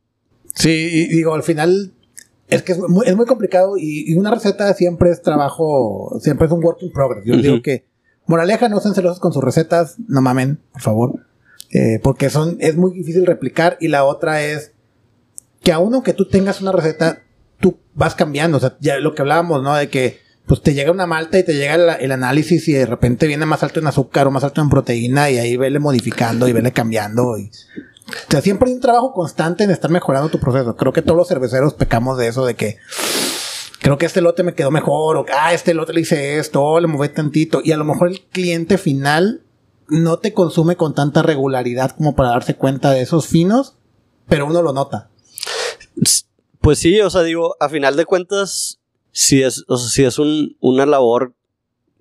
Sí, 0.54 0.90
y 0.92 1.08
digo, 1.08 1.34
al 1.34 1.44
final 1.44 1.94
es 2.52 2.64
que 2.64 2.74
es 2.74 2.80
muy, 2.80 3.08
es 3.08 3.16
muy 3.16 3.26
complicado 3.26 3.78
y, 3.78 4.14
una 4.14 4.30
receta 4.30 4.72
siempre 4.74 5.10
es 5.10 5.22
trabajo, 5.22 6.18
siempre 6.22 6.48
es 6.48 6.54
un 6.54 6.64
work 6.64 6.80
in 6.82 6.92
progress. 6.92 7.26
Yo 7.26 7.38
digo 7.38 7.62
que, 7.64 7.86
moraleja, 8.28 8.70
no 8.70 8.80
sean 8.82 8.94
celosos 8.94 9.20
con 9.20 9.32
sus 9.32 9.44
recetas, 9.44 9.96
no 10.08 10.22
mamen, 10.22 10.60
por 10.74 10.82
favor. 10.82 11.26
Eh, 11.72 12.00
porque 12.04 12.30
son, 12.30 12.58
es 12.60 12.76
muy 12.76 12.92
difícil 12.94 13.26
replicar 13.26 13.78
y 13.80 13.88
la 13.88 14.04
otra 14.04 14.44
es 14.44 14.74
que 15.64 15.72
aún 15.72 15.94
aunque 15.94 16.14
tú 16.14 16.28
tengas 16.28 16.62
una 16.62 16.74
receta, 16.74 17.24
tú 17.60 17.78
vas 17.94 18.16
cambiando. 18.16 18.58
O 18.58 18.60
sea, 18.60 18.76
ya 18.82 18.98
lo 18.98 19.16
que 19.16 19.22
hablábamos, 19.22 19.64
¿no? 19.64 19.74
De 19.74 19.90
que 19.90 20.20
pues 20.46 20.62
te 20.62 20.74
llega 20.74 20.92
una 20.92 21.06
malta 21.06 21.40
y 21.40 21.44
te 21.44 21.54
llega 21.54 21.96
el, 21.96 22.12
análisis 22.12 22.68
y 22.68 22.74
de 22.74 22.86
repente 22.86 23.28
viene 23.28 23.46
más 23.46 23.64
alto 23.64 23.80
en 23.80 23.88
azúcar 23.88 24.28
o 24.28 24.32
más 24.32 24.44
alto 24.44 24.62
en 24.62 24.70
proteína 24.70 25.30
y 25.30 25.38
ahí 25.38 25.56
vele 25.56 25.80
modificando 25.80 26.48
y 26.50 26.52
vele 26.52 26.74
cambiando 26.74 27.38
y 27.38 27.50
o 28.28 28.32
sea, 28.32 28.42
siempre 28.42 28.70
hay 28.70 28.76
un 28.76 28.82
trabajo 28.82 29.14
constante 29.14 29.64
en 29.64 29.72
estar 29.72 29.90
mejorando 29.92 30.30
tu 30.30 30.40
proceso. 30.40 30.76
Creo 30.76 30.94
que 30.94 31.02
todos 31.02 31.18
los 31.18 31.28
cerveceros 31.28 31.74
pecamos 31.74 32.18
de 32.18 32.28
eso, 32.28 32.46
de 32.46 32.56
que 32.56 32.78
creo 33.80 33.98
que 33.98 34.06
este 34.06 34.22
lote 34.22 34.44
me 34.44 34.54
quedó 34.54 34.72
mejor, 34.72 35.18
o 35.18 35.26
ah, 35.38 35.54
este 35.54 35.74
lote 35.74 35.94
le 35.94 36.02
hice 36.02 36.40
esto, 36.40 36.80
le 36.80 36.88
moví 36.88 37.10
tantito. 37.10 37.62
Y 37.64 37.72
a 37.72 37.78
lo 37.78 37.86
mejor 37.86 38.10
el 38.10 38.22
cliente 38.22 38.78
final 38.78 39.42
no 39.88 40.20
te 40.20 40.34
consume 40.34 40.76
con 40.76 40.94
tanta 40.96 41.22
regularidad 41.22 41.92
como 41.92 42.16
para 42.16 42.30
darse 42.30 42.56
cuenta 42.56 42.92
de 42.92 43.02
esos 43.02 43.28
finos, 43.28 43.76
pero 44.28 44.46
uno 44.46 44.62
lo 44.62 44.74
nota. 44.74 45.10
Pues 46.60 46.80
sí, 46.80 47.02
o 47.02 47.10
sea, 47.10 47.24
digo, 47.24 47.56
a 47.60 47.70
final 47.70 47.96
de 47.96 48.06
cuentas, 48.06 48.80
si 49.12 49.42
es, 49.44 49.66
o 49.68 49.78
sea, 49.78 49.90
si 49.90 50.04
es 50.04 50.20
un, 50.20 50.56
una 50.60 50.86
labor 50.86 51.34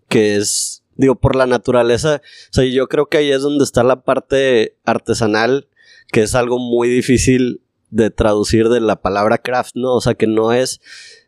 que 0.08 0.36
es 0.36 0.80
Digo, 1.00 1.14
por 1.14 1.34
la 1.34 1.46
naturaleza. 1.46 2.20
O 2.50 2.52
sea, 2.52 2.64
yo 2.66 2.86
creo 2.86 3.06
que 3.06 3.16
ahí 3.16 3.32
es 3.32 3.40
donde 3.40 3.64
está 3.64 3.82
la 3.82 4.02
parte 4.02 4.76
artesanal, 4.84 5.66
que 6.12 6.22
es 6.22 6.34
algo 6.34 6.58
muy 6.58 6.88
difícil 6.88 7.62
de 7.90 8.10
traducir 8.10 8.68
de 8.68 8.80
la 8.80 9.00
palabra 9.02 9.38
craft, 9.38 9.74
¿no? 9.74 9.94
O 9.94 10.00
sea, 10.00 10.14
que 10.14 10.26
no 10.26 10.52
es, 10.52 10.80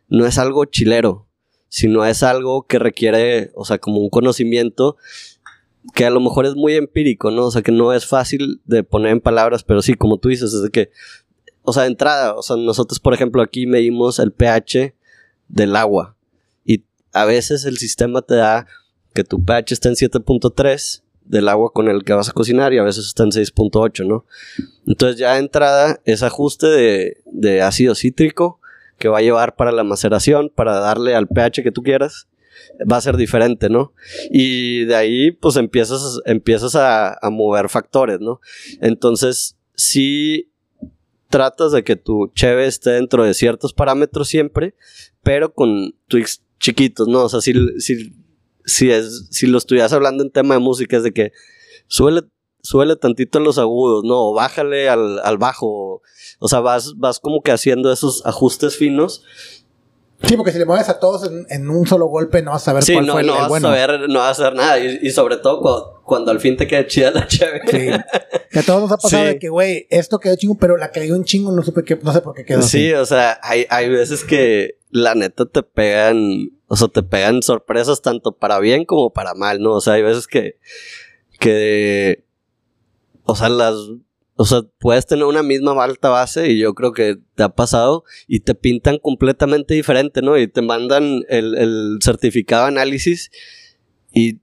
no 0.07 0.25
es 0.25 0.37
algo 0.37 0.65
chilero, 0.65 1.27
sino 1.67 2.05
es 2.05 2.23
algo 2.23 2.65
que 2.67 2.79
requiere, 2.79 3.51
o 3.55 3.65
sea, 3.65 3.79
como 3.79 3.99
un 3.99 4.09
conocimiento 4.09 4.97
que 5.93 6.05
a 6.05 6.09
lo 6.09 6.21
mejor 6.21 6.45
es 6.45 6.55
muy 6.55 6.75
empírico, 6.75 7.31
¿no? 7.31 7.45
O 7.45 7.51
sea, 7.51 7.61
que 7.61 7.71
no 7.71 7.93
es 7.93 8.05
fácil 8.05 8.61
de 8.65 8.83
poner 8.83 9.11
en 9.11 9.21
palabras, 9.21 9.63
pero 9.63 9.81
sí, 9.81 9.95
como 9.95 10.17
tú 10.17 10.29
dices, 10.29 10.53
es 10.53 10.61
de 10.61 10.69
que, 10.69 10.91
o 11.63 11.73
sea, 11.73 11.83
de 11.83 11.89
entrada, 11.89 12.35
o 12.35 12.41
sea, 12.41 12.55
nosotros, 12.55 12.99
por 12.99 13.13
ejemplo, 13.13 13.41
aquí 13.41 13.65
medimos 13.67 14.19
el 14.19 14.31
pH 14.31 14.95
del 15.49 15.75
agua 15.75 16.15
y 16.65 16.85
a 17.11 17.25
veces 17.25 17.65
el 17.65 17.77
sistema 17.77 18.21
te 18.21 18.35
da 18.35 18.65
que 19.13 19.23
tu 19.23 19.43
pH 19.43 19.73
está 19.73 19.89
en 19.89 19.95
7.3 19.95 21.02
del 21.25 21.47
agua 21.49 21.71
con 21.71 21.87
el 21.87 22.03
que 22.03 22.13
vas 22.13 22.29
a 22.29 22.33
cocinar 22.33 22.73
y 22.73 22.77
a 22.77 22.83
veces 22.83 23.05
está 23.05 23.23
en 23.23 23.31
6.8, 23.31 24.05
¿no? 24.05 24.25
Entonces 24.87 25.17
ya 25.17 25.37
entrada, 25.37 25.99
ese 26.05 26.25
ajuste 26.25 26.67
de, 26.67 27.17
de 27.25 27.61
ácido 27.61 27.95
cítrico 27.95 28.59
que 28.97 29.09
va 29.09 29.19
a 29.19 29.21
llevar 29.21 29.55
para 29.55 29.71
la 29.71 29.83
maceración, 29.83 30.51
para 30.53 30.79
darle 30.79 31.15
al 31.15 31.27
pH 31.27 31.63
que 31.63 31.71
tú 31.71 31.83
quieras, 31.83 32.27
va 32.91 32.97
a 32.97 33.01
ser 33.01 33.17
diferente, 33.17 33.69
¿no? 33.69 33.93
Y 34.29 34.85
de 34.85 34.95
ahí, 34.95 35.31
pues 35.31 35.55
empiezas, 35.55 36.19
empiezas 36.25 36.75
a, 36.75 37.17
mover 37.31 37.69
factores, 37.69 38.19
¿no? 38.19 38.39
Entonces, 38.81 39.57
si 39.75 40.49
tratas 41.29 41.71
de 41.71 41.83
que 41.83 41.95
tu 41.95 42.31
cheve 42.35 42.67
esté 42.67 42.91
dentro 42.91 43.23
de 43.23 43.33
ciertos 43.33 43.73
parámetros 43.73 44.27
siempre, 44.27 44.75
pero 45.23 45.53
con 45.53 45.95
tweaks 46.07 46.43
chiquitos, 46.59 47.07
¿no? 47.07 47.23
O 47.23 47.29
sea, 47.29 47.41
si, 47.41 47.53
si, 48.65 48.91
es, 48.91 49.27
si 49.31 49.47
lo 49.47 49.57
estuvieras 49.57 49.93
hablando 49.93 50.23
en 50.23 50.31
tema 50.31 50.55
de 50.55 50.59
música, 50.59 50.97
es 50.97 51.03
de 51.03 51.13
que 51.13 51.31
suele, 51.87 52.21
suele 52.61 52.95
tantito 52.95 53.39
los 53.39 53.57
agudos, 53.57 54.03
¿no? 54.03 54.29
O 54.29 54.33
bájale 54.33 54.89
al, 54.89 55.19
al 55.19 55.37
bajo. 55.37 56.01
O 56.39 56.47
sea, 56.47 56.59
vas, 56.59 56.93
vas 56.97 57.19
como 57.19 57.41
que 57.41 57.51
haciendo 57.51 57.91
esos 57.91 58.25
ajustes 58.25 58.77
finos 58.77 59.23
Sí, 60.27 60.37
porque 60.37 60.53
si 60.53 60.57
le 60.57 60.65
mueves 60.65 60.87
a 60.87 60.99
todos 60.99 61.29
en, 61.49 61.69
un 61.69 61.85
solo 61.85 62.05
golpe, 62.05 62.41
no 62.41 62.51
vas 62.51 62.61
a 62.61 62.65
saber 62.65 62.83
cuál 62.93 63.05
no, 63.05 63.13
fue 63.13 63.21
el, 63.21 63.27
no 63.27 63.33
vas 63.33 63.49
bueno. 63.49 63.67
A 63.67 63.75
saber, 63.75 64.09
no 64.09 64.19
vas 64.19 64.31
a 64.31 64.35
saber 64.35 64.55
nada. 64.55 64.79
Y, 64.79 65.11
sobre 65.11 65.37
todo 65.37 66.01
cuando, 66.05 66.31
al 66.31 66.39
fin 66.39 66.55
te 66.55 66.65
queda 66.65 66.87
chida 66.87 67.11
la 67.11 67.27
chévere. 67.27 67.63
Sí. 67.69 68.03
Que 68.49 68.59
a 68.59 68.63
todos 68.63 68.81
nos 68.81 68.91
ha 68.91 68.97
pasado 68.97 69.25
de 69.25 69.37
que, 69.37 69.49
güey, 69.49 69.85
esto 69.89 70.19
quedó 70.19 70.35
chingo, 70.37 70.55
pero 70.55 70.77
la 70.77 70.91
cayó 70.91 71.15
un 71.15 71.25
chingo, 71.25 71.51
no 71.51 71.61
supe 71.61 71.83
qué, 71.83 71.99
no 72.01 72.13
sé 72.13 72.21
por 72.21 72.35
qué 72.35 72.45
quedó. 72.45 72.61
Sí, 72.61 72.93
o 72.93 73.05
sea, 73.05 73.39
hay, 73.43 73.65
hay 73.69 73.89
veces 73.89 74.23
que 74.23 74.77
la 74.91 75.13
neta 75.13 75.45
te 75.45 75.61
pegan, 75.61 76.51
o 76.73 76.75
sea, 76.75 76.87
te 76.87 77.03
pegan 77.03 77.43
sorpresas 77.43 78.01
tanto 78.01 78.35
para 78.35 78.57
bien 78.57 78.83
como 78.83 79.13
para 79.13 79.35
mal, 79.35 79.61
¿no? 79.61 79.73
O 79.73 79.79
sea, 79.79 79.93
hay 79.93 80.01
veces 80.01 80.25
que, 80.25 80.57
que, 81.39 82.25
o 83.25 83.35
sea, 83.35 83.49
las 83.49 83.75
o 84.35 84.43
sea, 84.43 84.63
puedes 84.79 85.05
tener 85.05 85.25
una 85.25 85.43
misma 85.43 85.71
alta 85.83 86.09
base 86.09 86.49
y 86.49 86.57
yo 86.57 86.73
creo 86.73 86.91
que 86.91 87.19
te 87.35 87.43
ha 87.43 87.49
pasado 87.49 88.05
y 88.27 88.39
te 88.39 88.55
pintan 88.55 88.97
completamente 88.97 89.75
diferente, 89.75 90.23
¿no? 90.23 90.35
Y 90.35 90.47
te 90.47 90.63
mandan 90.63 91.21
el, 91.29 91.99
certificado 92.01 92.63
de 92.63 92.69
análisis 92.69 93.29
y, 94.11 94.39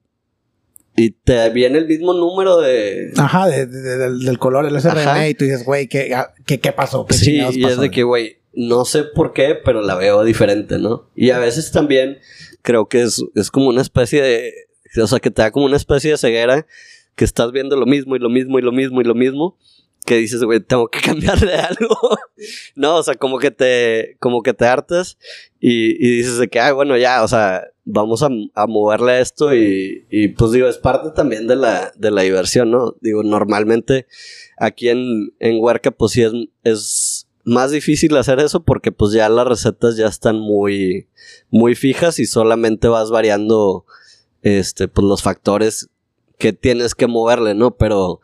y 0.95 1.11
te 1.11 1.51
viene 1.51 1.79
el 1.79 1.89
mismo 1.89 2.15
número 2.15 2.59
de... 2.59 3.11
Ajá, 3.17 3.49
del, 3.49 4.39
color, 4.39 4.67
el 4.67 4.81
SRM 4.81 5.31
y 5.31 5.35
tú 5.35 5.47
dices, 5.47 5.65
güey, 5.65 5.89
¿qué, 5.89 6.15
¿qué, 6.47 6.73
pasó? 6.73 7.09
sí, 7.11 7.41
y 7.55 7.65
es 7.65 7.81
de 7.81 7.91
que, 7.91 8.05
güey, 8.05 8.40
no 8.53 8.85
sé 8.85 9.05
por 9.05 9.33
qué, 9.33 9.55
pero 9.65 9.83
la 9.83 9.95
veo 9.95 10.25
diferente, 10.25 10.79
¿no? 10.79 11.09
Y 11.15 11.31
a 11.31 11.39
veces 11.39 11.71
también 11.71 12.19
creo 12.63 12.89
que 12.89 13.03
es, 13.03 13.23
es 13.35 13.51
como 13.51 13.69
una 13.69 13.83
especie 13.83 14.23
de... 14.23 14.53
O 15.01 15.07
sea, 15.07 15.21
que 15.21 15.31
te 15.31 15.43
da 15.43 15.51
como 15.53 15.67
una 15.67 15.77
especie 15.77 16.11
de 16.11 16.17
ceguera 16.17 16.67
que 17.15 17.25
estás 17.25 17.53
viendo 17.53 17.77
lo 17.77 17.87
mismo 17.87 18.17
y 18.17 18.19
lo 18.19 18.29
mismo 18.29 18.59
y 18.59 18.63
lo 18.63 18.73
mismo 18.73 19.01
y 19.01 19.05
lo 19.05 19.15
mismo 19.15 19.57
que 20.07 20.17
dices, 20.17 20.43
güey, 20.43 20.61
tengo 20.61 20.89
que 20.89 21.01
cambiarle 21.05 21.55
algo. 21.55 21.97
no, 22.75 22.97
o 22.97 23.03
sea, 23.03 23.15
como 23.15 23.39
que 23.39 23.51
te, 23.51 24.17
como 24.19 24.43
que 24.43 24.55
te 24.55 24.67
hartas 24.67 25.19
y, 25.61 25.99
dices 25.99 26.39
de 26.39 26.49
que, 26.49 26.61
ay, 26.61 26.73
bueno, 26.73 26.97
ya, 26.97 27.23
o 27.23 27.29
sea, 27.29 27.65
vamos 27.85 28.23
a, 28.23 28.31
moverle 28.67 29.21
esto 29.21 29.55
y, 29.55 30.07
y, 30.11 30.29
pues 30.29 30.53
digo, 30.53 30.69
es 30.69 30.79
parte 30.79 31.11
también 31.11 31.47
de 31.47 31.57
la, 31.57 31.93
de 31.97 32.11
la 32.11 32.23
diversión, 32.23 32.71
¿no? 32.71 32.97
Digo, 33.01 33.23
normalmente 33.23 34.07
aquí 34.57 34.89
en, 34.89 35.33
en 35.39 35.59
Huerca, 35.61 35.91
pues 35.91 36.13
sí 36.13 36.25
es 36.65 37.20
más 37.51 37.73
difícil 37.73 38.17
hacer 38.17 38.39
eso 38.39 38.63
porque 38.63 38.93
pues 38.93 39.13
ya 39.13 39.29
las 39.29 39.47
recetas 39.47 39.97
ya 39.97 40.07
están 40.07 40.39
muy, 40.39 41.09
muy 41.51 41.75
fijas 41.75 42.19
y 42.19 42.27
solamente 42.27 42.89
vas 42.89 43.11
variando, 43.11 43.85
este, 44.43 44.89
pues 44.89 45.05
los 45.05 45.23
factores 45.23 45.89
que 46.39 46.53
tienes 46.53 46.95
que 46.95 47.09
moverle, 47.09 47.55
¿no? 47.55 47.73
Pero, 47.73 48.21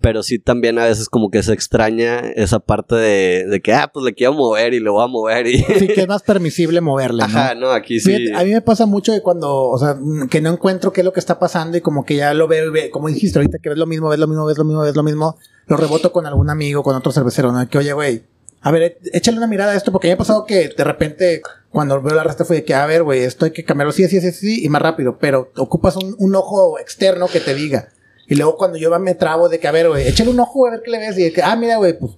pero 0.00 0.22
sí 0.22 0.38
también 0.38 0.78
a 0.78 0.86
veces 0.86 1.08
como 1.10 1.30
que 1.30 1.42
se 1.42 1.52
extraña 1.52 2.20
esa 2.20 2.60
parte 2.60 2.94
de, 2.94 3.46
de 3.46 3.60
que, 3.60 3.74
ah, 3.74 3.90
pues 3.92 4.04
le 4.04 4.14
quiero 4.14 4.32
mover 4.32 4.72
y 4.72 4.80
le 4.80 4.88
voy 4.88 5.04
a 5.04 5.06
mover 5.06 5.46
y... 5.46 5.58
Sí, 5.58 5.86
que 5.88 6.00
es 6.00 6.08
más 6.08 6.22
permisible 6.22 6.80
moverle, 6.80 7.18
¿no? 7.18 7.24
Ajá, 7.24 7.54
no, 7.54 7.70
aquí 7.70 8.00
sí. 8.00 8.32
a 8.32 8.42
mí 8.42 8.52
me 8.52 8.62
pasa 8.62 8.86
mucho 8.86 9.12
de 9.12 9.20
cuando, 9.20 9.54
o 9.54 9.78
sea, 9.78 9.98
que 10.30 10.40
no 10.40 10.50
encuentro 10.50 10.92
qué 10.92 11.02
es 11.02 11.04
lo 11.04 11.12
que 11.12 11.20
está 11.20 11.38
pasando 11.38 11.76
y 11.76 11.82
como 11.82 12.06
que 12.06 12.16
ya 12.16 12.32
lo 12.32 12.48
veo 12.48 12.68
y 12.68 12.70
ve, 12.70 12.90
como 12.90 13.08
dijiste 13.08 13.38
ahorita, 13.38 13.58
que 13.58 13.68
ves 13.68 13.78
lo 13.78 13.86
mismo, 13.86 14.08
ves 14.08 14.18
lo 14.18 14.26
mismo, 14.26 14.46
ves 14.46 14.56
lo 14.56 14.64
mismo, 14.64 14.80
ves 14.80 14.96
lo 14.96 15.02
mismo, 15.02 15.36
lo 15.66 15.76
reboto 15.76 16.10
con 16.10 16.24
algún 16.26 16.48
amigo, 16.48 16.82
con 16.82 16.96
otro 16.96 17.12
cervecero, 17.12 17.52
¿no? 17.52 17.68
Que, 17.68 17.78
oye, 17.78 17.92
güey, 17.92 18.31
a 18.62 18.70
ver, 18.70 18.98
échale 19.12 19.36
una 19.36 19.46
mirada 19.46 19.72
a 19.72 19.76
esto, 19.76 19.92
porque 19.92 20.08
me 20.08 20.14
ha 20.14 20.18
pasado 20.18 20.46
que 20.46 20.68
de 20.68 20.84
repente, 20.84 21.42
cuando 21.70 22.00
veo 22.00 22.14
la 22.14 22.24
receta 22.24 22.44
fue 22.44 22.56
de 22.56 22.64
que, 22.64 22.74
a 22.74 22.86
ver, 22.86 23.02
güey, 23.02 23.20
esto 23.20 23.44
hay 23.44 23.50
que 23.50 23.64
cambiarlo 23.64 23.92
sí, 23.92 24.06
sí, 24.08 24.20
sí, 24.20 24.32
sí, 24.32 24.64
y 24.64 24.68
más 24.68 24.82
rápido, 24.82 25.18
pero 25.18 25.50
ocupas 25.56 25.96
un, 25.96 26.14
un 26.18 26.34
ojo 26.34 26.78
externo 26.78 27.28
que 27.28 27.40
te 27.40 27.54
diga. 27.54 27.88
Y 28.32 28.34
luego 28.34 28.56
cuando 28.56 28.78
yo 28.78 28.96
me 28.98 29.14
trabo 29.14 29.48
de 29.48 29.58
que, 29.58 29.68
a 29.68 29.72
ver, 29.72 29.88
güey, 29.88 30.08
échale 30.08 30.30
un 30.30 30.40
ojo 30.40 30.66
a 30.66 30.70
ver 30.70 30.82
qué 30.82 30.90
le 30.90 30.98
ves. 30.98 31.18
Y 31.18 31.24
de 31.24 31.32
que, 31.32 31.42
ah, 31.42 31.56
mira, 31.56 31.76
güey, 31.76 31.98
pues 31.98 32.12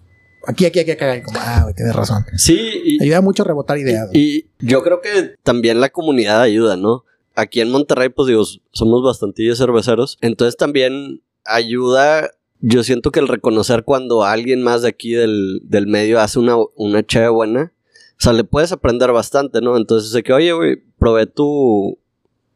aquí, 0.46 0.66
aquí, 0.66 0.80
aquí, 0.80 0.92
acá. 0.92 1.22
como, 1.22 1.38
ah, 1.40 1.62
güey, 1.62 1.74
tienes 1.74 1.94
razón. 1.94 2.24
Sí. 2.36 2.82
Y, 2.84 3.02
ayuda 3.02 3.20
mucho 3.20 3.42
a 3.42 3.46
rebotar 3.46 3.78
ideas. 3.78 4.10
Y, 4.12 4.46
yo 4.60 4.82
creo 4.82 5.00
que 5.00 5.34
también 5.42 5.80
la 5.80 5.88
comunidad 5.88 6.40
ayuda, 6.40 6.76
¿no? 6.76 7.04
Aquí 7.34 7.60
en 7.60 7.70
Monterrey, 7.70 8.10
pues 8.10 8.28
digo, 8.28 8.44
somos 8.72 9.02
bastantillos 9.02 9.58
cerveceros. 9.58 10.18
Entonces 10.20 10.56
también 10.56 11.22
ayuda. 11.44 12.30
Yo 12.66 12.82
siento 12.82 13.10
que 13.10 13.20
el 13.20 13.28
reconocer 13.28 13.84
cuando 13.84 14.24
alguien 14.24 14.62
más 14.62 14.80
de 14.82 14.88
aquí 14.88 15.12
del, 15.12 15.60
del 15.64 15.86
medio 15.86 16.18
hace 16.18 16.38
una, 16.38 16.56
una 16.76 17.04
buena, 17.30 17.74
o 18.18 18.22
sea, 18.22 18.32
le 18.32 18.44
puedes 18.44 18.72
aprender 18.72 19.12
bastante, 19.12 19.60
¿no? 19.60 19.76
Entonces, 19.76 20.12
de 20.12 20.22
que, 20.22 20.32
oye, 20.32 20.52
güey, 20.52 20.82
probé 20.98 21.26
tu, 21.26 21.98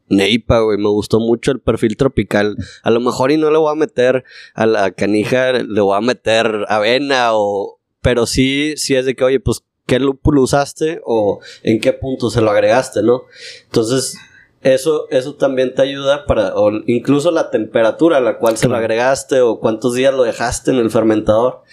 Neipa, 0.09 0.61
güey, 0.61 0.79
me 0.79 0.89
gustó 0.89 1.19
mucho 1.19 1.51
el 1.51 1.59
perfil 1.59 1.95
tropical. 1.95 2.57
A 2.81 2.89
lo 2.89 2.99
mejor 2.99 3.31
y 3.31 3.37
no 3.37 3.51
le 3.51 3.59
voy 3.59 3.71
a 3.71 3.75
meter 3.75 4.23
a 4.55 4.65
la 4.65 4.91
canija, 4.91 5.53
le 5.53 5.81
voy 5.81 5.95
a 5.95 6.01
meter 6.01 6.65
avena 6.67 7.29
o... 7.33 7.79
Pero 8.01 8.25
sí, 8.25 8.75
sí 8.77 8.95
es 8.95 9.05
de 9.05 9.15
que, 9.15 9.23
oye, 9.23 9.39
pues, 9.39 9.63
¿qué 9.85 9.99
lúpulo 9.99 10.41
usaste 10.41 11.01
o 11.05 11.39
en 11.61 11.79
qué 11.79 11.93
punto 11.93 12.31
se 12.31 12.41
lo 12.41 12.49
agregaste, 12.49 13.03
no? 13.03 13.25
Entonces, 13.65 14.17
eso, 14.61 15.07
eso 15.09 15.35
también 15.35 15.73
te 15.73 15.81
ayuda 15.81 16.25
para, 16.25 16.55
o 16.55 16.71
incluso 16.87 17.31
la 17.31 17.49
temperatura 17.49 18.17
a 18.17 18.21
la 18.21 18.37
cual 18.37 18.57
se 18.57 18.67
lo 18.67 18.75
agregaste 18.75 19.41
o 19.41 19.59
cuántos 19.59 19.95
días 19.95 20.13
lo 20.13 20.23
dejaste 20.23 20.71
en 20.71 20.77
el 20.77 20.91
fermentador. 20.91 21.63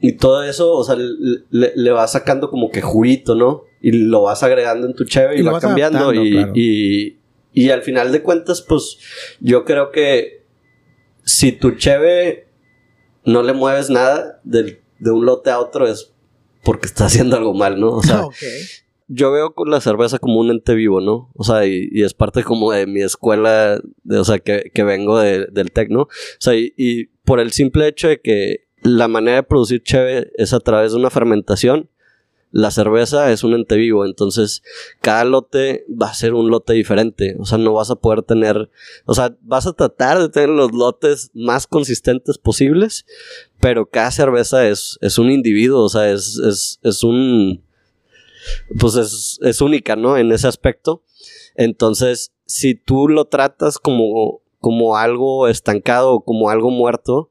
Y 0.00 0.12
todo 0.12 0.42
eso, 0.42 0.72
o 0.72 0.82
sea, 0.82 0.96
le, 0.96 1.90
va 1.92 2.06
sacando 2.08 2.50
como 2.50 2.70
que 2.70 2.82
juguito, 2.82 3.36
¿no? 3.36 3.64
Y 3.80 3.92
lo 3.92 4.22
vas 4.22 4.42
agregando 4.42 4.86
en 4.86 4.94
tu 4.94 5.04
cheve 5.04 5.38
y, 5.38 5.42
va 5.42 5.60
cambiando. 5.60 6.12
y, 6.12 7.18
y 7.52 7.70
al 7.70 7.82
final 7.82 8.10
de 8.12 8.22
cuentas, 8.22 8.62
pues 8.62 8.98
yo 9.40 9.64
creo 9.64 9.90
que 9.90 10.42
si 11.24 11.52
tu 11.52 11.72
cheve 11.72 12.48
no 13.24 13.42
le 13.42 13.52
mueves 13.52 13.90
nada 13.90 14.40
de, 14.44 14.80
un 15.00 15.24
lote 15.24 15.50
a 15.50 15.60
otro 15.60 15.86
es 15.86 16.12
porque 16.64 16.86
está 16.86 17.06
haciendo 17.06 17.36
algo 17.36 17.54
mal, 17.54 17.78
¿no? 17.78 17.90
O 17.90 18.02
sea, 18.02 18.22
yo 19.08 19.32
veo 19.32 19.54
la 19.66 19.80
cerveza 19.80 20.18
como 20.18 20.40
un 20.40 20.50
ente 20.50 20.74
vivo, 20.74 21.00
¿no? 21.00 21.30
O 21.34 21.44
sea, 21.44 21.66
y, 21.66 21.88
es 22.02 22.14
parte 22.14 22.42
como 22.44 22.72
de 22.72 22.86
mi 22.86 23.02
escuela, 23.02 23.80
de, 24.04 24.18
o 24.18 24.24
sea, 24.24 24.38
que, 24.38 24.70
vengo 24.84 25.18
del 25.18 25.72
tecno. 25.72 26.02
O 26.02 26.08
sea, 26.38 26.54
y, 26.54 26.72
y, 26.76 27.06
por 27.24 27.40
el 27.40 27.52
simple 27.52 27.88
hecho 27.88 28.08
de 28.08 28.20
que 28.20 28.66
la 28.82 29.08
manera 29.08 29.36
de 29.36 29.42
producir 29.44 29.82
cheve 29.82 30.30
es 30.36 30.52
a 30.52 30.60
través 30.60 30.92
de 30.92 30.98
una 30.98 31.10
fermentación 31.10 31.88
la 32.52 32.70
cerveza 32.70 33.32
es 33.32 33.44
un 33.44 33.54
ente 33.54 33.76
vivo, 33.76 34.04
entonces 34.04 34.62
cada 35.00 35.24
lote 35.24 35.86
va 35.90 36.08
a 36.08 36.14
ser 36.14 36.34
un 36.34 36.50
lote 36.50 36.74
diferente, 36.74 37.34
o 37.38 37.46
sea, 37.46 37.56
no 37.56 37.72
vas 37.72 37.90
a 37.90 37.96
poder 37.96 38.22
tener, 38.22 38.70
o 39.06 39.14
sea, 39.14 39.34
vas 39.40 39.66
a 39.66 39.72
tratar 39.72 40.20
de 40.20 40.28
tener 40.28 40.50
los 40.50 40.72
lotes 40.72 41.30
más 41.32 41.66
consistentes 41.66 42.36
posibles, 42.36 43.06
pero 43.58 43.86
cada 43.86 44.10
cerveza 44.10 44.68
es, 44.68 44.98
es 45.00 45.18
un 45.18 45.30
individuo, 45.30 45.82
o 45.82 45.88
sea, 45.88 46.12
es, 46.12 46.38
es, 46.46 46.78
es 46.82 47.02
un, 47.02 47.64
pues 48.78 48.96
es, 48.96 49.38
es 49.42 49.60
única, 49.60 49.96
¿no? 49.96 50.16
En 50.16 50.32
ese 50.32 50.48
aspecto. 50.48 51.02
Entonces, 51.54 52.32
si 52.46 52.74
tú 52.74 53.08
lo 53.08 53.26
tratas 53.26 53.78
como, 53.78 54.40
como 54.58 54.96
algo 54.96 55.48
estancado 55.48 56.14
o 56.14 56.24
como 56.24 56.50
algo 56.50 56.70
muerto, 56.70 57.30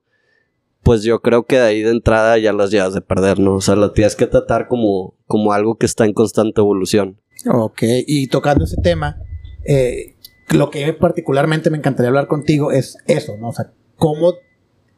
pues 0.83 1.03
yo 1.03 1.21
creo 1.21 1.45
que 1.45 1.57
de 1.57 1.67
ahí 1.67 1.81
de 1.81 1.91
entrada 1.91 2.37
ya 2.37 2.53
las 2.53 2.71
llevas 2.71 2.93
de 2.93 3.01
perder, 3.01 3.39
¿no? 3.39 3.55
O 3.55 3.61
sea, 3.61 3.75
lo 3.75 3.91
tienes 3.91 4.15
que 4.15 4.27
tratar 4.27 4.67
como, 4.67 5.15
como 5.27 5.53
algo 5.53 5.75
que 5.75 5.85
está 5.85 6.05
en 6.05 6.13
constante 6.13 6.61
evolución. 6.61 7.19
Ok, 7.51 7.83
y 8.07 8.27
tocando 8.27 8.65
ese 8.65 8.77
tema, 8.81 9.21
eh, 9.63 10.15
lo 10.49 10.69
que 10.69 10.91
particularmente 10.93 11.69
me 11.69 11.77
encantaría 11.77 12.09
hablar 12.09 12.27
contigo 12.27 12.71
es 12.71 12.97
eso, 13.07 13.37
¿no? 13.37 13.49
O 13.49 13.53
sea, 13.53 13.71
cómo 13.95 14.33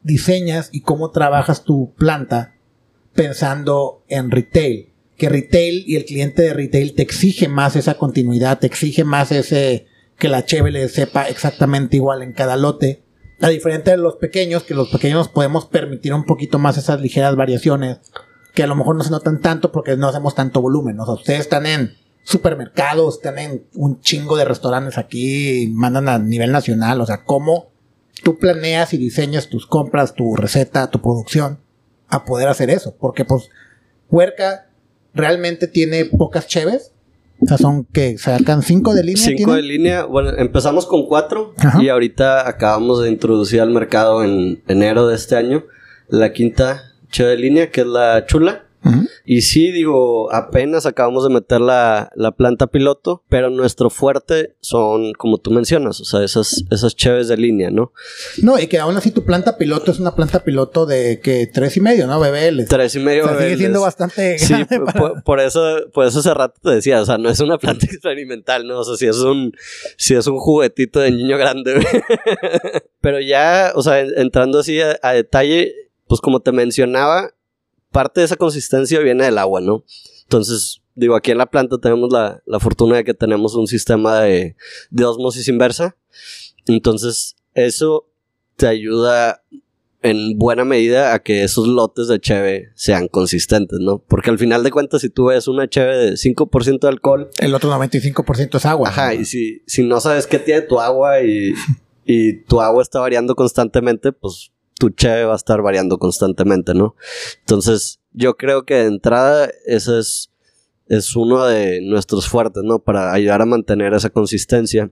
diseñas 0.04 0.70
y 0.72 0.82
cómo 0.82 1.12
trabajas 1.12 1.64
tu 1.64 1.94
planta 1.94 2.56
pensando 3.14 4.04
en 4.08 4.32
retail. 4.32 4.93
Que 5.18 5.30
retail 5.30 5.84
y 5.88 5.96
el 5.96 6.06
cliente 6.06 6.42
de 6.42 6.54
retail 6.54 6.96
te 6.96 7.04
exige 7.04 7.48
más 7.48 7.76
esa 7.76 7.96
continuidad, 7.96 8.60
te 8.60 8.68
exige 8.68 9.04
más 9.04 9.32
ese 9.32 9.86
que 10.18 10.28
la 10.28 10.46
cheve 10.46 10.72
le 10.72 10.88
sepa 10.90 11.28
exactamente 11.28 11.98
igual 11.98 12.22
en 12.22 12.34
cada 12.34 12.56
lote. 12.56 13.04
A 13.42 13.50
diferencia 13.50 13.92
de 13.94 13.98
los 13.98 14.16
pequeños, 14.16 14.64
que 14.64 14.74
los 14.74 14.90
pequeños 14.90 15.28
podemos 15.28 15.66
permitir 15.66 16.14
un 16.14 16.24
poquito 16.24 16.60
más 16.60 16.78
esas 16.78 17.02
ligeras 17.02 17.36
variaciones, 17.36 18.00
que 18.54 18.64
a 18.64 18.68
lo 18.68 18.76
mejor 18.76 18.96
no 18.96 19.04
se 19.04 19.12
notan 19.12 19.42
tanto 19.42 19.72
porque 19.72 19.98
no 19.98 20.08
hacemos 20.08 20.36
tanto 20.36 20.62
volumen. 20.62 21.00
O 21.00 21.06
sea, 21.06 21.16
ustedes 21.16 21.42
están 21.42 21.66
en 21.66 21.96
supermercados, 22.24 23.16
están 23.16 23.38
en 23.40 23.66
un 23.74 24.00
chingo 24.02 24.38
de 24.38 24.46
restaurantes 24.46 24.98
aquí, 24.98 25.70
mandan 25.74 26.08
a 26.08 26.20
nivel 26.20 26.52
nacional. 26.52 27.02
O 27.02 27.06
sea, 27.06 27.26
cómo 27.26 27.72
tú 28.24 28.38
planeas 28.38 28.94
y 28.94 28.98
diseñas 28.98 29.50
tus 29.50 29.68
compras, 29.68 30.14
tu 30.14 30.36
receta, 30.36 30.90
tu 30.90 31.02
producción 31.02 31.60
a 32.08 32.24
poder 32.24 32.48
hacer 32.48 32.70
eso. 32.70 32.96
Porque 32.98 33.26
pues 33.26 33.50
Huerca 34.10 34.70
realmente 35.14 35.68
tiene 35.68 36.06
pocas 36.06 36.48
cheves. 36.48 36.92
O 37.42 37.46
sea, 37.46 37.58
son 37.58 37.86
que 37.86 38.18
sacan 38.18 38.62
cinco 38.62 38.94
de 38.94 39.04
línea. 39.04 39.24
Cinco 39.24 39.54
de 39.54 39.62
línea. 39.62 40.06
Bueno, 40.06 40.32
empezamos 40.38 40.86
con 40.86 41.08
cuatro 41.08 41.54
y 41.82 41.90
ahorita 41.90 42.48
acabamos 42.48 43.02
de 43.04 43.10
introducir 43.10 43.60
al 43.60 43.72
mercado 43.72 44.24
en 44.24 44.64
enero 44.68 45.08
de 45.08 45.16
este 45.16 45.36
año 45.36 45.66
la 46.08 46.32
quinta 46.32 46.94
cheve 47.12 47.32
de 47.32 47.38
línea, 47.38 47.72
que 47.72 47.82
es 47.82 47.88
la 47.88 48.26
chula. 48.26 48.66
Y 49.26 49.42
sí, 49.42 49.72
digo, 49.72 50.34
apenas 50.34 50.86
acabamos 50.86 51.24
de 51.24 51.34
meter 51.34 51.62
la, 51.62 52.12
planta 52.38 52.68
piloto, 52.68 53.24
pero 53.30 53.50
nuestro 53.50 53.90
fuerte 53.90 54.56
son, 54.60 55.14
como 55.14 55.38
tú 55.38 55.52
mencionas, 55.52 56.02
o 56.02 56.06
sea, 56.06 56.24
esas, 56.24 56.66
esas 56.72 56.96
cheves 56.96 57.28
de 57.28 57.38
línea, 57.38 57.70
¿no? 57.70 57.94
No, 58.42 58.60
y 58.60 58.68
que 58.68 58.80
aún 58.80 58.98
así 58.98 59.12
tu 59.12 59.24
planta 59.24 59.58
piloto 59.58 59.92
es 59.92 60.00
una 60.00 60.16
planta 60.16 60.44
piloto 60.44 60.86
de 60.86 61.20
que 61.22 61.48
tres 61.48 61.78
y 61.78 61.82
medio, 61.82 62.08
¿no? 62.08 62.20
BBL. 62.20 62.66
Tres 62.68 62.96
y 62.96 63.00
medio. 63.00 63.26
O 63.26 63.30
sea, 63.30 63.40
sigue 63.40 63.58
siendo 63.58 63.82
bastante. 63.82 64.40
Sí, 64.40 64.54
por, 65.24 65.40
eso, 65.40 65.90
por 65.94 66.06
eso 66.06 66.20
hace 66.20 66.34
rato 66.34 66.60
te 66.62 66.72
decía, 66.72 67.02
o 67.02 67.06
sea, 67.06 67.18
no 67.18 67.30
es 67.30 67.40
una 67.40 67.58
planta 67.58 67.86
experimental, 67.92 68.68
¿no? 68.68 68.80
O 68.80 68.84
sea, 68.84 68.96
si 68.98 69.08
es 69.08 69.18
un, 69.18 69.54
si 69.98 70.16
es 70.16 70.28
un 70.28 70.38
juguetito 70.38 71.00
de 71.00 71.12
niño 71.12 71.38
grande. 71.38 71.76
pero 73.02 73.22
ya, 73.22 73.72
o 73.76 73.84
sea, 73.84 74.00
entrando 74.00 74.60
así 74.60 74.80
a 74.82 75.12
detalle, 75.14 75.74
pues 76.08 76.20
como 76.20 76.42
te 76.42 76.52
mencionaba, 76.52 77.34
parte 77.94 78.20
de 78.20 78.26
esa 78.26 78.36
consistencia 78.36 79.00
viene 79.00 79.24
del 79.24 79.38
agua, 79.38 79.62
¿no? 79.62 79.86
Entonces, 80.24 80.82
digo, 80.96 81.16
aquí 81.16 81.32
en 81.32 81.38
la 81.38 81.46
planta 81.46 81.78
tenemos 81.78 82.12
la, 82.12 82.60
fortuna 82.60 82.98
de 82.98 83.06
que 83.06 83.14
tenemos 83.14 83.56
un 83.56 83.68
sistema 83.68 84.20
de, 84.20 84.58
de 84.90 85.06
osmosis 85.06 85.48
inversa. 85.48 85.96
Entonces, 86.66 87.36
eso 87.54 88.10
te 88.58 88.68
ayuda 88.68 89.42
en 90.02 90.38
buena 90.38 90.66
medida 90.66 91.14
a 91.14 91.20
que 91.20 91.44
esos 91.44 91.68
lotes 91.68 92.08
de 92.08 92.20
cheve 92.20 92.72
sean 92.76 93.08
consistentes, 93.08 93.80
¿no? 93.80 94.00
Porque 94.00 94.30
al 94.30 94.38
final 94.38 94.64
de 94.64 94.72
cuentas, 94.72 95.02
si 95.02 95.10
tú 95.10 95.28
ves 95.28 95.48
una 95.48 95.70
cheve 95.70 95.96
de 95.96 96.12
5% 96.14 96.80
de 96.80 96.88
alcohol... 96.90 97.30
El 97.38 97.56
otro 97.56 97.72
95% 97.72 98.58
es 98.58 98.66
agua. 98.66 98.90
Ajá, 98.90 99.14
y 99.14 99.24
si, 99.24 99.62
si 99.66 99.84
no 99.84 100.02
sabes 100.02 100.28
qué 100.28 100.40
tiene 100.40 100.62
tu 100.62 100.82
agua 100.82 101.22
y, 101.22 101.54
y 102.06 102.44
tu 102.44 102.60
agua 102.60 102.84
está 102.84 103.00
variando 103.00 103.36
constantemente, 103.36 104.12
pues 104.12 104.52
tu 104.84 104.90
cheve 104.90 105.24
va 105.24 105.32
a 105.32 105.38
estar 105.38 105.62
variando 105.62 105.98
constantemente, 105.98 106.74
¿no? 106.74 106.98
Entonces, 107.40 108.02
yo 108.12 108.36
creo 108.36 108.66
que 108.66 108.74
de 108.74 108.88
entrada 108.88 109.50
ese 109.66 110.00
es, 110.00 110.30
es 110.90 111.16
uno 111.16 111.46
de 111.46 111.80
nuestros 111.80 112.28
fuertes, 112.28 112.64
¿no? 112.64 112.80
Para 112.80 113.14
ayudar 113.14 113.42
a 113.42 113.46
mantener 113.46 113.94
esa 113.94 114.10
consistencia. 114.10 114.92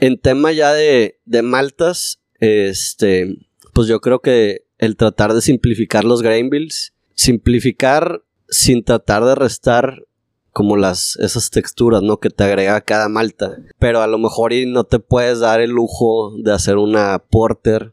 En 0.00 0.18
tema 0.18 0.52
ya 0.52 0.72
de, 0.72 1.20
de 1.26 1.42
maltas, 1.42 2.22
este, 2.40 3.46
pues 3.74 3.88
yo 3.88 4.00
creo 4.00 4.20
que 4.20 4.64
el 4.78 4.96
tratar 4.96 5.34
de 5.34 5.42
simplificar 5.42 6.04
los 6.04 6.22
grain 6.22 6.48
bills, 6.48 6.94
simplificar 7.14 8.22
sin 8.48 8.84
tratar 8.84 9.22
de 9.26 9.34
restar 9.34 10.06
como 10.50 10.78
las 10.78 11.16
esas 11.16 11.50
texturas, 11.50 12.00
¿no? 12.00 12.20
Que 12.20 12.30
te 12.30 12.44
agrega 12.44 12.80
cada 12.80 13.10
malta. 13.10 13.58
Pero 13.78 14.00
a 14.00 14.06
lo 14.06 14.16
mejor 14.16 14.54
y 14.54 14.64
no 14.64 14.84
te 14.84 14.98
puedes 14.98 15.40
dar 15.40 15.60
el 15.60 15.72
lujo 15.72 16.34
de 16.38 16.52
hacer 16.52 16.78
una 16.78 17.18
porter 17.18 17.92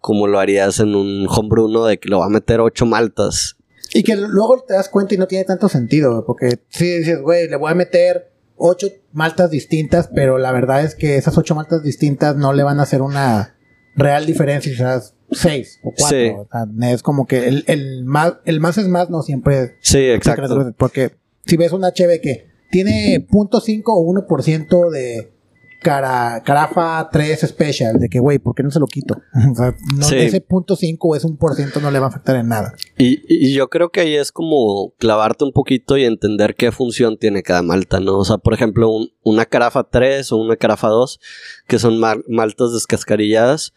como 0.00 0.26
lo 0.26 0.38
harías 0.38 0.80
en 0.80 0.94
un 0.94 1.26
homebrew, 1.28 1.68
¿no? 1.68 1.84
De 1.84 1.98
que 1.98 2.08
lo 2.08 2.20
va 2.20 2.26
a 2.26 2.30
meter 2.30 2.60
ocho 2.60 2.86
maltas. 2.86 3.56
Y 3.92 4.02
que 4.02 4.16
luego 4.16 4.64
te 4.66 4.74
das 4.74 4.88
cuenta 4.88 5.14
y 5.14 5.18
no 5.18 5.26
tiene 5.26 5.44
tanto 5.44 5.68
sentido, 5.68 6.24
porque 6.26 6.58
si 6.68 6.98
dices, 6.98 7.20
güey, 7.20 7.48
le 7.48 7.56
voy 7.56 7.72
a 7.72 7.74
meter 7.74 8.30
ocho 8.56 8.88
maltas 9.12 9.50
distintas, 9.50 10.10
pero 10.14 10.38
la 10.38 10.52
verdad 10.52 10.84
es 10.84 10.94
que 10.94 11.16
esas 11.16 11.38
ocho 11.38 11.54
maltas 11.54 11.82
distintas 11.82 12.36
no 12.36 12.52
le 12.52 12.62
van 12.62 12.80
a 12.80 12.82
hacer 12.82 13.02
una 13.02 13.56
real 13.96 14.26
diferencia, 14.26 14.76
sea, 14.76 15.00
seis 15.30 15.80
o 15.82 15.92
cuatro. 15.96 16.18
Sí. 16.18 16.32
O 16.36 16.48
sea, 16.50 16.92
es 16.92 17.02
como 17.02 17.26
que 17.26 17.48
el, 17.48 17.64
el, 17.66 18.04
más, 18.04 18.34
el 18.44 18.60
más 18.60 18.78
es 18.78 18.88
más, 18.88 19.10
no 19.10 19.22
siempre. 19.22 19.76
Sí, 19.80 20.10
exacto. 20.10 20.72
Porque 20.76 21.12
si 21.46 21.56
ves 21.56 21.72
una 21.72 21.92
cheve 21.92 22.20
que 22.20 22.46
tiene 22.70 23.26
0.5 23.30 23.82
o 23.86 24.04
1% 24.12 24.90
de 24.90 25.32
cara, 25.80 26.42
carafa 26.44 27.08
3 27.10 27.40
special, 27.40 27.98
de 27.98 28.08
que, 28.08 28.18
güey, 28.18 28.38
¿por 28.38 28.54
qué 28.54 28.62
no 28.62 28.70
se 28.70 28.80
lo 28.80 28.86
quito? 28.86 29.20
o 29.52 29.54
sea, 29.54 29.74
no, 29.94 30.06
ese 30.06 30.40
punto 30.40 30.76
5 30.76 31.08
o 31.08 31.16
ese 31.16 31.26
1% 31.26 31.80
no 31.80 31.90
le 31.90 31.98
va 31.98 32.06
a 32.06 32.08
afectar 32.08 32.36
en 32.36 32.48
nada. 32.48 32.74
Y, 32.96 33.22
y, 33.28 33.54
yo 33.54 33.68
creo 33.68 33.90
que 33.90 34.00
ahí 34.00 34.14
es 34.16 34.32
como 34.32 34.92
clavarte 34.98 35.44
un 35.44 35.52
poquito 35.52 35.96
y 35.96 36.04
entender 36.04 36.54
qué 36.54 36.72
función 36.72 37.16
tiene 37.18 37.42
cada 37.42 37.62
malta, 37.62 38.00
¿no? 38.00 38.18
O 38.18 38.24
sea, 38.24 38.38
por 38.38 38.54
ejemplo, 38.54 38.90
una 39.22 39.46
carafa 39.46 39.84
3 39.84 40.32
o 40.32 40.36
una 40.36 40.56
carafa 40.56 40.88
2, 40.88 41.20
que 41.66 41.78
son 41.78 41.98
maltas 41.98 42.72
descascarilladas, 42.72 43.72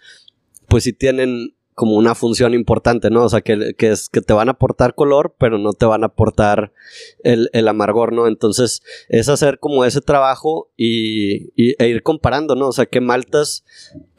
pues 0.68 0.84
sí 0.84 0.94
tienen 0.94 1.56
como 1.82 1.96
una 1.96 2.14
función 2.14 2.54
importante, 2.54 3.10
¿no? 3.10 3.24
O 3.24 3.30
sea, 3.30 3.42
que, 3.42 3.74
es 3.80 4.08
que 4.08 4.22
te 4.22 4.34
van 4.34 4.50
a 4.50 4.52
aportar 4.52 4.94
color, 4.94 5.34
pero 5.40 5.58
no 5.58 5.74
te 5.74 5.88
van 5.88 6.04
a 6.04 6.08
aportar 6.08 6.74
el, 7.24 7.68
amargor, 7.68 8.14
¿no? 8.14 8.28
Entonces, 8.28 8.84
es 9.10 9.30
hacer 9.30 9.58
como 9.58 9.84
ese 9.84 10.00
trabajo 10.00 10.70
y, 10.78 11.60
e 11.60 11.88
ir 11.88 12.04
comparando, 12.04 12.54
¿no? 12.54 12.68
O 12.68 12.72
sea, 12.72 12.86
qué 12.86 13.02
maltas, 13.02 13.66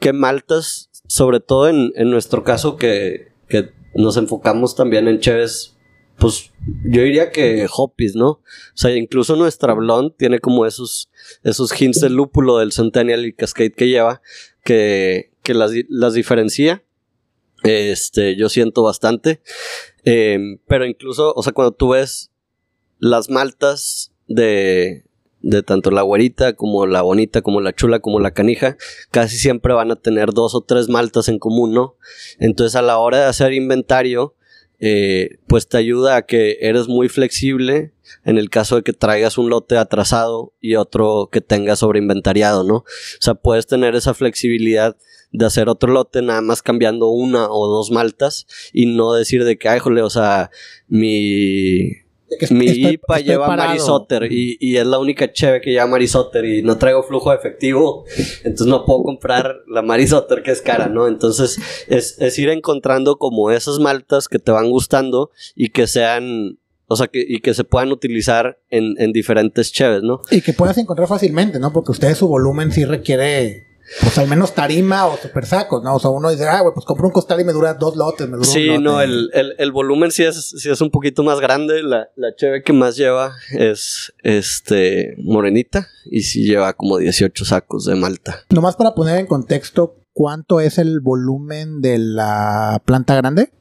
qué 0.01 0.11
maltas, 0.11 0.89
sobre 1.07 1.39
todo 1.39 1.69
en, 1.69 1.93
nuestro 2.11 2.43
caso 2.43 2.75
que, 2.75 3.29
que 3.47 3.69
nos 3.95 4.17
enfocamos 4.17 4.75
también 4.75 5.07
en 5.07 5.21
cheves 5.21 5.77
pues 6.17 6.51
yo 6.83 7.01
diría 7.01 7.31
que 7.31 7.65
Hoppies, 7.73 8.13
¿no? 8.17 8.27
O 8.27 8.41
sea, 8.73 8.93
incluso 8.93 9.37
nuestra 9.37 9.73
blonde 9.73 10.13
tiene 10.17 10.39
como 10.39 10.65
esos, 10.65 11.09
esos 11.43 11.81
hints 11.81 12.01
de 12.01 12.09
lúpulo 12.09 12.57
del 12.57 12.73
Centennial 12.73 13.25
y 13.25 13.31
Cascade 13.31 13.71
que 13.71 13.87
lleva, 13.87 14.21
que, 14.65 15.31
que 15.43 15.53
las, 15.53 15.71
las 15.87 16.13
diferencia 16.13 16.83
este, 17.63 18.35
yo 18.35 18.49
siento 18.49 18.83
bastante. 18.83 19.41
Em, 20.03 20.59
pero 20.67 20.85
incluso, 20.85 21.33
o 21.35 21.43
sea, 21.43 21.53
cuando 21.53 21.71
tú 21.71 21.89
ves 21.89 22.31
las 22.99 23.29
maltas 23.29 24.11
de, 24.27 25.03
de 25.43 25.61
tanto 25.61 25.91
la 25.91 26.01
güerita 26.01 26.53
como 26.53 26.87
la 26.87 27.01
bonita, 27.01 27.41
como 27.41 27.61
la 27.61 27.73
chula, 27.73 27.99
como 27.99 28.19
la 28.19 28.31
canija, 28.31 28.77
casi 29.11 29.37
siempre 29.37 29.73
van 29.73 29.91
a 29.91 29.97
tener 29.97 30.31
dos 30.31 30.55
o 30.55 30.61
tres 30.61 30.89
maltas 30.89 31.27
en 31.27 31.37
común, 31.37 31.73
¿no? 31.73 31.97
Entonces 32.39 32.75
a 32.75 32.81
la 32.81 32.97
hora 32.97 33.19
de 33.19 33.25
hacer 33.25 33.53
inventario, 33.53 34.35
eh, 34.79 35.37
pues 35.47 35.67
te 35.67 35.77
ayuda 35.77 36.15
a 36.15 36.21
que 36.23 36.57
eres 36.61 36.87
muy 36.87 37.07
flexible 37.07 37.93
en 38.25 38.37
el 38.37 38.49
caso 38.49 38.77
de 38.77 38.83
que 38.83 38.93
traigas 38.93 39.37
un 39.37 39.49
lote 39.49 39.77
atrasado 39.77 40.53
y 40.59 40.75
otro 40.75 41.29
que 41.31 41.41
tengas 41.41 41.79
sobreinventariado, 41.79 42.63
¿no? 42.63 42.77
O 42.77 42.85
sea, 43.19 43.35
puedes 43.35 43.67
tener 43.67 43.95
esa 43.95 44.13
flexibilidad 44.13 44.97
de 45.33 45.45
hacer 45.45 45.67
otro 45.67 45.91
lote 45.91 46.21
nada 46.21 46.41
más 46.41 46.61
cambiando 46.61 47.09
una 47.09 47.47
o 47.49 47.67
dos 47.67 47.91
maltas 47.91 48.45
y 48.71 48.85
no 48.85 49.13
decir 49.13 49.43
de 49.43 49.57
que, 49.57 49.67
ay, 49.67 49.79
jole, 49.79 50.03
o 50.03 50.09
sea, 50.09 50.51
mi, 50.87 51.89
mi 52.51 52.65
IPA 52.93 53.19
lleva 53.19 53.55
Marisotter 53.55 54.31
y, 54.31 54.57
y, 54.59 54.77
es 54.77 54.85
la 54.85 54.99
única 54.99 55.33
cheve 55.33 55.59
que 55.59 55.71
lleva 55.71 55.87
Marisotter 55.87 56.45
y 56.45 56.61
no 56.61 56.77
traigo 56.77 57.03
flujo 57.03 57.31
de 57.31 57.37
efectivo, 57.37 58.05
entonces 58.43 58.67
no 58.67 58.85
puedo 58.85 59.03
comprar 59.03 59.55
la 59.67 59.81
Marisotter 59.81 60.43
que 60.43 60.51
es 60.51 60.61
cara, 60.61 60.87
¿no? 60.87 61.07
Entonces 61.07 61.57
es, 61.87 62.19
es 62.21 62.39
ir 62.39 62.49
encontrando 62.49 63.17
como 63.17 63.49
esas 63.49 63.79
maltas 63.79 64.27
que 64.27 64.37
te 64.39 64.51
van 64.51 64.69
gustando 64.69 65.31
y 65.55 65.69
que 65.69 65.87
sean 65.87 66.59
o 66.85 66.95
sea, 66.95 67.07
que, 67.07 67.25
y 67.27 67.39
que 67.39 67.55
se 67.55 67.63
puedan 67.63 67.91
utilizar 67.91 68.59
en, 68.69 68.93
en 68.99 69.13
diferentes 69.13 69.71
cheves, 69.71 70.03
¿no? 70.03 70.21
Y 70.29 70.41
que 70.41 70.53
puedas 70.53 70.77
encontrar 70.77 71.07
fácilmente, 71.07 71.57
¿no? 71.57 71.73
Porque 71.73 71.91
ustedes 71.91 72.19
su 72.19 72.27
volumen 72.27 72.71
sí 72.71 72.85
requiere 72.85 73.72
pues 74.01 74.17
al 74.17 74.27
menos 74.27 74.53
tarima 74.53 75.05
o 75.07 75.17
super 75.17 75.45
sacos, 75.45 75.83
¿no? 75.83 75.95
O 75.95 75.99
sea, 75.99 76.09
uno 76.09 76.29
dice, 76.29 76.47
ah, 76.47 76.61
güey, 76.61 76.73
pues 76.73 76.85
compro 76.85 77.07
un 77.07 77.13
costal 77.13 77.39
y 77.39 77.43
me 77.43 77.53
dura 77.53 77.73
dos 77.73 77.95
lotes, 77.95 78.27
me 78.27 78.37
dura 78.37 78.47
Sí, 78.47 78.69
un 78.69 78.83
lote. 78.83 78.83
no, 78.83 79.01
el, 79.01 79.29
el, 79.33 79.55
el, 79.57 79.71
volumen 79.71 80.11
sí 80.11 80.23
es, 80.23 80.53
sí 80.57 80.69
es 80.69 80.81
un 80.81 80.89
poquito 80.91 81.23
más 81.23 81.39
grande. 81.39 81.83
La, 81.83 82.09
la 82.15 82.35
cheve 82.35 82.63
que 82.63 82.73
más 82.73 82.95
lleva 82.95 83.35
es 83.51 84.13
este 84.23 85.15
morenita 85.23 85.87
y 86.05 86.21
sí 86.21 86.45
lleva 86.45 86.73
como 86.73 86.97
18 86.97 87.45
sacos 87.45 87.85
de 87.85 87.95
malta. 87.95 88.39
Nomás 88.49 88.75
para 88.75 88.95
poner 88.95 89.19
en 89.19 89.27
contexto, 89.27 89.97
¿cuánto 90.13 90.59
es 90.59 90.77
el 90.77 90.99
volumen 90.99 91.81
de 91.81 91.97
la 91.97 92.81
planta 92.85 93.15
grande? 93.15 93.51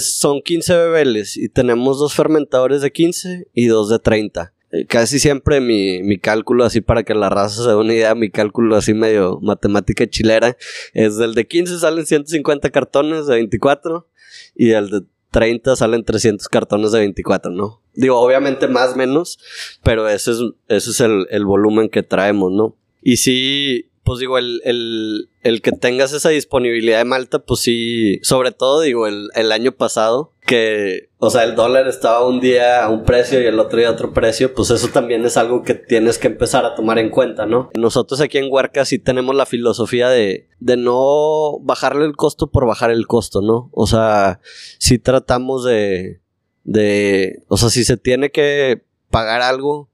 son 0.00 0.42
15 0.42 0.76
bebeles 0.76 1.38
y 1.38 1.48
tenemos 1.48 1.98
dos 1.98 2.12
fermentadores 2.12 2.82
de 2.82 2.92
15 2.92 3.48
y 3.54 3.66
dos 3.68 3.88
de 3.88 3.98
30. 3.98 4.52
Eh, 4.72 4.86
casi 4.86 5.18
siempre 5.18 5.60
mi, 5.60 6.02
mi 6.02 6.18
cálculo, 6.18 6.64
así 6.64 6.80
para 6.80 7.02
que 7.02 7.14
la 7.14 7.28
raza 7.28 7.62
se 7.62 7.68
dé 7.68 7.76
una 7.76 7.94
idea, 7.94 8.14
mi 8.14 8.30
cálculo 8.30 8.76
así 8.76 8.94
medio 8.94 9.38
matemática 9.40 10.08
chilera, 10.08 10.56
es 10.92 11.16
del 11.16 11.34
de 11.34 11.46
15 11.46 11.78
salen 11.78 12.06
150 12.06 12.70
cartones 12.70 13.26
de 13.26 13.34
24 13.34 14.08
y 14.54 14.70
el 14.70 14.90
de 14.90 15.02
30 15.30 15.76
salen 15.76 16.04
300 16.04 16.48
cartones 16.48 16.92
de 16.92 17.00
24, 17.00 17.50
¿no? 17.50 17.82
Digo, 17.94 18.18
obviamente 18.18 18.68
más 18.68 18.96
menos, 18.96 19.38
pero 19.82 20.08
ese 20.08 20.32
es, 20.32 20.38
ese 20.68 20.90
es 20.90 21.00
el, 21.00 21.26
el 21.30 21.44
volumen 21.44 21.88
que 21.88 22.02
traemos, 22.02 22.52
¿no? 22.52 22.74
Y 23.02 23.18
sí, 23.18 23.90
pues 24.02 24.18
digo, 24.20 24.38
el, 24.38 24.60
el, 24.64 25.28
el, 25.42 25.62
que 25.62 25.72
tengas 25.72 26.12
esa 26.12 26.28
disponibilidad 26.30 26.98
de 26.98 27.04
Malta, 27.04 27.40
pues 27.40 27.60
sí, 27.60 28.18
sobre 28.22 28.52
todo 28.52 28.80
digo, 28.80 29.06
el, 29.06 29.30
el, 29.34 29.52
año 29.52 29.72
pasado, 29.72 30.32
que, 30.46 31.10
o 31.18 31.28
sea, 31.28 31.44
el 31.44 31.54
dólar 31.56 31.88
estaba 31.88 32.26
un 32.26 32.40
día 32.40 32.84
a 32.84 32.88
un 32.88 33.04
precio 33.04 33.40
y 33.40 33.46
el 33.46 33.58
otro 33.58 33.78
día 33.78 33.88
a 33.88 33.92
otro 33.92 34.14
precio, 34.14 34.54
pues 34.54 34.70
eso 34.70 34.88
también 34.88 35.24
es 35.26 35.36
algo 35.36 35.62
que 35.62 35.74
tienes 35.74 36.18
que 36.18 36.28
empezar 36.28 36.64
a 36.64 36.74
tomar 36.74 36.98
en 36.98 37.10
cuenta, 37.10 37.44
¿no? 37.44 37.70
Nosotros 37.76 38.20
aquí 38.20 38.38
en 38.38 38.50
Huerca 38.50 38.84
sí 38.84 38.98
tenemos 38.98 39.34
la 39.34 39.44
filosofía 39.44 40.08
de, 40.08 40.48
de 40.60 40.76
no 40.76 41.58
bajarle 41.60 42.06
el 42.06 42.16
costo 42.16 42.50
por 42.50 42.66
bajar 42.66 42.90
el 42.90 43.06
costo, 43.06 43.42
¿no? 43.42 43.68
O 43.72 43.86
sea, 43.86 44.40
sí 44.78 44.98
tratamos 44.98 45.64
de, 45.64 46.20
de, 46.64 47.42
o 47.48 47.56
sea, 47.56 47.68
si 47.68 47.84
se 47.84 47.96
tiene 47.96 48.30
que 48.30 48.84
pagar 49.10 49.42
algo 49.42 49.90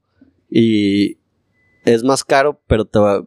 y 0.49 1.17
es 1.83 2.03
más 2.03 2.23
caro, 2.23 2.61
pero 2.67 2.85
te 2.85 2.99
va, 2.99 3.25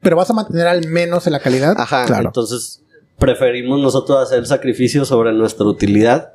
pero 0.00 0.16
vas 0.16 0.30
a 0.30 0.34
mantener 0.34 0.66
al 0.66 0.86
menos 0.88 1.26
en 1.26 1.32
la 1.34 1.40
calidad. 1.40 1.74
Ajá, 1.78 2.06
claro. 2.06 2.28
entonces 2.28 2.82
preferimos 3.18 3.80
nosotros 3.80 4.18
hacer 4.18 4.40
el 4.40 4.46
sacrificio 4.46 5.04
sobre 5.04 5.32
nuestra 5.32 5.66
utilidad. 5.66 6.34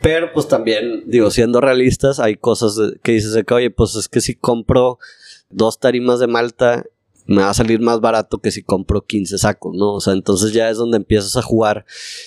Pero 0.00 0.32
pues 0.32 0.48
también, 0.48 1.04
digo, 1.06 1.30
siendo 1.30 1.60
realistas, 1.60 2.18
hay 2.18 2.36
cosas 2.36 2.76
que 3.02 3.12
dices 3.12 3.32
de 3.32 3.44
que, 3.44 3.54
oye, 3.54 3.70
pues 3.70 3.94
es 3.94 4.08
que 4.08 4.20
si 4.20 4.34
compro 4.34 4.98
dos 5.50 5.78
tarimas 5.78 6.18
de 6.18 6.26
Malta, 6.26 6.84
me 7.26 7.42
va 7.42 7.50
a 7.50 7.54
salir 7.54 7.80
más 7.80 8.00
barato 8.00 8.38
que 8.38 8.50
si 8.50 8.64
compro 8.64 9.06
15 9.06 9.38
sacos, 9.38 9.76
¿no? 9.76 9.94
O 9.94 10.00
sea, 10.00 10.12
entonces 10.12 10.52
ya 10.52 10.70
es 10.70 10.76
donde 10.76 10.96
empiezas 10.96 11.36
a 11.36 11.42
jugar 11.42 11.84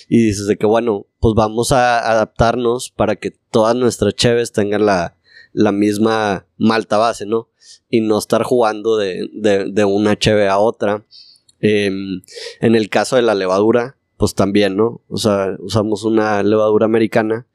y 0.08 0.24
dices 0.24 0.46
de 0.46 0.56
que, 0.56 0.64
bueno, 0.64 1.06
pues 1.20 1.34
vamos 1.34 1.70
a 1.72 1.98
adaptarnos 2.10 2.90
para 2.90 3.16
que 3.16 3.32
todas 3.50 3.76
nuestras 3.76 4.14
cheves 4.14 4.52
tengan 4.52 4.86
la, 4.86 5.16
la 5.52 5.72
misma 5.72 6.46
malta 6.56 6.96
base, 6.96 7.26
¿no? 7.26 7.48
y 7.88 8.00
no 8.00 8.18
estar 8.18 8.42
jugando 8.42 8.96
de, 8.96 9.28
de, 9.32 9.84
una 9.84 10.12
HB 10.12 10.48
a 10.48 10.58
otra. 10.58 11.04
Em, 11.60 12.22
en 12.60 12.74
el 12.74 12.88
caso 12.88 13.16
de 13.16 13.22
la 13.22 13.34
levadura, 13.34 13.96
pues 14.16 14.34
también, 14.34 14.76
¿no? 14.76 15.02
O 15.08 15.16
sea, 15.18 15.56
usamos 15.58 16.04
una 16.04 16.42
levadura 16.42 16.86
americana 16.86 17.46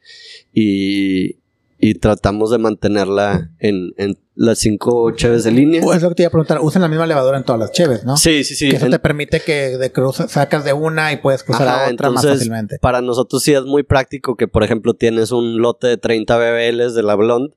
y, 0.54 1.38
y 1.80 1.96
tratamos 1.96 2.52
de 2.52 2.60
mantenerla 2.60 3.52
en, 3.60 3.94
en 3.98 4.18
las 4.42 4.58
cinco 4.58 5.12
cheves 5.12 5.44
de 5.44 5.52
línea. 5.52 5.82
es 5.82 6.02
lo 6.02 6.10
que 6.10 6.16
te 6.16 6.24
iba 6.24 6.28
a 6.28 6.32
preguntar, 6.32 6.60
usan 6.62 6.82
la 6.82 6.88
misma 6.88 7.06
levadura 7.06 7.38
en 7.38 7.44
todas 7.44 7.60
las 7.60 7.72
cheves, 7.72 8.04
¿no? 8.04 8.18
Sí, 8.18 8.44
sí, 8.44 8.56
sí. 8.56 8.70
Que 8.70 8.78
eso 8.78 8.90
te 8.90 8.98
permite 8.98 9.40
que 9.40 9.78
de 9.78 9.92
cruz 9.92 10.18
sacas 10.28 10.66
de 10.66 10.74
una 10.74 11.14
y 11.14 11.18
puedes 11.18 11.44
cruzar 11.44 11.68
a 11.68 11.92
otra 11.92 12.10
más 12.10 12.26
fácilmente. 12.26 12.80
Para 12.80 13.02
nosotros 13.02 13.44
sí 13.44 13.54
es 13.54 13.62
muy 13.64 13.84
práctico 13.84 14.36
que, 14.36 14.48
por 14.48 14.64
ejemplo, 14.64 14.96
tienes 14.96 15.32
un 15.32 15.62
lote 15.62 15.86
de 15.88 15.98
30 15.98 16.38
BBLs 16.38 16.96
de 16.96 17.04
la 17.04 17.14
Blonde 17.14 17.54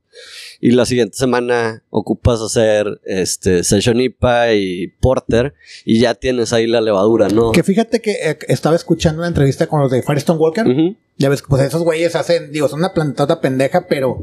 y 0.60 0.72
la 0.72 0.84
siguiente 0.84 1.16
semana 1.16 1.82
ocupas 1.88 2.42
hacer 2.42 3.00
este 3.04 3.64
Session 3.64 4.00
IPA 4.02 4.52
y 4.52 4.88
Porter 5.00 5.54
y 5.86 6.00
ya 6.00 6.14
tienes 6.14 6.52
ahí 6.52 6.66
la 6.66 6.82
levadura, 6.82 7.28
¿no? 7.28 7.52
Que 7.52 7.62
fíjate 7.62 8.02
que 8.02 8.12
eh, 8.12 8.38
estaba 8.48 8.76
escuchando 8.76 9.20
una 9.20 9.28
entrevista 9.28 9.66
con 9.68 9.80
los 9.80 9.90
de 9.90 10.02
Firestone 10.02 10.38
Walker. 10.38 10.66
Ya 11.16 11.30
ves, 11.30 11.42
pues 11.48 11.62
esos 11.62 11.82
güeyes 11.82 12.14
hacen, 12.14 12.52
digo, 12.52 12.68
son 12.68 12.80
una 12.80 12.92
plantota 12.92 13.40
pendeja, 13.40 13.86
pero 13.88 14.18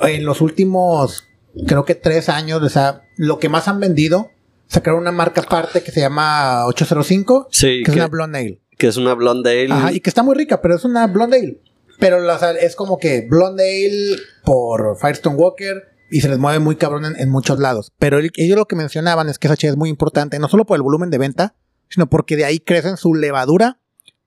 en 0.00 0.24
los 0.24 0.40
últimos 0.40 1.24
creo 1.66 1.84
que 1.84 1.94
tres 1.94 2.28
años, 2.28 2.62
o 2.62 2.68
sea, 2.68 3.02
lo 3.16 3.38
que 3.38 3.48
más 3.48 3.68
han 3.68 3.80
vendido, 3.80 4.30
sacaron 4.66 5.00
una 5.00 5.12
marca 5.12 5.42
aparte 5.42 5.82
que 5.82 5.92
se 5.92 6.00
llama 6.00 6.66
805, 6.66 7.48
sí, 7.50 7.82
que, 7.84 7.90
es 7.90 7.96
una 7.96 8.08
Blonde 8.08 8.38
Ale. 8.38 8.60
Que 8.76 8.88
es 8.88 8.96
una 8.96 9.14
Blonde 9.14 9.50
Ale. 9.50 9.72
Ajá, 9.72 9.92
y 9.92 10.00
que 10.00 10.10
está 10.10 10.22
muy 10.22 10.34
rica, 10.34 10.60
pero 10.60 10.74
es 10.74 10.84
una 10.84 11.06
Blonde 11.06 11.38
Ale. 11.38 11.60
Pero 11.98 12.18
es 12.60 12.76
como 12.76 12.98
que 12.98 13.26
Blonde 13.28 13.64
Ale 13.64 14.22
por 14.44 14.98
Firestone 14.98 15.36
Walker 15.36 15.82
y 16.10 16.20
se 16.20 16.28
les 16.28 16.38
mueve 16.38 16.58
muy 16.58 16.76
cabrón 16.76 17.16
en, 17.16 17.30
muchos 17.30 17.58
lados. 17.58 17.92
Pero 17.98 18.18
ellos 18.18 18.56
lo 18.56 18.66
que 18.66 18.76
mencionaban 18.76 19.28
es 19.28 19.38
que 19.38 19.48
esa 19.48 19.56
es 19.66 19.76
muy 19.76 19.88
importante, 19.88 20.38
no 20.38 20.48
solo 20.48 20.66
por 20.66 20.76
el 20.76 20.82
volumen 20.82 21.10
de 21.10 21.18
venta, 21.18 21.56
sino 21.88 22.08
porque 22.08 22.36
de 22.36 22.44
ahí 22.44 22.60
crecen 22.60 22.96
su 22.96 23.14
levadura 23.14 23.80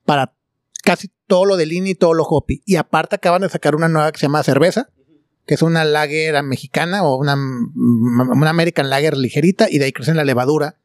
para 0.06 0.34
casi 0.84 1.12
todo 1.28 1.46
lo 1.46 1.58
de 1.58 1.68
línea 1.68 1.92
y 1.92 1.96
todo 1.96 2.14
lo 2.14 2.24
hoppy. 2.24 2.64
Y 2.66 2.78
aparte 2.78 3.16
acaban 3.16 3.42
de 3.42 3.50
sacar 3.50 3.76
una 3.76 3.88
nueva 3.88 4.12
que 4.12 4.20
se 4.20 4.26
llama 4.26 4.44
cerveza, 4.44 4.90
que 5.50 5.56
es 5.56 5.64
una 5.64 5.84
lager 5.84 6.44
mexicana 6.44 7.04
o 7.04 7.16
una, 7.16 7.34
una 7.34 8.50
American 8.52 8.88
lager 8.88 9.18
ligerita 9.18 9.68
y 9.68 9.80
de 9.80 9.86
ahí 9.86 9.92
crecen 9.92 10.16
la 10.16 10.24
levadura. 10.24 10.76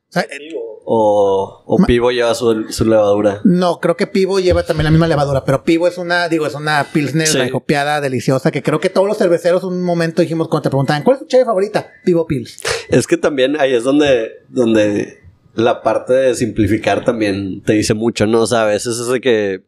O, 0.86 1.64
o, 1.66 1.84
Pivo 1.84 2.10
lleva 2.10 2.34
su, 2.34 2.64
levadura. 2.86 3.42
No, 3.44 3.78
creo 3.78 3.98
que 3.98 4.06
Pivo 4.06 4.40
lleva 4.40 4.62
también 4.62 4.84
la 4.84 4.90
misma 4.90 5.06
levadura, 5.06 5.44
pero 5.44 5.64
Pivo 5.64 5.86
es 5.86 5.98
una, 5.98 6.30
digo, 6.30 6.46
es 6.46 6.54
una 6.54 6.86
Pilsner 6.94 7.26
sí. 7.26 7.38
deliciosa, 8.00 8.50
que 8.50 8.62
creo 8.62 8.80
que 8.80 8.88
todos 8.88 9.06
los 9.06 9.18
cerveceros 9.18 9.64
un 9.64 9.82
momento 9.82 10.22
dijimos 10.22 10.48
cuando 10.48 10.62
te 10.62 10.70
preguntaban, 10.70 11.02
¿cuál 11.02 11.16
es 11.16 11.20
tu 11.20 11.28
cheve 11.28 11.44
favorita? 11.44 11.92
Pivo 12.02 12.26
Pils. 12.26 12.62
Es 12.88 13.06
que 13.06 13.18
también 13.18 13.60
ahí 13.60 13.74
es 13.74 13.84
donde, 13.84 14.30
donde 14.48 15.18
la 15.52 15.82
parte 15.82 16.14
de 16.14 16.34
simplificar 16.34 17.04
también 17.04 17.60
te 17.60 17.74
dice 17.74 17.92
mucho, 17.92 18.26
¿no? 18.26 18.40
O 18.40 18.46
sea, 18.46 18.62
a 18.62 18.66
veces 18.66 18.98
es 18.98 19.08
de 19.08 19.20
que 19.20 19.64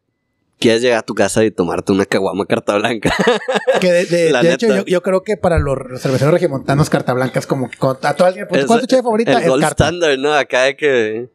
quieres 0.59 0.81
llegar 0.81 0.99
a 0.99 1.03
tu 1.03 1.13
casa 1.13 1.43
y 1.43 1.51
tomarte 1.51 1.91
una 1.91 2.05
caguama 2.05 2.45
carta 2.45 2.77
blanca. 2.77 3.13
Que 3.81 3.91
de, 3.91 4.53
hecho 4.53 4.85
yo, 4.85 5.03
creo 5.03 5.23
que 5.23 5.37
para 5.37 5.59
los 5.59 6.01
cerveceros 6.01 6.33
regimontanos 6.33 6.89
carta 6.89 7.13
blanca 7.13 7.37
es 7.39 7.45
como 7.45 7.69
que 7.69 7.77
a 7.79 8.15
todo 8.15 8.27
alguien, 8.27 8.47
pues, 8.47 8.65
¿cuál 8.65 8.79
es 8.79 8.87
tu 8.87 8.87
cheve 8.87 9.03
favorita? 9.03 9.39
El 9.39 9.49
gold 9.49 9.63
standard, 9.65 10.17
¿no? 10.17 10.33
Acá 10.33 10.63
de 10.63 10.75
que 10.75 11.29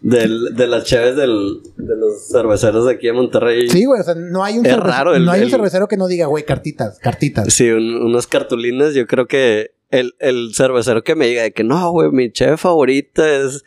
del, 0.00 0.54
de 0.54 0.66
las 0.66 0.84
cheves 0.84 1.16
del, 1.16 1.60
de 1.76 1.96
los 1.96 2.28
cerveceros 2.28 2.86
de 2.86 2.92
aquí 2.92 3.08
en 3.08 3.16
Monterrey. 3.16 3.68
Sí, 3.70 3.84
güey, 3.84 4.00
o 4.00 4.04
sea, 4.04 4.14
no 4.14 4.44
hay 4.44 4.58
un, 4.58 4.64
cervecero, 4.64 5.18
no 5.18 5.30
hay 5.30 5.42
un 5.42 5.50
cervecero 5.50 5.88
que 5.88 5.96
no 5.96 6.08
diga, 6.08 6.26
güey, 6.26 6.44
cartitas, 6.44 6.98
cartitas. 6.98 7.52
Sí, 7.52 7.70
unas 7.70 8.26
cartulinas, 8.26 8.94
yo 8.94 9.06
creo 9.06 9.26
que 9.26 9.74
el, 9.90 10.14
el 10.18 10.52
cervecero 10.54 11.04
que 11.04 11.14
me 11.14 11.26
diga 11.26 11.42
de 11.42 11.52
que 11.52 11.64
no, 11.64 11.90
güey, 11.90 12.10
mi 12.10 12.30
cheve 12.30 12.56
favorita 12.56 13.26
es, 13.28 13.64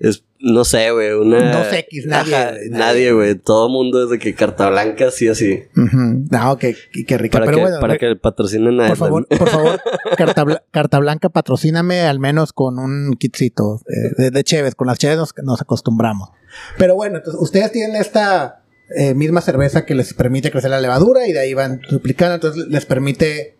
es 0.00 0.24
no 0.40 0.64
sé, 0.64 0.90
güey, 0.92 1.12
una... 1.12 1.64
2X, 1.64 2.06
nadie. 2.06 2.70
nadie, 2.70 3.12
güey. 3.12 3.34
Todo 3.34 3.68
mundo 3.68 4.04
es 4.04 4.10
de 4.10 4.18
que 4.18 4.34
carta 4.34 4.70
blanca, 4.70 5.10
sí, 5.10 5.28
así. 5.28 5.64
No, 5.74 6.58
que, 6.58 6.76
que 7.06 7.18
rica. 7.18 7.38
Para 7.38 7.46
Pero 7.46 7.56
que, 7.56 7.62
bueno, 7.62 7.80
para 7.80 7.98
que 7.98 8.14
patrocinen 8.16 8.80
a 8.80 8.88
Por 8.88 8.96
favor, 8.96 9.26
por 9.26 9.48
favor, 9.48 9.80
carta, 10.16 10.62
carta, 10.70 10.98
blanca, 10.98 11.28
patrocíname 11.28 12.02
al 12.02 12.20
menos 12.20 12.52
con 12.52 12.78
un 12.78 13.14
kitcito 13.18 13.80
eh, 13.88 14.14
de, 14.16 14.30
de 14.30 14.44
Cheves. 14.44 14.74
Con 14.74 14.86
las 14.86 14.98
Cheves 14.98 15.18
nos, 15.42 15.60
acostumbramos. 15.60 16.30
Pero 16.76 16.94
bueno, 16.94 17.18
entonces, 17.18 17.40
ustedes 17.42 17.72
tienen 17.72 17.96
esta 17.96 18.62
eh, 18.96 19.14
misma 19.14 19.40
cerveza 19.40 19.84
que 19.84 19.94
les 19.94 20.14
permite 20.14 20.50
crecer 20.50 20.70
la 20.70 20.80
levadura 20.80 21.26
y 21.26 21.32
de 21.32 21.40
ahí 21.40 21.54
van 21.54 21.80
duplicando, 21.90 22.36
entonces 22.36 22.66
les 22.68 22.86
permite 22.86 23.56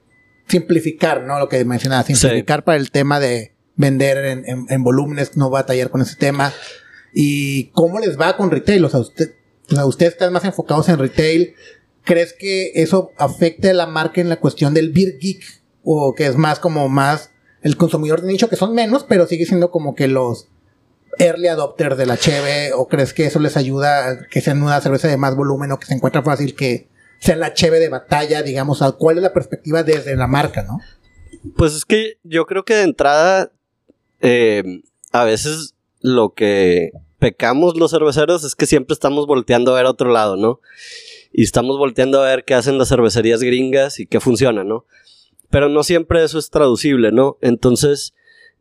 simplificar, 0.47 1.25
¿no? 1.25 1.39
Lo 1.39 1.49
que 1.49 1.65
mencionaba, 1.65 2.05
simplificar 2.05 2.65
para 2.65 2.79
el 2.79 2.91
tema 2.91 3.21
de 3.21 3.58
vender 3.79 4.45
en, 4.45 4.85
volúmenes, 4.85 5.37
no 5.37 5.49
batallar 5.49 5.89
con 5.89 6.03
ese 6.03 6.17
tema. 6.17 6.53
¿Y 7.15 7.71
cómo 7.71 8.01
les 8.01 8.21
va 8.21 8.37
con 8.37 8.51
retail? 8.51 8.85
O 8.85 8.91
sea, 8.91 9.01
usted, 9.01 9.35
ustedes 9.87 10.13
están 10.13 10.33
más 10.33 10.45
enfocados 10.45 10.91
en 10.91 10.99
retail. 10.99 11.55
¿Crees 12.05 12.35
que 12.35 12.73
eso 12.75 13.13
afecte 13.17 13.71
a 13.71 13.75
la 13.75 13.87
marca 13.87 14.21
en 14.21 14.29
la 14.29 14.41
cuestión 14.41 14.75
del 14.75 14.93
beer 14.93 15.19
geek? 15.19 15.43
O 15.85 16.15
que 16.15 16.27
es 16.27 16.37
más 16.37 16.59
como 16.59 16.89
más 16.89 17.31
el 17.63 17.77
consumidor 17.77 18.21
de 18.21 18.29
nicho, 18.29 18.49
que 18.49 18.57
son 18.57 18.75
menos, 18.75 19.05
pero 19.05 19.27
sigue 19.27 19.47
siendo 19.47 19.71
como 19.71 19.95
que 19.95 20.09
los 20.09 20.49
early 21.19 21.49
adopters 21.49 21.97
de 21.97 22.07
la 22.07 22.17
cheve. 22.17 22.73
¿O 22.75 22.89
crees 22.89 23.15
que 23.15 23.27
eso 23.27 23.39
les 23.39 23.57
ayuda 23.57 24.09
a 24.09 24.27
que 24.29 24.41
sean 24.41 24.63
una 24.63 24.81
cerveza 24.81 25.07
de 25.07 25.17
más 25.17 25.37
volumen 25.37 25.71
o 25.71 25.79
que 25.79 25.87
se 25.87 25.95
encuentra 25.95 26.23
fácil 26.23 26.57
que 26.57 26.89
sea 27.21 27.37
la 27.37 27.55
cheve 27.55 27.79
de 27.79 27.89
batalla, 27.89 28.43
digamos? 28.43 28.83
¿Cuál 28.99 29.19
es 29.19 29.23
la 29.23 29.33
perspectiva 29.33 29.85
desde 29.85 30.17
la 30.17 30.27
marca, 30.27 30.65
no? 30.65 30.81
Pues 31.57 31.75
es 31.75 31.85
que 31.85 32.19
yo 32.25 32.47
creo 32.47 32.65
que 32.65 32.75
de 32.75 32.83
entrada 32.83 33.53
eh, 34.21 34.83
a 35.13 35.25
veces 35.25 35.75
lo 36.01 36.35
que 36.35 36.93
pecamos 37.19 37.77
los 37.77 37.91
cerveceros 37.91 38.45
es 38.45 38.55
que 38.55 38.67
siempre 38.67 38.95
estamos 38.95 39.27
volteando 39.27 39.73
a 39.73 39.77
ver 39.77 39.87
a 39.87 39.91
otro 39.91 40.11
lado, 40.11 40.37
¿no? 40.37 40.61
Y 41.33 41.43
estamos 41.43 41.79
volteando 41.79 42.23
a 42.23 42.27
ver 42.27 42.45
qué 42.45 42.55
hacen 42.55 42.79
las 42.79 42.89
cervecerías 42.89 43.43
gringas 43.43 44.01
y 44.01 44.07
qué 44.07 44.21
funciona, 44.21 44.65
¿no? 44.65 44.87
Pero 45.51 45.69
no 45.69 45.83
siempre 45.83 46.23
eso 46.23 46.39
es 46.39 46.51
traducible, 46.51 47.13
¿no? 47.13 47.39
Entonces, 47.41 48.15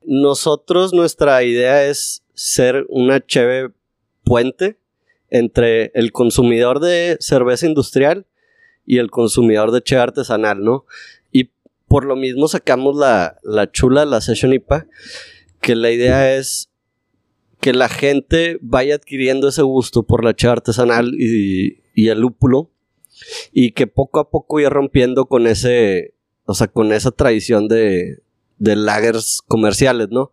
nosotros, 0.03 0.93
nuestra 0.93 1.43
idea 1.43 1.86
es 1.86 2.24
ser 2.34 2.86
una 2.89 3.26
cheve 3.26 3.72
puente 4.24 4.78
entre 5.30 5.91
el 5.93 6.12
consumidor 6.12 6.80
de 6.80 7.18
cerveza 7.20 7.68
industrial 7.68 8.26
y 8.86 8.99
el 8.99 9.12
consumidor 9.12 9.72
de 9.72 9.82
cheve 9.82 10.01
artesanal, 10.01 10.64
¿no? 10.64 10.86
Y 11.32 11.49
por 11.88 12.05
lo 12.05 12.16
mismo 12.16 12.47
sacamos 12.47 12.95
la, 12.95 13.38
la 13.43 13.70
chula, 13.72 14.05
la 14.05 14.22
Session 14.22 14.53
IPA, 14.53 14.88
que 15.68 15.76
la 15.76 15.91
idea 15.91 16.34
es 16.38 16.70
que 17.59 17.74
la 17.74 17.89
gente 17.89 18.57
vaya 18.61 18.95
adquiriendo 18.95 19.49
ese 19.49 19.63
gusto 19.63 20.03
por 20.03 20.24
la 20.24 20.34
chava 20.34 20.53
artesanal 20.53 21.13
y, 21.13 21.82
el 21.93 22.22
lúpulo 22.22 22.72
y 23.51 23.74
que 23.74 23.86
poco 23.86 24.22
a 24.22 24.30
poco 24.30 24.61
ir 24.61 24.70
rompiendo 24.70 25.26
con 25.26 25.45
ese, 25.45 26.13
o 26.45 26.53
sea, 26.53 26.68
con 26.68 26.93
esa 26.93 27.11
tradición 27.11 27.68
de, 27.68 28.20
de 28.59 28.78
lagers 28.78 29.41
comerciales, 29.45 30.07
¿no? 30.09 30.32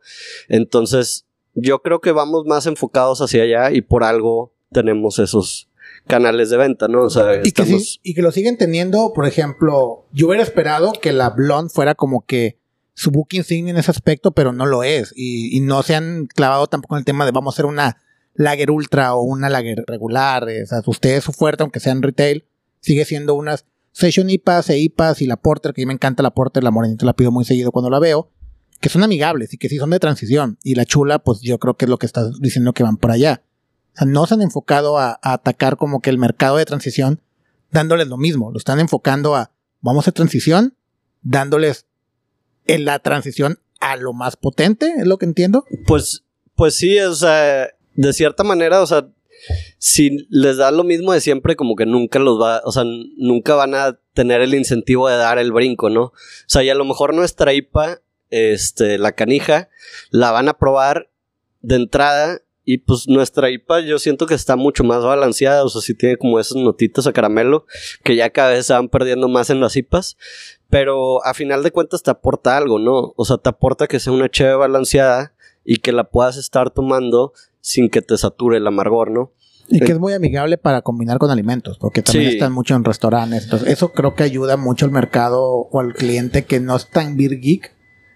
Entonces, 0.48 1.26
yo 1.54 1.82
creo 1.82 2.00
que 2.00 2.12
vamos 2.12 2.44
más 2.46 2.68
enfocados 2.68 3.20
hacia 3.20 3.42
allá 3.42 3.72
y 3.72 3.80
por 3.80 4.04
algo 4.04 4.54
tenemos 4.70 5.18
esos 5.18 5.68
canales 6.06 6.48
de 6.50 6.58
venta, 6.58 6.86
¿no? 6.86 7.02
O 7.02 7.10
sea, 7.10 7.40
y, 7.42 7.50
que 7.50 7.76
y 8.04 8.14
que 8.14 8.22
lo 8.22 8.30
siguen 8.30 8.56
teniendo, 8.56 9.12
por 9.12 9.26
ejemplo, 9.26 10.06
yo 10.12 10.28
hubiera 10.28 10.44
esperado 10.44 10.92
que 10.92 11.12
la 11.12 11.30
Blonde 11.30 11.72
fuera 11.74 11.96
como 11.96 12.24
que 12.24 12.62
su 12.94 13.10
book 13.10 13.28
insignia 13.32 13.72
en 13.72 13.76
ese 13.76 13.90
aspecto, 13.90 14.32
pero 14.32 14.52
no 14.52 14.66
lo 14.66 14.82
es. 14.82 15.12
Y, 15.16 15.60
no 15.60 15.82
se 15.82 15.94
han 15.94 16.26
clavado 16.26 16.66
tampoco 16.68 16.94
en 16.94 17.00
el 17.00 17.04
tema 17.04 17.24
de 17.24 17.32
vamos 17.32 17.52
a 17.52 17.56
hacer 17.56 17.66
una 17.66 17.98
lager 18.34 18.70
ultra 18.70 19.14
o 19.14 19.22
una 19.22 19.50
lager 19.50 19.84
regular. 19.86 20.44
O 20.44 20.66
sea, 20.66 20.80
ustedes 20.86 21.24
su 21.24 21.32
fuerte, 21.32 21.62
aunque 21.62 21.80
sea 21.80 21.92
en 21.92 22.02
retail, 22.02 22.44
sigue 22.80 23.04
siendo 23.04 23.34
unas 23.34 23.66
Session 23.92 24.28
IPAs 24.28 24.70
e 24.70 24.78
IPAs 24.78 25.22
y 25.22 25.26
la 25.26 25.36
Porter, 25.36 25.72
que 25.72 25.82
a 25.82 25.84
mí 25.84 25.86
me 25.86 25.92
encanta 25.92 26.22
la 26.22 26.32
Porter, 26.32 26.64
la 26.64 26.70
morenita 26.70 27.06
la 27.06 27.14
pido 27.14 27.30
muy 27.30 27.44
seguido 27.44 27.70
cuando 27.70 27.90
la 27.90 28.00
veo, 28.00 28.30
que 28.80 28.88
son 28.88 29.04
amigables 29.04 29.54
y 29.54 29.58
que 29.58 29.68
sí 29.68 29.78
son 29.78 29.90
de 29.90 30.00
transición. 30.00 30.58
Y 30.62 30.74
la 30.74 30.84
chula, 30.84 31.20
pues 31.20 31.40
yo 31.40 31.58
creo 31.58 31.76
que 31.76 31.84
es 31.84 31.88
lo 31.88 31.98
que 31.98 32.06
estás 32.06 32.40
diciendo 32.40 32.72
que 32.72 32.82
van 32.82 32.96
por 32.96 33.12
allá. 33.12 33.42
O 33.94 33.98
sea, 33.98 34.06
no 34.06 34.26
se 34.26 34.34
han 34.34 34.42
enfocado 34.42 34.98
a, 34.98 35.18
atacar 35.22 35.76
como 35.76 36.00
que 36.00 36.10
el 36.10 36.18
mercado 36.18 36.56
de 36.56 36.64
transición 36.64 37.20
dándoles 37.70 38.08
lo 38.08 38.16
mismo. 38.16 38.50
Lo 38.50 38.58
están 38.58 38.80
enfocando 38.80 39.36
a, 39.36 39.52
vamos 39.80 40.08
a 40.08 40.12
transición, 40.12 40.74
dándoles 41.22 41.86
en 42.66 42.84
la 42.84 42.98
transición 42.98 43.58
a 43.80 43.96
lo 43.96 44.12
más 44.12 44.36
potente, 44.36 44.92
es 44.98 45.06
lo 45.06 45.18
que 45.18 45.26
entiendo. 45.26 45.64
Pues, 45.86 46.24
pues 46.54 46.74
sí, 46.74 46.98
o 47.00 47.14
sea, 47.14 47.68
de 47.94 48.12
cierta 48.12 48.44
manera, 48.44 48.82
o 48.82 48.86
sea, 48.86 49.08
si 49.78 50.26
les 50.30 50.56
da 50.56 50.70
lo 50.70 50.84
mismo 50.84 51.12
de 51.12 51.20
siempre, 51.20 51.56
como 51.56 51.76
que 51.76 51.86
nunca 51.86 52.18
los 52.18 52.40
va, 52.40 52.62
o 52.64 52.72
sea, 52.72 52.84
nunca 52.84 53.54
van 53.54 53.74
a 53.74 53.98
tener 54.14 54.40
el 54.40 54.54
incentivo 54.54 55.08
de 55.08 55.16
dar 55.16 55.38
el 55.38 55.52
brinco, 55.52 55.90
¿no? 55.90 56.04
O 56.04 56.12
sea, 56.46 56.62
y 56.62 56.70
a 56.70 56.74
lo 56.74 56.84
mejor 56.84 57.14
nuestra 57.14 57.52
IPA, 57.52 58.00
este, 58.30 58.98
la 58.98 59.12
canija, 59.12 59.68
la 60.10 60.30
van 60.30 60.48
a 60.48 60.54
probar 60.54 61.10
de 61.60 61.76
entrada 61.76 62.40
y 62.64 62.78
pues 62.78 63.08
nuestra 63.08 63.50
IPA 63.50 63.80
yo 63.80 63.98
siento 63.98 64.26
que 64.26 64.34
está 64.34 64.56
mucho 64.56 64.84
más 64.84 65.02
balanceada, 65.02 65.64
o 65.64 65.68
sea, 65.68 65.82
sí 65.82 65.94
tiene 65.94 66.16
como 66.16 66.40
esas 66.40 66.56
notitas 66.56 67.06
a 67.06 67.12
caramelo 67.12 67.66
que 68.02 68.16
ya 68.16 68.30
cada 68.30 68.50
vez 68.50 68.66
se 68.66 68.72
van 68.72 68.88
perdiendo 68.88 69.28
más 69.28 69.50
en 69.50 69.60
las 69.60 69.76
IPAs, 69.76 70.16
pero 70.74 71.24
a 71.24 71.34
final 71.34 71.62
de 71.62 71.70
cuentas 71.70 72.02
te 72.02 72.10
aporta 72.10 72.56
algo, 72.56 72.80
¿no? 72.80 73.14
O 73.14 73.24
sea, 73.24 73.36
te 73.36 73.48
aporta 73.48 73.86
que 73.86 74.00
sea 74.00 74.12
una 74.12 74.28
cheve 74.28 74.56
balanceada 74.56 75.32
y 75.64 75.76
que 75.76 75.92
la 75.92 76.02
puedas 76.02 76.36
estar 76.36 76.70
tomando 76.72 77.32
sin 77.60 77.88
que 77.88 78.02
te 78.02 78.18
sature 78.18 78.56
el 78.56 78.66
amargor, 78.66 79.12
¿no? 79.12 79.30
Y 79.68 79.78
que 79.78 79.92
es 79.92 80.00
muy 80.00 80.14
amigable 80.14 80.58
para 80.58 80.82
combinar 80.82 81.18
con 81.18 81.30
alimentos, 81.30 81.78
porque 81.78 82.02
también 82.02 82.32
están 82.32 82.52
mucho 82.52 82.74
en 82.74 82.82
restaurantes. 82.82 83.44
Entonces, 83.44 83.68
eso 83.68 83.92
creo 83.92 84.16
que 84.16 84.24
ayuda 84.24 84.56
mucho 84.56 84.84
al 84.84 84.90
mercado 84.90 85.44
o 85.44 85.78
al 85.78 85.94
cliente 85.94 86.44
que 86.44 86.58
no 86.58 86.74
está 86.74 87.04
en 87.04 87.16
Beer 87.16 87.38
Geek, 87.38 87.72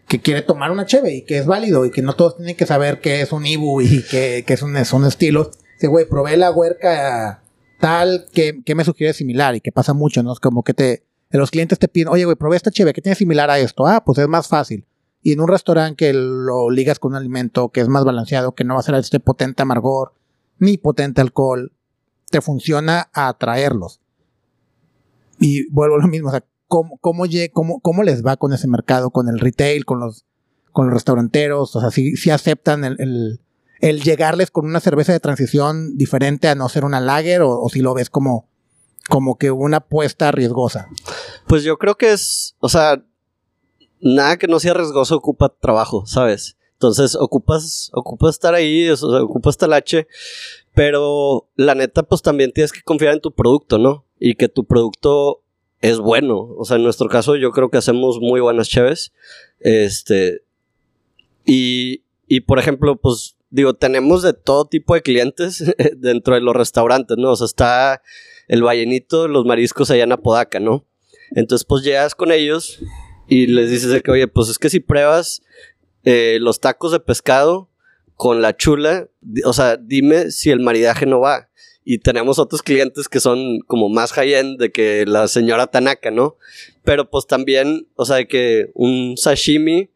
que 0.08 0.18
quiere 0.20 0.42
tomar 0.42 0.72
una 0.72 0.84
cheve 0.84 1.14
y 1.14 1.24
que 1.24 1.38
es 1.38 1.46
válido 1.46 1.86
y 1.86 1.92
que 1.92 2.02
no 2.02 2.14
todos 2.14 2.38
tienen 2.38 2.56
que 2.56 2.66
saber 2.66 3.00
qué 3.00 3.20
es 3.20 3.30
un 3.30 3.46
Ibu 3.46 3.82
y 3.82 4.02
qué, 4.10 4.44
es 4.44 4.62
un, 4.62 4.84
son 4.84 5.04
estilos. 5.04 5.50
Dice, 5.74 5.86
güey, 5.86 6.08
probé 6.08 6.36
la 6.36 6.50
huerca 6.50 7.40
tal, 7.78 8.26
que, 8.32 8.74
me 8.74 8.84
sugiere 8.84 9.12
similar? 9.12 9.54
Y 9.54 9.60
que 9.60 9.70
pasa 9.70 9.94
mucho, 9.94 10.24
¿no? 10.24 10.32
Es 10.32 10.40
como 10.40 10.64
que 10.64 10.74
te, 10.74 11.04
los 11.30 11.50
clientes 11.50 11.78
te 11.78 11.88
piden, 11.88 12.08
oye, 12.08 12.24
güey, 12.24 12.36
probé 12.36 12.56
esta 12.56 12.70
cheve, 12.70 12.92
¿qué 12.92 13.02
tiene 13.02 13.16
similar 13.16 13.50
a 13.50 13.58
esto? 13.58 13.86
Ah, 13.86 14.02
pues 14.04 14.18
es 14.18 14.28
más 14.28 14.48
fácil. 14.48 14.86
Y 15.22 15.32
en 15.32 15.40
un 15.40 15.48
restaurante 15.48 15.96
que 15.96 16.12
lo 16.12 16.70
ligas 16.70 16.98
con 16.98 17.12
un 17.12 17.16
alimento 17.16 17.68
que 17.68 17.80
es 17.80 17.88
más 17.88 18.04
balanceado, 18.04 18.52
que 18.52 18.64
no 18.64 18.74
va 18.74 18.80
a 18.80 18.84
ser 18.84 18.94
este 18.94 19.20
potente 19.20 19.62
amargor, 19.62 20.14
ni 20.58 20.78
potente 20.78 21.20
alcohol, 21.20 21.72
te 22.30 22.40
funciona 22.40 23.10
a 23.12 23.28
atraerlos. 23.28 24.00
Y 25.38 25.68
vuelvo 25.70 25.96
a 25.96 25.98
lo 25.98 26.08
mismo, 26.08 26.28
o 26.28 26.30
sea, 26.30 26.44
¿cómo, 26.66 26.98
cómo, 26.98 27.24
cómo, 27.80 28.02
les 28.02 28.24
va 28.24 28.36
con 28.36 28.52
ese 28.52 28.68
mercado, 28.68 29.10
con 29.10 29.28
el 29.28 29.38
retail, 29.38 29.84
con 29.84 30.00
los, 30.00 30.24
con 30.72 30.86
los 30.86 30.94
restauranteros? 30.94 31.74
O 31.76 31.80
sea, 31.80 31.90
si, 31.90 32.16
si 32.16 32.30
aceptan 32.30 32.84
el, 32.84 33.40
el, 33.80 34.00
llegarles 34.02 34.50
con 34.50 34.66
una 34.66 34.80
cerveza 34.80 35.12
de 35.12 35.20
transición 35.20 35.96
diferente 35.96 36.48
a 36.48 36.54
no 36.54 36.68
ser 36.68 36.84
una 36.84 37.00
lager, 37.00 37.42
o, 37.42 37.60
o 37.60 37.68
si 37.68 37.80
lo 37.80 37.94
ves 37.94 38.10
como, 38.10 38.48
como 39.08 39.38
que 39.38 39.50
una 39.50 39.78
apuesta 39.78 40.30
riesgosa. 40.32 40.88
Pues 41.48 41.64
yo 41.64 41.78
creo 41.78 41.96
que 41.96 42.12
es, 42.12 42.54
o 42.60 42.68
sea, 42.68 43.02
nada 44.00 44.36
que 44.36 44.46
no 44.46 44.60
sea 44.60 44.74
riesgoso 44.74 45.16
ocupa 45.16 45.48
trabajo, 45.48 46.06
¿sabes? 46.06 46.56
Entonces 46.74 47.16
ocupas, 47.16 47.90
ocupas 47.92 48.36
estar 48.36 48.54
ahí, 48.54 48.88
ocupas 48.90 49.54
estar 49.54 49.72
H, 49.72 50.06
pero 50.74 51.48
la 51.56 51.74
neta, 51.74 52.04
pues 52.04 52.22
también 52.22 52.52
tienes 52.52 52.70
que 52.70 52.82
confiar 52.82 53.14
en 53.14 53.20
tu 53.20 53.32
producto, 53.32 53.78
¿no? 53.78 54.04
Y 54.20 54.36
que 54.36 54.48
tu 54.48 54.64
producto 54.64 55.42
es 55.80 55.98
bueno. 55.98 56.54
O 56.56 56.64
sea, 56.64 56.76
en 56.76 56.84
nuestro 56.84 57.08
caso, 57.08 57.34
yo 57.34 57.50
creo 57.50 57.70
que 57.70 57.78
hacemos 57.78 58.20
muy 58.20 58.40
buenas 58.40 58.68
cheves. 58.68 59.12
Este. 59.58 60.42
Y, 61.44 62.02
y 62.28 62.40
por 62.40 62.58
ejemplo, 62.58 62.96
pues 62.96 63.36
digo, 63.50 63.74
tenemos 63.74 64.22
de 64.22 64.34
todo 64.34 64.66
tipo 64.66 64.94
de 64.94 65.02
clientes 65.02 65.64
dentro 65.96 66.34
de 66.34 66.40
los 66.40 66.54
restaurantes, 66.54 67.16
¿no? 67.16 67.32
O 67.32 67.36
sea, 67.36 67.46
está 67.46 68.02
el 68.46 68.62
ballenito, 68.62 69.28
los 69.28 69.44
mariscos 69.44 69.90
allá 69.90 70.04
en 70.04 70.12
Apodaca, 70.12 70.60
¿no? 70.60 70.84
Entonces, 71.32 71.64
pues 71.64 71.84
llegas 71.84 72.14
con 72.14 72.32
ellos 72.32 72.80
y 73.28 73.46
les 73.46 73.70
dices 73.70 74.02
que, 74.02 74.10
oye, 74.10 74.28
pues 74.28 74.48
es 74.48 74.58
que 74.58 74.70
si 74.70 74.80
pruebas 74.80 75.42
eh, 76.04 76.38
los 76.40 76.60
tacos 76.60 76.92
de 76.92 77.00
pescado 77.00 77.68
con 78.14 78.42
la 78.42 78.56
chula, 78.56 79.08
o 79.44 79.52
sea, 79.52 79.76
dime 79.76 80.30
si 80.30 80.50
el 80.50 80.60
maridaje 80.60 81.06
no 81.06 81.20
va. 81.20 81.48
Y 81.84 81.98
tenemos 81.98 82.38
otros 82.38 82.62
clientes 82.62 83.08
que 83.08 83.20
son 83.20 83.60
como 83.60 83.88
más 83.88 84.12
high-end 84.12 84.58
de 84.58 84.70
que 84.70 85.06
la 85.06 85.28
señora 85.28 85.68
Tanaka, 85.68 86.10
¿no? 86.10 86.36
Pero 86.82 87.08
pues 87.08 87.26
también, 87.26 87.88
o 87.94 88.04
sea, 88.04 88.24
que 88.26 88.70
un 88.74 89.16
sashimi 89.16 89.90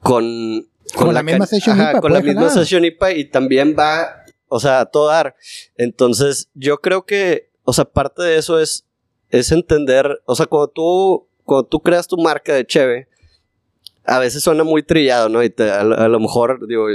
con... 0.00 0.68
Con, 0.94 1.14
la, 1.14 1.22
misma 1.22 1.46
session 1.46 1.78
Con 2.00 2.12
la 2.12 2.20
misma 2.20 2.48
session 2.50 2.84
IPA 2.84 3.12
y 3.12 3.24
también 3.26 3.76
va, 3.78 4.24
o 4.48 4.58
sea, 4.58 4.80
a 4.80 4.86
todo 4.86 5.08
dar. 5.08 5.36
Entonces, 5.76 6.48
yo 6.54 6.78
creo 6.78 7.04
que, 7.06 7.50
o 7.64 7.72
sea, 7.72 7.84
parte 7.84 8.22
de 8.22 8.38
eso 8.38 8.58
es, 8.58 8.87
es 9.30 9.52
entender, 9.52 10.22
o 10.24 10.34
sea, 10.34 10.46
cuando 10.46 10.68
tú 10.68 11.28
cuando 11.48 11.66
tú 11.66 11.80
creas 11.80 12.06
tu 12.06 12.18
marca 12.18 12.54
de 12.54 12.66
cheve, 12.66 13.08
a 14.04 14.18
veces 14.18 14.42
suena 14.42 14.64
muy 14.64 14.82
trillado, 14.82 15.30
¿no? 15.30 15.42
Y 15.42 15.52
a, 15.58 15.82
lo 15.82 16.20
mejor, 16.20 16.68
digo, 16.68 16.88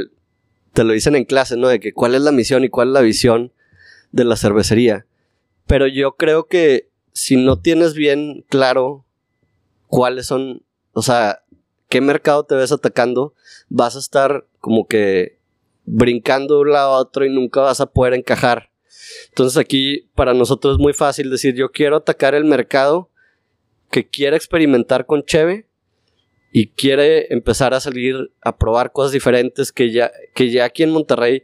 te 0.73 0.83
lo 0.83 0.93
dicen 0.93 1.15
en 1.15 1.25
clase, 1.25 1.57
¿no? 1.57 1.67
De 1.67 1.79
que 1.79 1.91
cuál 1.91 2.13
es 2.13 2.21
la 2.21 2.31
misión 2.31 2.63
y 2.63 2.69
cuál 2.69 2.89
es 2.89 2.93
la 2.93 3.01
visión 3.01 3.51
de 4.11 4.25
la 4.25 4.35
cervecería. 4.35 5.07
Pero 5.65 5.87
yo 5.87 6.17
creo 6.17 6.45
que 6.45 6.89
si 7.13 7.35
no 7.35 7.59
tienes 7.59 7.95
bien 7.95 8.45
claro 8.47 9.05
cuáles 9.87 10.27
son, 10.27 10.61
o 10.93 11.01
sea, 11.01 11.41
qué 11.89 11.99
mercado 11.99 12.43
te 12.45 12.53
ves 12.53 12.71
atacando, 12.71 13.33
vas 13.69 13.95
a 13.95 13.99
estar 13.99 14.45
como 14.59 14.87
que 14.87 15.39
brincando 15.85 16.55
de 16.55 16.61
un 16.61 16.71
lado 16.73 16.93
a 16.93 16.99
otro 16.99 17.25
y 17.25 17.33
nunca 17.33 17.61
vas 17.61 17.81
a 17.81 17.87
poder 17.87 18.13
encajar. 18.13 18.69
Entonces 19.29 19.57
aquí 19.57 20.09
para 20.15 20.33
nosotros 20.33 20.75
es 20.75 20.79
muy 20.79 20.93
fácil 20.93 21.29
decir, 21.29 21.55
yo 21.55 21.71
quiero 21.71 21.97
atacar 21.97 22.35
el 22.35 22.45
mercado 22.45 23.09
que 23.91 24.07
quiere 24.07 24.35
experimentar 24.35 25.05
con 25.05 25.23
Cheve 25.23 25.67
y 26.51 26.67
quiere 26.67 27.33
empezar 27.33 27.73
a 27.73 27.79
salir 27.79 28.31
a 28.41 28.57
probar 28.57 28.91
cosas 28.91 29.11
diferentes 29.11 29.71
que 29.71 29.91
ya, 29.91 30.11
que 30.35 30.51
ya 30.51 30.65
aquí 30.65 30.83
en 30.83 30.91
Monterrey 30.91 31.43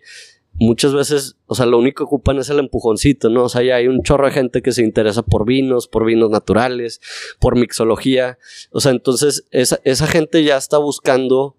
muchas 0.53 0.93
veces, 0.93 1.37
o 1.47 1.55
sea, 1.55 1.65
lo 1.65 1.79
único 1.79 2.03
que 2.03 2.07
ocupan 2.07 2.37
es 2.37 2.49
el 2.49 2.59
empujoncito, 2.59 3.29
¿no? 3.29 3.45
O 3.45 3.49
sea, 3.49 3.63
ya 3.63 3.75
hay 3.75 3.87
un 3.87 4.03
chorro 4.03 4.25
de 4.25 4.33
gente 4.33 4.61
que 4.61 4.71
se 4.71 4.83
interesa 4.83 5.23
por 5.23 5.45
vinos, 5.45 5.87
por 5.87 6.05
vinos 6.05 6.29
naturales, 6.29 7.01
por 7.39 7.57
mixología. 7.57 8.37
O 8.71 8.79
sea, 8.79 8.91
entonces 8.91 9.45
esa, 9.51 9.79
esa 9.83 10.05
gente 10.05 10.43
ya 10.43 10.57
está 10.57 10.77
buscando 10.77 11.55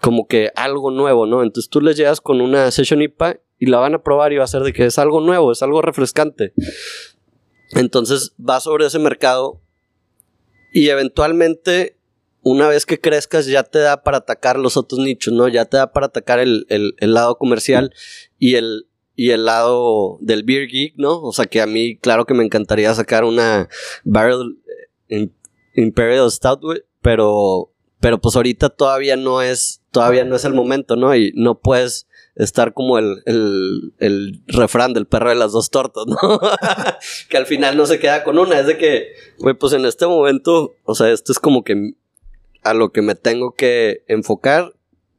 como 0.00 0.26
que 0.26 0.50
algo 0.56 0.90
nuevo, 0.90 1.26
¿no? 1.26 1.42
Entonces 1.42 1.70
tú 1.70 1.80
les 1.80 1.96
llegas 1.96 2.20
con 2.20 2.40
una 2.40 2.70
Session 2.70 3.00
IPA 3.00 3.38
y 3.62 3.66
la 3.66 3.78
van 3.78 3.94
a 3.94 4.02
probar 4.02 4.32
y 4.32 4.38
va 4.38 4.42
a 4.42 4.48
ser 4.48 4.62
de 4.62 4.72
que 4.72 4.86
es 4.86 4.98
algo 4.98 5.20
nuevo, 5.20 5.52
es 5.52 5.62
algo 5.62 5.82
refrescante. 5.82 6.52
Entonces 7.70 8.34
va 8.36 8.58
sobre 8.58 8.86
ese 8.86 8.98
mercado 8.98 9.60
y 10.72 10.88
eventualmente, 10.88 11.96
una 12.40 12.66
vez 12.66 12.86
que 12.86 13.00
crezcas, 13.00 13.46
ya 13.46 13.62
te 13.62 13.78
da 13.78 14.02
para 14.02 14.16
atacar 14.16 14.58
los 14.58 14.76
otros 14.76 15.00
nichos, 15.00 15.32
¿no? 15.32 15.46
Ya 15.46 15.66
te 15.66 15.76
da 15.76 15.92
para 15.92 16.06
atacar 16.06 16.40
el, 16.40 16.66
lado 16.98 17.38
comercial 17.38 17.94
y 18.36 18.56
el, 18.56 18.88
y 19.14 19.30
el 19.30 19.44
lado 19.44 20.18
del 20.20 20.42
beer 20.42 20.66
geek, 20.66 20.94
¿no? 20.96 21.22
O 21.22 21.32
sea 21.32 21.46
que 21.46 21.60
a 21.60 21.66
mí, 21.66 21.96
claro 21.98 22.26
que 22.26 22.34
me 22.34 22.42
encantaría 22.42 22.92
sacar 22.94 23.22
una 23.22 23.68
Barrel 24.02 24.58
eh, 25.08 25.28
Imperial 25.76 26.28
Stout, 26.32 26.64
pero, 27.00 27.70
pero 28.00 28.20
pues 28.20 28.34
ahorita 28.34 28.70
todavía 28.70 29.14
no 29.14 29.40
es, 29.40 29.82
todavía 29.92 30.24
no 30.24 30.34
es 30.34 30.44
el 30.44 30.52
momento, 30.52 30.96
¿no? 30.96 31.14
Y 31.14 31.32
no 31.36 31.60
puedes 31.60 32.08
estar 32.34 32.72
como 32.72 32.98
el, 32.98 33.22
el, 33.26 33.92
el 33.98 34.42
refrán 34.46 34.94
del 34.94 35.06
perro 35.06 35.28
de 35.28 35.34
las 35.34 35.52
dos 35.52 35.70
tortas, 35.70 36.04
¿no? 36.06 36.16
que 37.28 37.36
al 37.36 37.46
final 37.46 37.76
no 37.76 37.86
se 37.86 37.98
queda 37.98 38.24
con 38.24 38.38
una. 38.38 38.60
Es 38.60 38.66
de 38.66 38.78
que, 38.78 39.12
güey, 39.38 39.54
pues 39.54 39.72
en 39.72 39.84
este 39.84 40.06
momento, 40.06 40.76
o 40.84 40.94
sea, 40.94 41.10
esto 41.10 41.32
es 41.32 41.38
como 41.38 41.62
que 41.64 41.94
a 42.62 42.74
lo 42.74 42.92
que 42.92 43.02
me 43.02 43.14
tengo 43.14 43.54
que 43.54 44.04
enfocar 44.08 44.72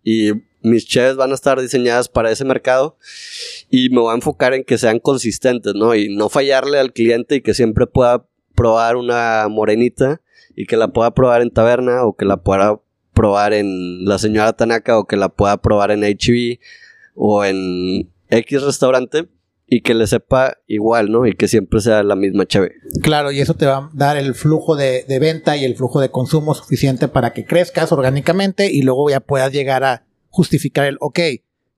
y 0.04 0.32
mis 0.62 0.88
cheves 0.88 1.18
van 1.18 1.32
a 1.32 1.36
estar 1.36 1.60
diseñadas 1.60 2.08
para 2.08 2.32
ese 2.32 2.46
mercado 2.46 2.98
y 3.70 3.90
me 3.90 4.00
voy 4.00 4.14
a 4.14 4.16
enfocar 4.16 4.54
en 4.54 4.64
que 4.64 4.78
sean 4.78 5.00
consistentes, 5.00 5.74
¿no? 5.76 5.94
Y 5.94 6.16
no 6.16 6.30
fallarle 6.30 6.80
al 6.80 6.94
cliente 6.94 7.36
y 7.36 7.42
que 7.42 7.54
siempre 7.54 7.86
pueda 7.86 8.26
probar 8.56 8.96
una 8.96 9.48
morenita 9.50 10.22
y 10.56 10.66
que 10.66 10.78
la 10.78 10.88
pueda 10.90 11.14
probar 11.14 11.42
en 11.42 11.52
taberna 11.52 12.06
o 12.06 12.16
que 12.16 12.26
la 12.26 12.38
pueda 12.38 12.80
probar 13.14 13.54
en 13.54 14.06
la 14.06 14.18
señora 14.18 14.54
Tanaka 14.54 14.98
o 14.98 15.06
que 15.06 15.18
la 15.18 15.30
pueda 15.30 15.62
probar 15.62 15.92
en 15.92 16.04
HB 16.04 16.60
o 17.16 17.44
en 17.46 18.10
X 18.30 18.62
restaurante 18.64 19.28
y 19.68 19.82
que 19.82 19.94
le 19.94 20.08
sepa 20.08 20.58
igual, 20.68 21.12
¿no? 21.12 21.26
Y 21.26 21.34
que 21.34 21.48
siempre 21.48 21.80
sea 21.80 22.04
la 22.04 22.16
misma 22.16 22.46
cheve. 22.46 22.74
Claro, 23.02 23.32
y 23.32 23.40
eso 23.40 23.56
te 23.56 23.66
va 23.66 23.78
a 23.78 23.90
dar 23.94 24.18
el 24.18 24.36
flujo 24.36 24.76
de, 24.76 25.06
de, 25.08 25.20
venta 25.20 25.58
y 25.58 25.66
el 25.66 25.76
flujo 25.76 26.00
de 26.00 26.12
consumo 26.12 26.54
suficiente 26.54 27.08
para 27.08 27.34
que 27.34 27.46
crezcas 27.46 27.92
orgánicamente 27.92 28.72
y 28.72 28.82
luego 28.82 29.10
ya 29.10 29.20
puedas 29.20 29.52
llegar 29.52 29.84
a 29.84 30.06
justificar 30.30 30.86
el, 30.86 30.98
ok, 31.00 31.20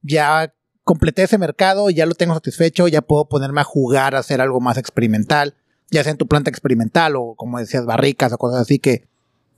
ya 0.01 0.53
completé 0.83 1.23
ese 1.23 1.37
mercado, 1.37 1.89
ya 1.89 2.05
lo 2.05 2.13
tengo 2.13 2.33
satisfecho, 2.33 2.87
ya 2.87 3.01
puedo 3.01 3.27
ponerme 3.27 3.61
a 3.61 3.65
jugar 3.65 4.15
a 4.15 4.19
hacer 4.19 4.39
algo 4.39 4.61
más 4.61 4.77
experimental, 4.77 5.55
ya 5.89 6.03
sea 6.03 6.11
en 6.11 6.17
tu 6.17 6.27
planta 6.27 6.49
experimental 6.49 7.15
o 7.15 7.35
como 7.35 7.59
decías, 7.59 7.85
barricas 7.85 8.31
o 8.33 8.37
cosas 8.37 8.61
así 8.61 8.79
que 8.79 9.07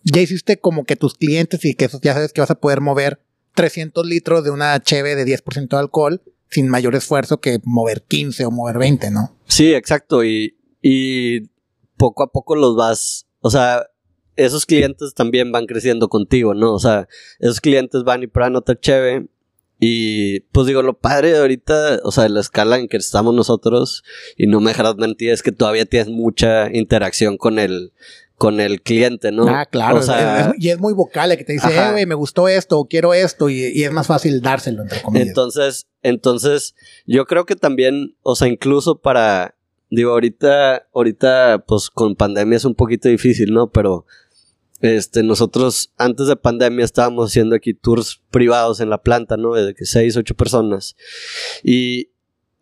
ya 0.04 0.22
hiciste 0.22 0.60
como 0.60 0.86
que 0.86 0.96
tus 0.96 1.16
clientes 1.16 1.64
y 1.66 1.74
que 1.74 1.86
eso 1.86 2.00
ya 2.02 2.14
sabes 2.14 2.34
que 2.34 2.42
vas 2.42 2.52
a 2.52 2.60
poder 2.60 2.82
mover 2.82 3.20
300 3.58 4.06
litros 4.06 4.44
de 4.44 4.52
una 4.52 4.80
cheve 4.80 5.16
de 5.16 5.26
10% 5.26 5.70
de 5.70 5.78
alcohol 5.78 6.22
sin 6.48 6.70
mayor 6.70 6.94
esfuerzo 6.94 7.42
que 7.42 7.60
mover 7.64 8.04
15 8.04 8.46
o 8.46 8.52
mover 8.52 8.78
20, 8.78 9.10
¿no? 9.10 9.36
Sí, 9.48 9.74
exacto. 9.74 10.24
Y, 10.24 10.56
y 10.80 11.50
poco 11.98 12.22
a 12.22 12.32
poco 12.32 12.56
los 12.56 12.76
vas, 12.76 13.26
o 13.40 13.50
sea, 13.50 13.88
esos 14.36 14.68
clientes 14.68 15.16
también 15.16 15.52
van 15.52 15.66
creciendo 15.66 16.08
contigo, 16.08 16.54
¿no? 16.54 16.72
O 16.72 16.80
sea, 16.80 17.08
esos 17.40 17.60
clientes 17.60 18.04
van 18.04 18.22
y 18.22 18.28
prueban 18.28 18.56
otra 18.56 18.80
cheve. 18.80 19.26
Y 19.80 20.42
pues 20.52 20.68
digo, 20.68 20.84
lo 20.84 21.00
padre 21.00 21.32
de 21.32 21.40
ahorita, 21.40 22.00
o 22.04 22.12
sea, 22.12 22.30
la 22.30 22.42
escala 22.42 22.78
en 22.78 22.88
que 22.88 22.98
estamos 22.98 23.34
nosotros, 23.34 24.04
y 24.38 24.46
no 24.46 24.60
me 24.60 24.70
dejarás 24.70 24.98
mentir, 24.98 25.32
es 25.32 25.42
que 25.42 25.52
todavía 25.52 25.86
tienes 25.86 26.10
mucha 26.10 26.72
interacción 26.72 27.38
con 27.38 27.58
el, 27.58 27.92
con 28.38 28.60
el 28.60 28.82
cliente, 28.82 29.32
¿no? 29.32 29.48
Ah, 29.48 29.66
claro. 29.66 29.98
O 29.98 30.02
sea, 30.04 30.54
y 30.58 30.70
es 30.70 30.80
muy 30.80 30.94
vocal, 30.94 31.36
que 31.36 31.44
te 31.44 31.54
dice, 31.54 31.76
eh, 31.76 31.92
güey, 31.92 32.06
me 32.06 32.14
gustó 32.14 32.48
esto, 32.48 32.78
o 32.78 32.88
quiero 32.88 33.14
esto, 33.16 33.50
y, 33.50 33.66
y, 33.66 33.84
es 33.84 33.92
más 33.92 34.06
fácil 34.06 34.42
dárselo, 34.42 34.84
entre 34.84 35.02
comillas. 35.02 35.30
Entonces, 35.30 35.88
entonces, 36.04 36.76
yo 37.08 37.26
creo 37.26 37.46
que 37.46 37.56
también, 37.56 38.16
o 38.22 38.36
sea, 38.36 38.48
incluso 38.48 39.00
para, 39.00 39.56
digo, 39.90 40.12
ahorita, 40.12 40.88
ahorita, 40.94 41.66
pues 41.68 41.90
con 41.90 42.16
pandemia 42.16 42.58
es 42.58 42.66
un 42.66 42.76
poquito 42.76 43.10
difícil, 43.10 43.52
¿no? 43.52 43.72
Pero, 43.72 44.06
este, 44.82 45.24
nosotros 45.24 45.92
antes 45.98 46.28
de 46.28 46.36
pandemia 46.36 46.86
estábamos 46.86 47.32
haciendo 47.32 47.56
aquí 47.56 47.74
tours 47.74 48.22
privados 48.30 48.80
en 48.80 48.92
la 48.92 49.02
planta, 49.02 49.36
¿no? 49.36 49.54
De 49.54 49.74
que 49.74 49.86
seis, 49.86 50.16
ocho 50.16 50.36
personas. 50.36 50.96
Y, 51.64 52.12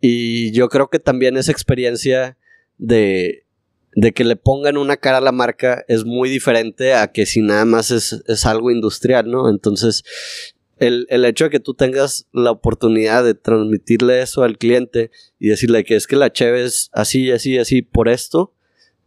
y 0.00 0.52
yo 0.52 0.70
creo 0.70 0.88
que 0.88 1.00
también 1.00 1.36
esa 1.36 1.52
experiencia 1.52 2.38
de, 2.78 3.45
de 3.96 4.12
que 4.12 4.24
le 4.24 4.36
pongan 4.36 4.76
una 4.76 4.98
cara 4.98 5.18
a 5.18 5.22
la 5.22 5.32
marca 5.32 5.84
es 5.88 6.04
muy 6.04 6.28
diferente 6.28 6.92
a 6.92 7.08
que 7.08 7.24
si 7.24 7.40
nada 7.40 7.64
más 7.64 7.90
es, 7.90 8.22
es 8.28 8.44
algo 8.44 8.70
industrial, 8.70 9.30
¿no? 9.30 9.48
Entonces, 9.48 10.04
el, 10.78 11.06
el, 11.08 11.24
hecho 11.24 11.44
de 11.44 11.50
que 11.50 11.60
tú 11.60 11.72
tengas 11.72 12.26
la 12.30 12.50
oportunidad 12.50 13.24
de 13.24 13.32
transmitirle 13.32 14.20
eso 14.20 14.42
al 14.42 14.58
cliente 14.58 15.10
y 15.38 15.48
decirle 15.48 15.82
que 15.82 15.96
es 15.96 16.06
que 16.06 16.16
la 16.16 16.30
cheve 16.30 16.64
es 16.64 16.90
así, 16.92 17.30
así, 17.30 17.56
así 17.56 17.80
por 17.80 18.10
esto, 18.10 18.52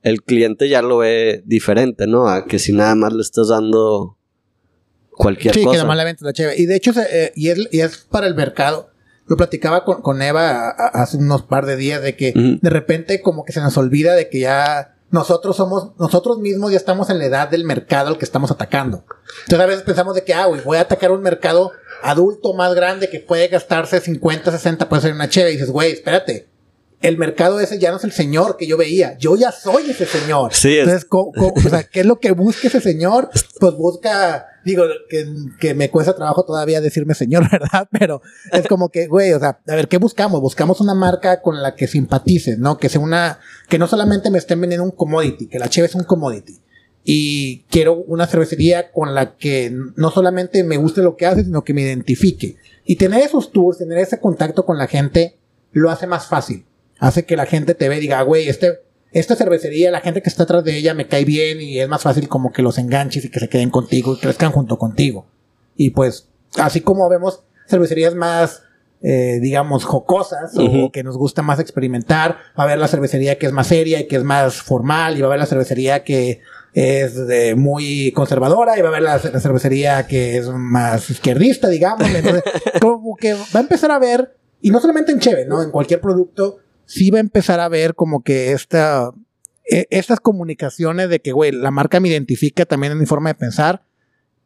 el 0.01 0.23
cliente 0.23 0.67
ya 0.67 0.81
lo 0.81 0.97
ve 0.97 1.43
diferente, 1.45 2.07
¿no? 2.07 2.27
A 2.27 2.47
que 2.47 2.57
si 2.57 2.73
nada 2.73 2.95
más 2.95 3.13
le 3.13 3.21
estás 3.21 3.49
dando 3.49 4.17
cualquier 5.11 5.53
cosa. 5.53 5.59
Sí, 5.59 5.65
que 5.69 5.77
nada 5.77 5.85
más 5.85 5.97
le 5.97 6.15
la 6.19 6.33
cheve. 6.33 6.55
Y 6.57 6.65
de 6.65 6.75
hecho, 6.75 6.93
eh, 6.99 7.31
y, 7.35 7.49
es, 7.49 7.67
y, 7.71 7.81
es, 7.81 8.07
para 8.09 8.25
el 8.25 8.33
mercado. 8.33 8.88
Lo 9.29 9.37
platicaba 9.37 9.85
con, 9.85 10.01
con 10.01 10.21
Eva 10.21 10.69
hace 10.69 11.17
unos 11.17 11.43
par 11.43 11.65
de 11.65 11.75
días 11.75 12.01
de 12.01 12.15
que 12.15 12.33
de 12.33 12.69
repente 12.69 13.21
como 13.21 13.45
que 13.45 13.53
se 13.53 13.61
nos 13.61 13.77
olvida 13.77 14.15
de 14.15 14.27
que 14.27 14.39
ya 14.39 14.95
nosotros 15.11 15.55
somos, 15.55 15.91
nosotros 15.97 16.39
mismos 16.39 16.71
ya 16.71 16.77
estamos 16.77 17.09
en 17.09 17.19
la 17.19 17.25
edad 17.25 17.49
del 17.49 17.63
mercado 17.63 18.09
al 18.09 18.17
que 18.17 18.25
estamos 18.25 18.51
atacando. 18.51 19.05
Entonces 19.43 19.59
a 19.59 19.65
veces 19.65 19.83
pensamos 19.83 20.15
de 20.15 20.23
que, 20.23 20.33
ah, 20.33 20.45
güey, 20.45 20.61
voy 20.61 20.77
a 20.77 20.81
atacar 20.81 21.11
un 21.11 21.21
mercado 21.21 21.71
adulto 22.03 22.53
más 22.53 22.73
grande 22.75 23.09
que 23.09 23.19
puede 23.19 23.47
gastarse 23.47 23.99
50, 23.99 24.51
60 24.51 24.89
puede 24.89 25.01
ser 25.01 25.13
una 25.13 25.29
cheve. 25.29 25.51
Y 25.51 25.53
dices, 25.53 25.71
güey, 25.71 25.93
espérate. 25.93 26.47
El 27.01 27.17
mercado 27.17 27.61
ese 27.61 27.79
ya 27.79 27.91
no 27.91 27.97
es 27.97 28.03
el 28.03 28.11
señor 28.11 28.57
que 28.57 28.67
yo 28.67 28.75
veía. 28.75 29.17
Yo 29.17 29.37
ya 29.37 29.51
soy 29.53 29.89
ese 29.89 30.05
señor. 30.05 30.53
Sí, 30.53 30.79
Entonces, 30.79 31.07
o 31.09 31.69
sea, 31.69 31.83
¿qué 31.83 32.01
es 32.01 32.05
lo 32.05 32.19
que 32.19 32.31
busca 32.31 32.67
ese 32.67 32.81
señor? 32.81 33.29
Pues 33.59 33.73
busca 33.73 34.47
digo, 34.65 34.83
que, 35.09 35.25
que, 35.59 35.73
me 35.73 35.89
cuesta 35.89 36.15
trabajo 36.15 36.43
todavía 36.45 36.81
decirme 36.81 37.13
señor, 37.13 37.49
¿verdad? 37.51 37.87
Pero 37.91 38.21
es 38.51 38.67
como 38.67 38.89
que, 38.89 39.07
güey, 39.07 39.33
o 39.33 39.39
sea, 39.39 39.59
a 39.67 39.75
ver, 39.75 39.87
¿qué 39.87 39.97
buscamos? 39.97 40.41
Buscamos 40.41 40.81
una 40.81 40.93
marca 40.93 41.41
con 41.41 41.61
la 41.61 41.75
que 41.75 41.87
simpatice, 41.87 42.57
¿no? 42.57 42.77
Que 42.77 42.89
sea 42.89 43.01
una, 43.01 43.39
que 43.67 43.79
no 43.79 43.87
solamente 43.87 44.29
me 44.29 44.37
estén 44.37 44.61
vendiendo 44.61 44.85
un 44.85 44.91
commodity, 44.91 45.47
que 45.47 45.59
la 45.59 45.69
cheve 45.69 45.87
es 45.87 45.95
un 45.95 46.03
commodity. 46.03 46.59
Y 47.03 47.63
quiero 47.69 47.95
una 47.95 48.27
cervecería 48.27 48.91
con 48.91 49.15
la 49.15 49.35
que 49.35 49.73
no 49.95 50.11
solamente 50.11 50.63
me 50.63 50.77
guste 50.77 51.01
lo 51.01 51.15
que 51.15 51.25
hace, 51.25 51.43
sino 51.43 51.63
que 51.63 51.73
me 51.73 51.81
identifique. 51.81 52.57
Y 52.85 52.97
tener 52.97 53.21
esos 53.23 53.51
tours, 53.51 53.77
tener 53.77 53.97
ese 53.97 54.19
contacto 54.19 54.65
con 54.65 54.77
la 54.77 54.87
gente, 54.87 55.37
lo 55.71 55.89
hace 55.89 56.07
más 56.07 56.27
fácil. 56.27 56.65
Hace 56.99 57.25
que 57.25 57.37
la 57.37 57.45
gente 57.45 57.73
te 57.73 57.87
ve 57.87 57.97
y 57.97 58.01
diga, 58.01 58.21
güey, 58.23 58.49
este, 58.49 58.81
esta 59.11 59.35
cervecería, 59.35 59.91
la 59.91 60.01
gente 60.01 60.21
que 60.21 60.29
está 60.29 60.43
atrás 60.43 60.63
de 60.63 60.77
ella 60.77 60.93
me 60.93 61.07
cae 61.07 61.25
bien 61.25 61.61
y 61.61 61.79
es 61.79 61.89
más 61.89 62.03
fácil 62.03 62.27
como 62.27 62.51
que 62.51 62.61
los 62.61 62.77
enganches 62.77 63.25
y 63.25 63.29
que 63.29 63.39
se 63.39 63.49
queden 63.49 63.71
contigo 63.71 64.13
y 64.13 64.19
crezcan 64.19 64.51
junto 64.51 64.77
contigo. 64.77 65.25
Y 65.75 65.91
pues, 65.91 66.27
así 66.57 66.81
como 66.81 67.09
vemos 67.09 67.43
cervecerías 67.67 68.13
más, 68.13 68.63
eh, 69.01 69.39
digamos, 69.41 69.85
jocosas 69.85 70.51
o 70.57 70.91
que 70.91 71.03
nos 71.03 71.17
gusta 71.17 71.41
más 71.41 71.59
experimentar, 71.59 72.37
va 72.57 72.63
a 72.63 72.67
haber 72.67 72.77
la 72.77 72.87
cervecería 72.87 73.37
que 73.39 73.47
es 73.47 73.51
más 73.51 73.67
seria 73.67 73.99
y 73.99 74.07
que 74.07 74.17
es 74.17 74.23
más 74.23 74.61
formal 74.61 75.17
y 75.17 75.21
va 75.21 75.27
a 75.27 75.29
haber 75.29 75.39
la 75.39 75.45
cervecería 75.45 76.03
que 76.03 76.41
es 76.73 77.15
muy 77.55 78.11
conservadora 78.11 78.77
y 78.77 78.81
va 78.81 78.89
a 78.89 78.91
haber 78.91 79.03
la, 79.03 79.19
cervecería 79.19 80.05
que 80.05 80.37
es 80.37 80.49
más 80.49 81.09
izquierdista, 81.09 81.67
digamos. 81.67 82.07
Entonces, 82.07 82.43
como 82.81 83.15
que 83.15 83.33
va 83.33 83.45
a 83.55 83.59
empezar 83.61 83.91
a 83.91 83.97
ver, 83.97 84.35
y 84.61 84.69
no 84.69 84.79
solamente 84.79 85.11
en 85.11 85.19
Cheve, 85.19 85.45
¿no? 85.45 85.63
En 85.63 85.71
cualquier 85.71 85.99
producto, 85.99 86.59
sí 86.89 87.11
va 87.11 87.19
a 87.19 87.21
empezar 87.21 87.59
a 87.59 87.69
ver 87.69 87.93
como 87.93 88.23
que 88.23 88.51
esta, 88.51 89.11
e, 89.69 89.87
estas 89.91 90.19
comunicaciones 90.19 91.07
de 91.09 91.21
que, 91.21 91.31
güey, 91.31 91.51
la 91.51 91.69
marca 91.69 91.99
me 91.99 92.09
identifica 92.09 92.65
también 92.65 92.93
en 92.93 92.97
mi 92.97 93.05
forma 93.05 93.29
de 93.29 93.35
pensar 93.35 93.83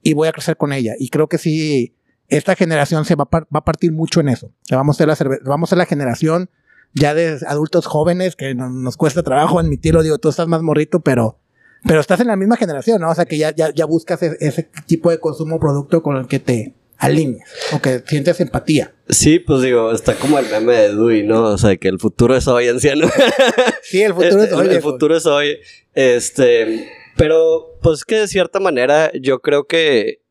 y 0.02 0.14
voy 0.14 0.28
a 0.28 0.34
crecer 0.34 0.58
con 0.58 0.74
ella. 0.74 0.94
Y 1.00 1.08
creo 1.08 1.30
que 1.30 1.38
sí, 1.38 1.96
esta 2.28 2.56
generación 2.56 3.06
se 3.06 3.16
va 3.16 3.30
a, 3.32 3.40
va 3.40 3.60
a 3.60 3.64
partir 3.64 3.94
mucho 3.94 4.20
en 4.20 4.28
eso. 4.28 4.52
Vamos 4.70 5.00
a, 5.00 5.06
la 5.06 5.18
vamos 5.46 5.72
a 5.72 5.78
la 5.78 5.86
generación 5.86 6.50
ya 6.94 7.14
de 7.14 7.40
adultos 7.48 7.86
jóvenes 7.86 8.36
que 8.36 8.54
nos 8.54 8.98
cuesta 8.98 9.24
trabajo 9.24 9.58
admitirlo. 9.58 10.04
Digo, 10.04 10.18
tú 10.18 10.28
estás 10.28 10.50
más 10.50 10.62
morrito, 10.62 11.00
pero, 11.00 11.40
pero 11.88 12.02
estás 12.02 12.20
en 12.20 12.28
la 12.28 12.36
misma 12.36 12.58
generación, 12.58 13.00
¿no? 13.00 13.10
O 13.10 13.16
sea, 13.16 13.24
que 13.24 13.38
ya, 13.38 13.56
ya, 13.56 13.74
ya 13.74 13.86
buscas 13.86 14.22
ese, 14.22 14.36
ese 14.42 14.70
tipo 14.86 15.12
de 15.12 15.22
consumo 15.22 15.62
producto 15.62 16.04
con 16.04 16.18
el 16.18 16.28
que 16.28 16.40
te, 16.40 16.76
alineas 17.04 17.50
o 17.74 17.82
que 17.82 18.02
sientes 18.08 18.40
empatía. 18.40 18.94
Sí, 19.10 19.40
pues 19.40 19.62
digo, 19.62 19.92
está 19.92 20.16
como 20.16 20.40
el 20.40 20.50
meme 20.50 20.74
de 20.74 20.90
Dewey, 20.90 21.24
¿no? 21.24 21.44
O 21.44 21.58
sea, 21.58 21.76
que 21.76 21.90
el 21.90 22.00
futuro 22.00 22.36
es 22.36 22.48
hoy, 22.48 22.70
anciano. 22.70 23.10
sí, 23.84 24.02
el 24.02 24.14
futuro 24.14 24.44
es 24.44 24.54
hoy. 24.54 24.68
El, 24.68 24.82
futuro 24.82 25.18
es 25.18 25.26
hoy. 25.26 25.58
Este, 25.94 26.90
pero, 27.18 27.78
pues 27.82 28.06
que 28.06 28.16
de 28.16 28.28
cierta 28.28 28.60
manera, 28.60 29.12
yo 29.20 29.40
creo 29.40 29.68
que, 29.68 30.22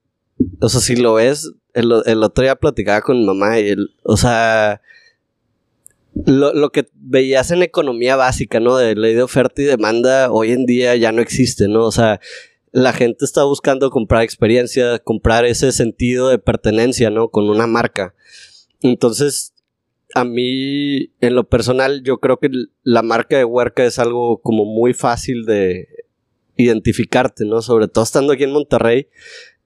o 0.60 0.68
sea, 0.68 0.80
si 0.80 0.96
lo 0.96 1.14
ves, 1.14 1.52
el, 1.74 1.92
el 2.06 2.22
otro 2.22 2.42
día 2.42 2.56
platicaba 2.56 3.02
con 3.02 3.18
mi 3.18 3.26
mamá 3.26 3.60
y, 3.60 3.68
el, 3.68 3.94
o 4.02 4.16
sea, 4.16 4.80
lo, 6.24 6.54
lo, 6.54 6.70
que 6.70 6.88
veías 6.94 7.50
en 7.50 7.62
economía 7.62 8.16
básica, 8.16 8.60
¿no? 8.60 8.78
De 8.78 8.94
ley 8.94 9.14
de 9.14 9.22
oferta 9.22 9.60
y 9.60 9.66
demanda, 9.66 10.30
hoy 10.30 10.52
en 10.52 10.64
día 10.64 10.96
ya 10.96 11.12
no 11.12 11.20
existe, 11.20 11.68
¿no? 11.68 11.84
O 11.84 11.92
sea, 11.92 12.20
la 12.72 12.94
gente 12.94 13.24
está 13.24 13.44
buscando 13.44 13.90
comprar 13.90 14.22
experiencia, 14.22 14.98
comprar 14.98 15.44
ese 15.44 15.72
sentido 15.72 16.30
de 16.30 16.38
pertenencia, 16.38 17.10
¿no? 17.10 17.28
Con 17.28 17.48
una 17.48 17.66
marca. 17.66 18.14
Entonces, 18.80 19.54
a 20.14 20.24
mí, 20.24 21.12
en 21.20 21.34
lo 21.34 21.44
personal, 21.44 22.02
yo 22.02 22.18
creo 22.18 22.38
que 22.38 22.50
la 22.82 23.02
marca 23.02 23.36
de 23.36 23.44
Huerca 23.44 23.84
es 23.84 23.98
algo 23.98 24.40
como 24.40 24.64
muy 24.64 24.94
fácil 24.94 25.44
de 25.44 25.86
identificarte, 26.56 27.44
¿no? 27.44 27.60
Sobre 27.60 27.88
todo 27.88 28.04
estando 28.04 28.32
aquí 28.32 28.44
en 28.44 28.52
Monterrey, 28.52 29.08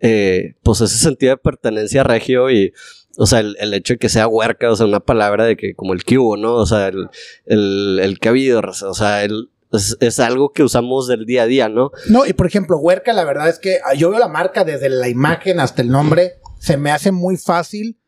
eh, 0.00 0.54
pues 0.62 0.80
ese 0.80 0.98
sentido 0.98 1.30
de 1.30 1.36
pertenencia 1.38 2.02
regio 2.02 2.50
y, 2.50 2.72
o 3.18 3.26
sea, 3.26 3.40
el, 3.40 3.74
hecho 3.74 3.94
de 3.94 3.98
que 3.98 4.08
sea 4.08 4.28
Huerca, 4.28 4.70
o 4.70 4.76
sea, 4.76 4.86
una 4.86 5.00
palabra 5.00 5.44
de 5.44 5.56
que 5.56 5.74
como 5.74 5.94
el 5.94 6.02
hubo, 6.18 6.36
¿no? 6.36 6.54
O 6.54 6.66
sea, 6.66 6.88
el, 6.88 7.08
el, 7.46 8.00
el 8.02 8.18
que 8.18 8.28
ha 8.28 8.30
habido, 8.32 8.60
o 8.60 8.94
sea, 8.94 9.24
el, 9.24 9.50
es, 9.72 10.20
algo 10.20 10.52
que 10.52 10.62
usamos 10.62 11.08
del 11.08 11.26
día 11.26 11.42
a 11.42 11.46
día, 11.46 11.68
¿no? 11.68 11.90
No, 12.08 12.26
y 12.26 12.32
por 12.32 12.46
ejemplo, 12.46 12.78
Huerca, 12.78 13.12
la 13.12 13.24
verdad 13.24 13.48
es 13.48 13.58
que 13.58 13.78
ah, 13.84 13.94
yo 13.94 14.10
veo 14.10 14.18
la 14.18 14.28
marca 14.28 14.64
desde 14.64 14.88
la 14.88 15.08
imagen 15.08 15.60
hasta 15.60 15.82
el 15.82 15.88
nombre, 15.88 16.34
se 16.58 16.76
me 16.76 16.90
hace 16.90 17.12
muy 17.12 17.36
fácil. 17.36 17.98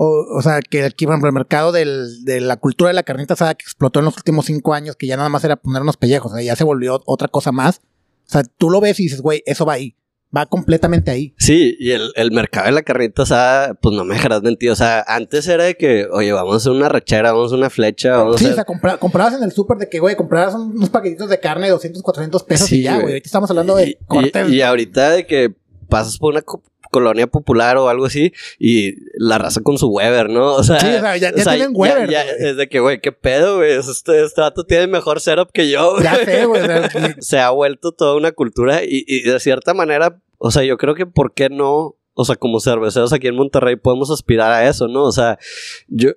O, 0.00 0.24
o 0.38 0.42
sea, 0.42 0.60
que 0.60 0.84
aquí, 0.84 1.06
por 1.06 1.14
ejemplo, 1.14 1.28
el 1.28 1.34
mercado 1.34 1.72
del, 1.72 2.24
de 2.24 2.40
la 2.40 2.56
cultura 2.56 2.88
de 2.88 2.94
la 2.94 3.02
carnita 3.02 3.34
asada 3.34 3.56
que 3.56 3.64
explotó 3.64 3.98
en 3.98 4.04
los 4.04 4.16
últimos 4.16 4.46
cinco 4.46 4.72
años, 4.72 4.94
que 4.94 5.08
ya 5.08 5.16
nada 5.16 5.28
más 5.28 5.42
era 5.42 5.56
poner 5.56 5.82
unos 5.82 5.96
pellejos, 5.96 6.30
o 6.30 6.34
sea, 6.36 6.44
ya 6.44 6.54
se 6.54 6.62
volvió 6.62 7.02
otra 7.04 7.26
cosa 7.26 7.50
más. 7.50 7.80
O 8.28 8.30
sea, 8.30 8.44
tú 8.44 8.70
lo 8.70 8.80
ves 8.80 9.00
y 9.00 9.04
dices, 9.04 9.22
güey, 9.22 9.42
eso 9.44 9.66
va 9.66 9.72
ahí 9.72 9.96
va 10.36 10.46
completamente 10.46 11.10
ahí. 11.10 11.34
Sí, 11.38 11.76
y 11.78 11.92
el, 11.92 12.12
el 12.14 12.30
mercado 12.32 12.66
de 12.66 12.72
la 12.72 12.82
carnita 12.82 13.24
sea, 13.24 13.76
pues 13.80 13.94
no 13.94 14.04
me 14.04 14.14
dejarás 14.14 14.42
mentir. 14.42 14.70
O 14.70 14.76
sea, 14.76 15.04
antes 15.06 15.46
era 15.48 15.64
de 15.64 15.76
que, 15.76 16.06
oye, 16.12 16.32
vamos 16.32 16.54
a 16.54 16.56
hacer 16.58 16.72
una 16.72 16.88
rachera, 16.88 17.32
vamos 17.32 17.52
a 17.52 17.56
una 17.56 17.70
flecha. 17.70 18.16
Vamos 18.18 18.38
sí, 18.38 18.46
a 18.46 18.50
o 18.50 18.54
sea, 18.54 18.64
comprabas 18.64 19.34
en 19.34 19.42
el 19.42 19.52
súper 19.52 19.78
de 19.78 19.88
que, 19.88 19.98
güey, 20.00 20.16
comprabas 20.16 20.54
unos 20.54 20.90
paquetitos 20.90 21.28
de 21.30 21.40
carne 21.40 21.66
de 21.66 21.72
200, 21.72 22.02
400 22.02 22.42
pesos 22.44 22.72
y 22.72 22.82
ya, 22.82 22.94
güey. 22.94 23.14
Ahorita 23.14 23.26
estamos 23.26 23.50
hablando 23.50 23.76
de 23.76 23.98
cortes. 24.06 24.48
Y, 24.48 24.56
y, 24.56 24.62
ahorita 24.62 25.10
de 25.10 25.26
que 25.26 25.54
pasas 25.88 26.18
por 26.18 26.32
una 26.32 26.42
colonia 26.90 27.26
popular 27.26 27.76
o 27.76 27.88
algo 27.88 28.06
así 28.06 28.32
y 28.58 28.94
la 29.18 29.38
raza 29.38 29.60
con 29.62 29.78
su 29.78 29.88
Weber, 29.88 30.28
¿no? 30.30 30.54
O 30.54 30.62
sea, 30.62 30.80
Sí, 30.80 30.86
o 30.86 31.00
sea, 31.00 31.16
ya- 31.16 31.34
ya 31.34 31.44
tienen 31.44 31.70
Weber, 31.74 32.08
ya- 32.10 32.24
es 32.24 32.56
de 32.56 32.68
que, 32.68 32.80
güey, 32.80 33.00
qué 33.00 33.12
pedo, 33.12 33.56
güey. 33.58 33.76
O 33.76 33.80
Este, 33.80 34.24
este 34.24 34.40
vato 34.40 34.64
tiene 34.64 34.86
mejor 34.86 35.20
setup 35.20 35.50
que 35.52 35.70
yo. 35.70 35.92
güey. 35.92 36.04
Ya 36.04 36.16
sé, 36.16 36.44
güey. 36.46 36.62
o 36.62 36.66
Se 37.20 37.38
ha 37.38 37.50
vuelto 37.50 37.92
toda 37.92 38.16
una 38.16 38.32
cultura 38.32 38.82
y, 38.84 39.04
y 39.06 39.22
de 39.22 39.38
cierta 39.40 39.74
manera, 39.74 40.20
o 40.38 40.50
sea, 40.50 40.62
yo 40.64 40.76
creo 40.78 40.94
que 40.94 41.06
¿por 41.06 41.34
qué 41.34 41.48
no? 41.50 41.96
O 42.14 42.24
sea, 42.24 42.36
como 42.36 42.60
cerveceros 42.60 43.12
aquí 43.12 43.28
en 43.28 43.36
Monterrey 43.36 43.76
podemos 43.76 44.10
aspirar 44.10 44.50
a 44.52 44.68
eso, 44.68 44.88
¿no? 44.88 45.04
O 45.04 45.12
sea, 45.12 45.38
yo, 45.86 46.10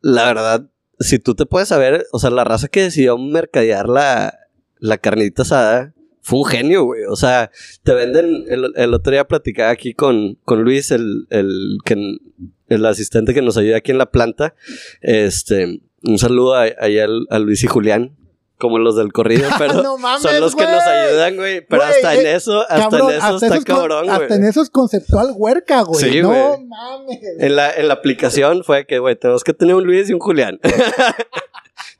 la 0.00 0.24
verdad, 0.26 0.70
si 1.00 1.18
tú 1.20 1.34
te 1.36 1.46
puedes 1.46 1.68
saber, 1.68 2.06
o 2.12 2.18
sea, 2.18 2.30
la 2.30 2.42
raza 2.44 2.66
que 2.68 2.82
decidió 2.82 3.16
mercadear 3.18 3.88
la, 3.88 4.36
la 4.80 4.98
carnita 4.98 5.42
asada 5.42 5.94
fue 6.28 6.40
un 6.40 6.44
genio, 6.44 6.84
güey. 6.84 7.04
O 7.08 7.16
sea, 7.16 7.50
te 7.84 7.94
venden, 7.94 8.44
el, 8.48 8.70
el 8.76 8.92
otro 8.92 9.12
día 9.12 9.26
platicaba 9.26 9.70
aquí 9.70 9.94
con, 9.94 10.34
con 10.44 10.62
Luis, 10.62 10.90
el, 10.90 11.26
el, 11.30 11.78
que, 11.86 12.18
el 12.68 12.84
asistente 12.84 13.32
que 13.32 13.40
nos 13.40 13.56
ayuda 13.56 13.78
aquí 13.78 13.92
en 13.92 13.98
la 13.98 14.10
planta. 14.10 14.54
Este, 15.00 15.80
un 16.02 16.18
saludo 16.18 16.54
a, 16.54 16.64
a 16.64 17.38
Luis 17.38 17.64
y 17.64 17.66
Julián, 17.66 18.14
como 18.58 18.78
los 18.78 18.94
del 18.94 19.10
corrido, 19.10 19.48
pero 19.58 19.82
No 19.82 19.96
mames, 19.96 20.20
son 20.20 20.38
los 20.38 20.54
que 20.54 20.64
nos 20.64 20.82
ayudan, 20.82 21.36
güey. 21.36 21.66
Pero 21.66 21.82
hasta 21.82 22.14
en 22.14 22.26
eh, 22.26 22.34
eso, 22.34 22.60
hasta 22.60 22.90
cabrón, 22.90 23.10
en 23.10 23.16
eso 23.16 23.24
hasta 23.24 23.34
está 23.34 23.46
eso 23.46 23.54
es 23.54 23.64
con- 23.64 23.76
cabrón, 23.76 24.04
güey. 24.04 24.20
Hasta 24.20 24.34
en 24.34 24.44
eso 24.44 24.60
es 24.60 24.68
conceptual 24.68 25.28
huerca, 25.34 25.80
güey. 25.80 26.04
Sí, 26.10 26.20
no 26.20 26.58
mames. 26.58 27.20
En 27.38 27.56
la, 27.56 27.72
en 27.72 27.88
la 27.88 27.94
aplicación 27.94 28.64
fue 28.64 28.84
que, 28.84 28.98
güey, 28.98 29.16
tenemos 29.16 29.44
que 29.44 29.54
tener 29.54 29.74
un 29.74 29.84
Luis 29.84 30.10
y 30.10 30.12
un 30.12 30.20
Julián. 30.20 30.60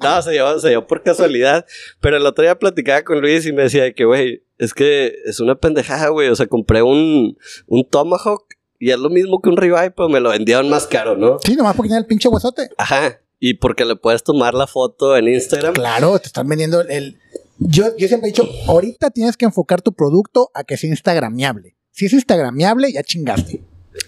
no, 0.01 0.23
se 0.23 0.31
dio, 0.33 0.59
se 0.61 0.69
dio 0.71 0.87
por 0.87 1.03
casualidad. 1.03 1.67
Pero 2.01 2.17
el 2.17 2.27
otro 2.27 2.43
día 2.43 2.59
platicaba 2.59 3.03
con 3.03 3.21
Luis 3.21 3.47
y 3.47 3.53
me 3.53 3.63
decía 3.65 3.83
de 3.85 3.95
que, 3.95 4.05
güey, 4.05 4.43
es 4.59 4.75
que 4.75 5.15
es 5.27 5.41
una 5.41 5.55
pendejada, 5.57 6.09
güey. 6.09 6.29
O 6.29 6.37
sea, 6.37 6.47
compré 6.47 6.83
un, 6.83 7.37
un 7.67 7.85
Tomahawk 7.89 8.45
y 8.79 8.91
es 8.91 8.99
lo 8.99 9.11
mismo 9.11 9.41
que 9.43 9.49
un 9.51 9.57
ribeye, 9.57 9.91
pero 9.91 10.09
me 10.09 10.21
lo 10.21 10.31
vendieron 10.31 10.69
más 10.69 10.87
caro, 10.87 11.17
¿no? 11.17 11.39
Sí, 11.45 11.57
nomás 11.57 11.75
porque 11.75 11.89
tiene 11.89 12.01
el 12.01 12.07
pinche 12.07 12.29
huesote. 12.29 12.69
Ajá. 12.79 13.21
Y 13.41 13.55
porque 13.55 13.85
le 13.85 13.95
puedes 13.97 14.23
tomar 14.25 14.55
la 14.55 14.67
foto 14.67 15.17
en 15.17 15.29
Instagram. 15.29 15.75
Claro, 15.75 16.19
te 16.19 16.27
están 16.27 16.49
vendiendo 16.49 16.81
el. 16.81 16.91
el- 16.91 17.19
Yo, 17.59 17.97
yo 17.97 18.07
siempre 18.09 18.29
he 18.29 18.33
dicho, 18.33 18.49
ahorita 18.67 19.11
tienes 19.11 19.37
que 19.37 19.45
enfocar 19.45 19.83
tu 19.83 19.93
producto 19.93 20.51
a 20.55 20.65
que 20.65 20.77
sea 20.77 20.91
instagramiable. 20.91 21.77
Si 21.91 22.07
es 22.07 22.13
instagramiable, 22.13 22.93
ya 22.93 23.03
chingaste. 23.03 23.63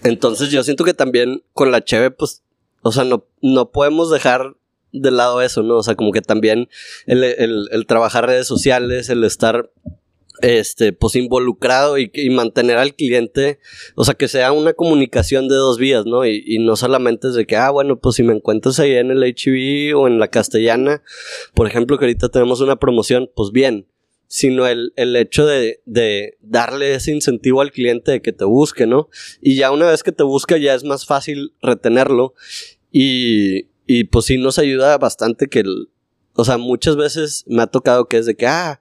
Entonces 0.05 0.51
yo 0.51 0.62
siento 0.62 0.84
que 0.84 0.95
también 0.95 1.43
con 1.53 1.70
la 1.72 1.84
cheve, 1.84 2.11
pues, 2.12 2.43
o 2.82 2.93
sea, 2.93 3.05
no, 3.05 3.26
no 3.43 3.70
podemos 3.72 4.11
dejar 4.11 4.55
de 4.93 5.11
lado 5.11 5.43
eso, 5.43 5.62
¿no? 5.62 5.76
O 5.78 5.82
sea, 5.82 5.95
como 5.95 6.12
que 6.12 6.20
también 6.22 6.68
el, 7.07 7.22
el- 7.24 7.86
trabajar 7.86 8.26
redes 8.26 8.47
sociales, 8.47 9.09
el 9.09 9.24
estar, 9.24 9.70
este, 10.43 10.93
pues 10.93 11.16
involucrado 11.16 11.99
y, 11.99 12.11
mantener 12.30 12.78
al 12.78 12.95
cliente, 12.95 13.59
o 13.95 14.05
sea, 14.05 14.14
que 14.14 14.26
sea 14.28 14.53
una 14.53 14.72
comunicación 14.72 15.49
de 15.49 15.55
dos 15.57 15.78
vías, 15.78 16.07
¿no? 16.07 16.24
Y, 16.26 16.59
no 16.61 16.76
solamente 16.76 17.28
es 17.28 17.34
de 17.34 17.47
que, 17.47 17.57
ah, 17.57 17.70
bueno, 17.70 17.99
pues 17.99 18.16
si 18.16 18.22
me 18.22 18.32
encuentras 18.34 18.78
ahí 18.80 18.95
en 18.95 19.11
el 19.11 19.22
HB 19.22 19.97
o 19.97 20.07
en 20.07 20.18
la 20.18 20.28
castellana, 20.28 21.03
por 21.55 21.66
ejemplo, 21.66 21.99
que 21.99 22.07
ahorita 22.07 22.28
tenemos 22.30 22.61
una 22.61 22.76
promoción, 22.76 23.30
pues 23.34 23.51
bien, 23.53 23.86
sino 24.28 24.66
el, 24.68 24.93
el 24.97 25.16
hecho 25.16 25.45
de, 25.45 25.80
de 25.86 26.38
darle 26.41 26.95
ese 26.95 27.12
incentivo 27.12 27.61
al 27.61 27.72
cliente 27.72 28.12
de 28.12 28.22
que 28.22 28.32
te 28.32 28.45
busque, 28.45 28.86
¿no? 28.86 29.09
Y 29.43 29.57
ya 29.57 29.72
una 29.72 29.91
vez 29.91 30.03
que 30.05 30.12
te 30.12 30.22
busca 30.22 30.57
ya 30.57 30.72
es 30.74 30.84
más 30.84 31.05
fácil 31.05 31.53
retenerlo 31.61 32.34
y, 32.93 33.66
y 33.93 34.05
pues 34.05 34.26
sí 34.26 34.38
nos 34.38 34.61
ayuda 34.61 34.97
bastante 34.99 35.49
que, 35.49 35.61
el, 35.61 35.88
o 36.34 36.45
sea, 36.45 36.59
muchas 36.59 36.95
veces 36.95 37.43
me 37.49 37.61
ha 37.61 37.66
tocado 37.66 38.05
que 38.05 38.18
es 38.18 38.26
de 38.26 38.36
que, 38.36 38.47
ah, 38.47 38.80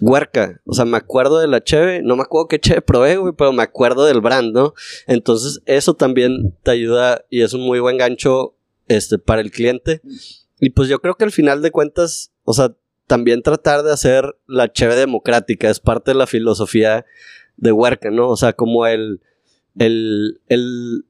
huerca, 0.00 0.62
o 0.64 0.72
sea, 0.72 0.86
me 0.86 0.96
acuerdo 0.96 1.38
de 1.38 1.46
la 1.46 1.62
cheve, 1.62 2.00
no 2.02 2.16
me 2.16 2.22
acuerdo 2.22 2.48
qué 2.48 2.58
cheve 2.58 2.80
probé, 2.80 3.18
güey, 3.18 3.34
pero 3.36 3.52
me 3.52 3.62
acuerdo 3.62 4.06
del 4.06 4.22
brand, 4.22 4.54
¿no? 4.54 4.72
Entonces 5.06 5.60
eso 5.66 5.92
también 5.92 6.56
te 6.62 6.70
ayuda 6.70 7.26
y 7.28 7.42
es 7.42 7.52
un 7.52 7.60
muy 7.66 7.80
buen 7.80 7.98
gancho, 7.98 8.54
este, 8.88 9.18
para 9.18 9.42
el 9.42 9.50
cliente. 9.50 10.00
Y 10.58 10.70
pues 10.70 10.88
yo 10.88 11.02
creo 11.02 11.16
que 11.16 11.24
al 11.24 11.32
final 11.32 11.60
de 11.60 11.70
cuentas, 11.70 12.32
o 12.44 12.54
sea, 12.54 12.74
también 13.06 13.42
tratar 13.42 13.82
de 13.82 13.92
hacer 13.92 14.24
la 14.46 14.72
cheve 14.72 14.96
democrática 14.96 15.68
es 15.68 15.80
parte 15.80 16.12
de 16.12 16.16
la 16.16 16.26
filosofía 16.26 17.04
de 17.58 17.72
Huerca, 17.72 18.10
¿no? 18.10 18.30
O 18.30 18.38
sea, 18.38 18.54
como 18.54 18.86
el, 18.86 19.20
el, 19.76 20.40
el 20.48 21.04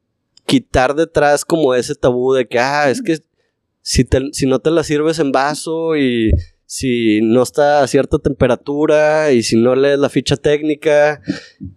quitar 0.46 0.94
detrás 0.94 1.44
como 1.44 1.74
ese 1.74 1.94
tabú 1.94 2.32
de 2.34 2.46
que, 2.46 2.58
ah, 2.58 2.90
es 2.90 3.02
que 3.02 3.18
si, 3.80 4.04
te- 4.04 4.32
si 4.32 4.46
no 4.46 4.58
te 4.60 4.70
la 4.70 4.84
sirves 4.84 5.18
en 5.18 5.32
vaso 5.32 5.96
y 5.96 6.30
si 6.66 7.20
no 7.22 7.42
está 7.42 7.82
a 7.82 7.86
cierta 7.86 8.18
temperatura 8.18 9.32
y 9.32 9.42
si 9.42 9.56
no 9.56 9.74
lees 9.74 9.98
la 9.98 10.08
ficha 10.08 10.36
técnica, 10.36 11.20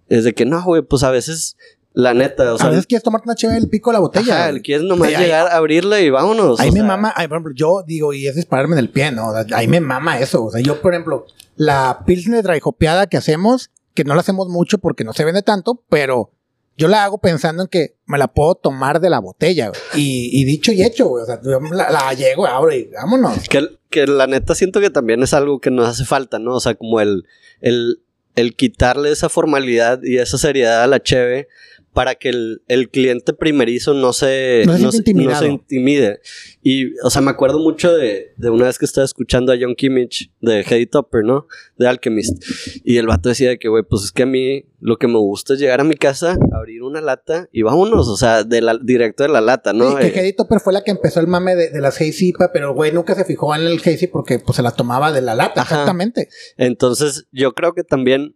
es 0.07 0.23
de 0.23 0.33
que 0.33 0.45
no, 0.45 0.63
güey, 0.63 0.81
pues 0.83 1.03
a 1.03 1.11
veces, 1.11 1.57
la 1.93 2.13
neta, 2.13 2.53
o 2.53 2.57
sea, 2.57 2.67
a 2.67 2.69
veces 2.71 2.85
quieres 2.87 3.03
tomarte 3.03 3.27
una 3.27 3.35
chévere 3.35 3.59
del 3.59 3.69
pico 3.69 3.89
de 3.89 3.93
la 3.95 3.99
botella. 3.99 4.47
ajá, 4.49 4.59
quieres 4.59 4.85
nomás 4.85 5.09
Ahí- 5.09 5.15
ahí- 5.15 5.23
llegar 5.23 5.47
a 5.47 5.55
abrirla 5.57 5.99
y 6.01 6.09
vámonos. 6.09 6.59
Ahí 6.59 6.71
me 6.71 6.79
sea, 6.79 6.83
mama, 6.83 7.13
ay, 7.15 7.27
por 7.27 7.37
ejemplo, 7.37 7.53
yo 7.55 7.83
digo, 7.85 8.13
y 8.13 8.27
es 8.27 8.35
dispararme 8.35 8.73
en 8.75 8.79
el 8.79 8.89
pie, 8.89 9.11
¿no? 9.11 9.31
Ahí 9.53 9.67
me 9.67 9.79
mama 9.81 10.19
eso. 10.19 10.43
O 10.45 10.51
sea, 10.51 10.61
yo, 10.61 10.81
por 10.81 10.93
ejemplo, 10.93 11.25
la 11.55 12.03
pilsner 12.05 12.43
dry 12.43 12.59
hopeada 12.63 13.07
que 13.07 13.17
hacemos, 13.17 13.71
que 13.93 14.03
no 14.03 14.13
la 14.13 14.21
hacemos 14.21 14.49
mucho 14.49 14.77
porque 14.77 15.03
no 15.05 15.13
se 15.13 15.23
vende 15.25 15.41
tanto, 15.41 15.83
pero 15.89 16.31
yo 16.77 16.87
la 16.87 17.03
hago 17.03 17.19
pensando 17.19 17.63
en 17.63 17.69
que 17.69 17.95
me 18.05 18.17
la 18.17 18.27
puedo 18.27 18.55
tomar 18.55 18.99
de 18.99 19.09
la 19.09 19.19
botella, 19.19 19.69
güey. 19.69 19.79
Y, 19.95 20.41
y 20.41 20.45
dicho 20.45 20.71
y 20.71 20.83
hecho, 20.83 21.07
güey. 21.07 21.23
O 21.23 21.25
sea, 21.25 21.39
yo 21.41 21.59
la, 21.59 21.89
la 21.89 22.13
llego, 22.13 22.45
abro 22.45 22.73
y 22.73 22.89
vámonos. 22.93 23.47
Que, 23.49 23.67
que 23.89 24.07
la 24.07 24.27
neta 24.27 24.55
siento 24.55 24.81
que 24.81 24.89
también 24.89 25.23
es 25.23 25.33
algo 25.33 25.59
que 25.59 25.71
nos 25.71 25.87
hace 25.87 26.05
falta, 26.05 26.39
¿no? 26.39 26.55
O 26.55 26.59
sea, 26.59 26.75
como 26.75 26.99
el, 26.99 27.25
el, 27.61 28.01
el 28.35 28.55
quitarle 28.55 29.11
esa 29.11 29.29
formalidad 29.29 30.01
y 30.03 30.17
esa 30.17 30.37
seriedad 30.37 30.83
a 30.83 30.87
la 30.87 31.01
cheve 31.01 31.47
para 31.95 32.15
que 32.15 32.27
el, 32.27 32.61
el 32.67 32.89
cliente 32.89 33.31
primerizo 33.31 33.93
no 33.93 34.11
se, 34.11 34.63
No 34.65 34.73
se 34.91 35.01
se 35.01 35.47
intimide. 35.47 36.19
Y, 36.61 36.93
o 36.99 37.09
sea, 37.09 37.21
me 37.21 37.31
acuerdo 37.31 37.57
mucho 37.59 37.95
de, 37.95 38.33
de 38.35 38.49
una 38.49 38.65
vez 38.65 38.77
que 38.77 38.83
estaba 38.83 39.05
escuchando 39.05 39.53
a 39.53 39.55
John 39.57 39.75
Kimmich 39.75 40.29
de 40.41 40.65
Heady 40.65 40.87
Topper, 40.87 41.23
¿no? 41.23 41.47
De 41.77 41.87
Alchemist. 41.87 42.43
Y 42.83 42.97
el 42.97 43.07
vato 43.07 43.29
decía 43.29 43.47
de 43.47 43.57
que, 43.57 43.69
güey, 43.69 43.83
pues 43.89 44.03
es 44.03 44.11
que 44.11 44.23
a 44.23 44.25
mí 44.25 44.65
lo 44.81 44.97
que 44.97 45.07
me 45.07 45.17
gusta 45.17 45.53
es 45.53 45.59
llegar 45.59 45.79
a 45.79 45.85
mi 45.85 45.95
casa, 45.95 46.37
abrir 46.51 46.83
una 46.83 46.99
lata 46.99 47.47
y 47.53 47.61
vámonos, 47.61 48.09
o 48.09 48.17
sea, 48.17 48.43
de 48.43 48.59
la, 48.59 48.77
directo 48.77 49.23
de 49.23 49.29
la 49.29 49.39
lata, 49.39 49.71
¿no? 49.71 49.91
Sí, 49.91 49.95
que 49.97 50.07
Eh, 50.07 50.19
Hedy 50.19 50.33
Topper 50.33 50.59
fue 50.59 50.73
la 50.73 50.83
que 50.83 50.91
empezó 50.91 51.21
el 51.21 51.27
mame 51.27 51.55
de, 51.55 51.69
de 51.69 51.79
las 51.79 51.95
Hazy 52.01 52.33
pero 52.51 52.73
güey 52.73 52.91
nunca 52.91 53.15
se 53.15 53.23
fijó 53.23 53.55
en 53.55 53.61
el 53.61 53.79
Hazy 53.79 54.07
porque 54.07 54.39
pues 54.39 54.57
se 54.57 54.61
las 54.61 54.75
tomaba 54.75 55.13
de 55.13 55.21
la 55.21 55.33
lata, 55.33 55.61
Ajá. 55.61 55.75
exactamente. 55.75 56.27
Entonces, 56.57 57.25
yo 57.31 57.53
creo 57.53 57.73
que 57.73 57.83
también 57.85 58.35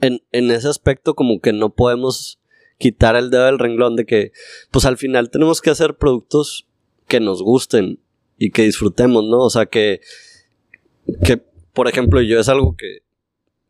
en, 0.00 0.22
en 0.32 0.50
ese 0.50 0.68
aspecto 0.68 1.14
como 1.14 1.38
que 1.40 1.52
no 1.52 1.74
podemos 1.74 2.40
quitar 2.82 3.14
el 3.14 3.30
dedo 3.30 3.44
del 3.46 3.60
renglón 3.60 3.94
de 3.94 4.04
que, 4.04 4.32
pues 4.72 4.84
al 4.86 4.96
final 4.98 5.30
tenemos 5.30 5.60
que 5.60 5.70
hacer 5.70 5.94
productos 5.94 6.66
que 7.06 7.20
nos 7.20 7.40
gusten 7.40 8.00
y 8.38 8.50
que 8.50 8.62
disfrutemos, 8.64 9.22
¿no? 9.24 9.38
O 9.38 9.50
sea, 9.50 9.66
que, 9.66 10.00
que 11.24 11.36
por 11.72 11.86
ejemplo, 11.88 12.20
yo 12.20 12.40
es 12.40 12.48
algo 12.48 12.74
que, 12.76 12.98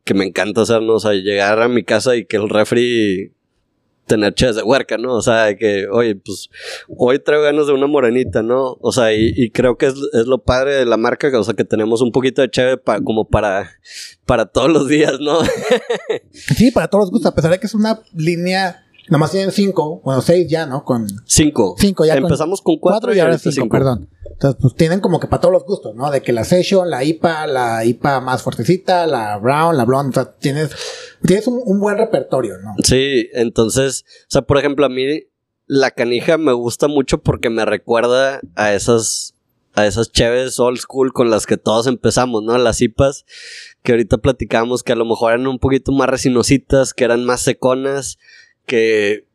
que 0.05 0.15
me 0.15 0.25
encanta 0.25 0.63
hacer, 0.63 0.81
¿no? 0.81 0.95
O 0.95 1.01
sea, 1.01 1.13
llegar 1.13 1.61
a 1.61 1.69
mi 1.69 1.85
casa 1.85 2.17
y 2.17 2.25
que 2.25 2.39
el 2.39 2.49
refri 2.49 3.33
tener 4.07 4.35
ches 4.35 4.57
de 4.57 4.63
huerca, 4.63 4.99
¿no? 4.99 5.15
O 5.15 5.23
sea, 5.23 5.57
que, 5.57 5.87
oye, 5.89 6.17
pues 6.17 6.49
hoy 6.89 7.19
traigo 7.21 7.45
ganas 7.45 7.67
de 7.69 7.73
una 7.73 7.87
morenita, 7.87 8.43
¿no? 8.43 8.77
O 8.81 8.93
sea, 8.93 9.13
y, 9.15 9.33
y 9.37 9.51
creo 9.51 9.77
que 9.77 9.87
es, 9.87 9.95
es 10.13 10.27
lo 10.27 10.39
padre 10.43 10.75
de 10.75 10.87
la 10.87 10.97
marca, 10.97 11.31
o 11.39 11.45
sea, 11.45 11.55
que 11.55 11.65
tenemos 11.65 12.01
un 12.03 12.11
poquito 12.13 12.43
de 12.43 12.51
cheve 12.51 12.77
pa- 12.79 13.01
como 13.01 13.29
para, 13.29 13.71
para 14.27 14.47
todos 14.47 14.71
los 14.73 14.89
días, 14.89 15.21
¿no? 15.21 15.39
Sí, 16.33 16.71
para 16.73 16.89
todos 16.89 17.05
los 17.05 17.11
gustos, 17.11 17.31
a 17.31 17.35
pesar 17.35 17.53
de 17.53 17.61
que 17.61 17.67
es 17.67 17.75
una 17.75 18.03
línea, 18.15 18.85
nomás 19.13 19.31
tienen 19.31 19.53
cinco, 19.53 20.01
bueno, 20.05 20.21
seis 20.23 20.49
ya, 20.51 20.67
¿no? 20.67 20.85
Con 20.85 21.07
Cinco. 21.27 21.77
cinco 21.79 22.05
ya. 22.05 22.15
con- 22.15 22.25
Empezamos 22.25 22.61
con 22.63 22.79
cuatro, 22.79 23.15
y 23.15 23.21
ahora 23.21 23.39
cinco, 23.39 23.69
perdón. 23.69 24.09
Entonces, 24.33 24.59
pues 24.61 24.75
tienen 24.75 25.01
como 25.01 25.21
que 25.21 25.29
para 25.29 25.41
todos 25.41 25.53
los 25.53 25.65
gustos, 25.65 25.95
¿no? 25.95 26.11
De 26.11 26.23
que 26.23 26.33
la 26.33 26.43
Session, 26.45 26.91
la 26.91 27.05
IPA, 27.05 27.47
la 27.47 27.85
IPA 27.85 28.21
más 28.21 28.43
fuertecita, 28.43 29.07
la 29.07 29.37
Brown, 29.39 29.77
la 29.77 29.85
Blonde, 29.85 30.11
o 30.11 30.13
sea, 30.25 30.33
tienes, 30.39 30.71
tienes 31.25 31.47
un, 31.47 31.61
un 31.65 31.79
buen 31.79 31.97
repertorio, 31.99 32.59
¿no? 32.59 32.75
Sí, 32.83 33.29
entonces, 33.35 34.05
o 34.23 34.31
sea, 34.31 34.43
por 34.43 34.59
ejemplo, 34.59 34.85
a 34.87 34.89
mí 34.89 35.05
la 35.67 35.91
canija 35.93 36.39
me 36.39 36.53
gusta 36.53 36.89
mucho 36.89 37.19
porque 37.23 37.51
me 37.51 37.65
recuerda 37.65 38.41
a 38.57 38.73
esas 38.75 39.35
a 39.75 39.87
esas 39.87 40.13
cheves 40.13 40.61
old 40.61 40.77
school 40.79 41.15
con 41.15 41.31
las 41.31 41.47
que 41.47 41.57
todos 41.57 41.87
empezamos, 41.87 42.43
¿no? 42.43 42.59
Las 42.59 42.83
IPAs 42.83 43.25
que 43.83 43.93
ahorita 43.93 44.19
platicamos 44.19 44.83
que 44.83 44.93
a 44.93 44.97
lo 44.97 45.07
mejor 45.07 45.33
eran 45.33 45.47
un 45.47 45.59
poquito 45.59 45.93
más 45.93 46.11
resinositas, 46.11 46.93
que 46.93 47.05
eran 47.05 47.25
más 47.25 47.41
seconas, 47.41 48.19
que 48.73 49.27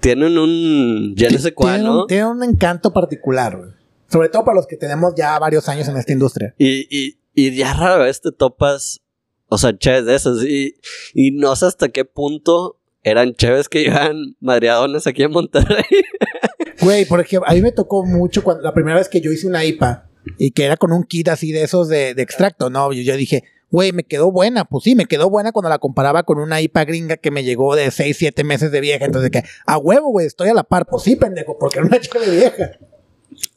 tienen 0.00 0.38
un 0.38 1.14
ya 1.16 1.28
no 1.30 1.38
sé 1.38 1.52
cuál, 1.52 1.82
¿no? 1.82 2.06
tienen 2.06 2.26
un 2.26 2.44
encanto 2.44 2.92
particular, 2.92 3.56
güey. 3.56 3.70
Sobre 4.06 4.28
todo 4.28 4.44
para 4.44 4.54
los 4.54 4.68
que 4.68 4.76
tenemos 4.76 5.14
ya 5.16 5.36
varios 5.40 5.68
años 5.68 5.88
en 5.88 5.96
esta 5.96 6.12
industria. 6.12 6.54
Y, 6.56 6.86
y, 6.88 7.18
y 7.34 7.56
ya 7.56 7.74
rara 7.74 7.96
vez 7.96 8.20
te 8.20 8.30
topas, 8.30 9.00
o 9.48 9.58
sea, 9.58 9.76
cheves 9.76 10.06
de 10.06 10.14
esas. 10.14 10.44
Y, 10.44 10.76
y 11.12 11.32
no 11.32 11.56
sé 11.56 11.66
hasta 11.66 11.88
qué 11.88 12.04
punto 12.04 12.78
eran 13.02 13.34
cheves 13.34 13.68
que 13.68 13.82
iban 13.82 14.36
madreadones 14.40 15.08
aquí 15.08 15.24
en 15.24 15.32
Monterrey. 15.32 15.84
Güey, 16.80 17.06
por 17.06 17.20
ejemplo, 17.20 17.50
a 17.50 17.54
mí 17.54 17.60
me 17.60 17.72
tocó 17.72 18.06
mucho 18.06 18.44
cuando 18.44 18.62
la 18.62 18.72
primera 18.72 18.96
vez 18.96 19.08
que 19.08 19.20
yo 19.20 19.32
hice 19.32 19.48
una 19.48 19.64
IPA 19.64 20.08
y 20.38 20.52
que 20.52 20.64
era 20.64 20.76
con 20.76 20.92
un 20.92 21.02
kit 21.02 21.26
así 21.26 21.50
de 21.50 21.64
esos 21.64 21.88
de, 21.88 22.14
de 22.14 22.22
extracto, 22.22 22.70
¿no? 22.70 22.92
Yo, 22.92 23.02
yo 23.02 23.16
dije, 23.16 23.42
güey, 23.70 23.92
me 23.92 24.04
quedó 24.04 24.30
buena. 24.30 24.64
Pues 24.64 24.84
sí, 24.84 24.94
me 24.94 25.06
quedó 25.06 25.30
buena 25.30 25.52
cuando 25.52 25.68
la 25.68 25.78
comparaba 25.78 26.22
con 26.22 26.38
una 26.38 26.60
IPA 26.60 26.84
gringa 26.84 27.16
que 27.16 27.30
me 27.30 27.44
llegó 27.44 27.74
de 27.76 27.90
6, 27.90 28.16
7 28.16 28.44
meses 28.44 28.72
de 28.72 28.80
vieja. 28.80 29.04
Entonces, 29.04 29.30
que 29.30 29.44
a 29.66 29.78
huevo, 29.78 30.10
güey, 30.10 30.26
estoy 30.26 30.48
a 30.48 30.54
la 30.54 30.64
par. 30.64 30.86
Pues 30.86 31.02
sí, 31.02 31.16
pendejo, 31.16 31.58
porque 31.58 31.78
era 31.78 31.88
una 31.88 32.00
chica 32.00 32.18
vieja. 32.18 32.72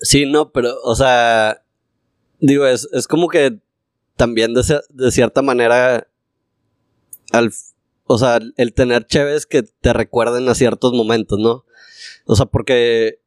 Sí, 0.02 0.26
no, 0.26 0.52
pero, 0.52 0.76
o 0.84 0.96
sea, 0.96 1.64
digo, 2.40 2.66
es, 2.66 2.88
es 2.94 3.08
como 3.08 3.30
que 3.30 3.60
también 4.16 4.54
de, 4.54 4.62
de 4.90 5.12
cierta 5.12 5.42
manera, 5.42 6.08
al, 7.32 7.52
o 8.06 8.18
sea, 8.18 8.40
el 8.58 8.74
tener 8.74 9.08
cheves 9.08 9.46
que 9.46 9.64
te 9.64 9.94
recuerden 9.94 10.48
a 10.50 10.56
ciertos 10.56 10.94
momentos, 10.94 11.40
¿no? 11.40 11.66
O 12.26 12.36
sea, 12.36 12.46
porque 12.46 13.20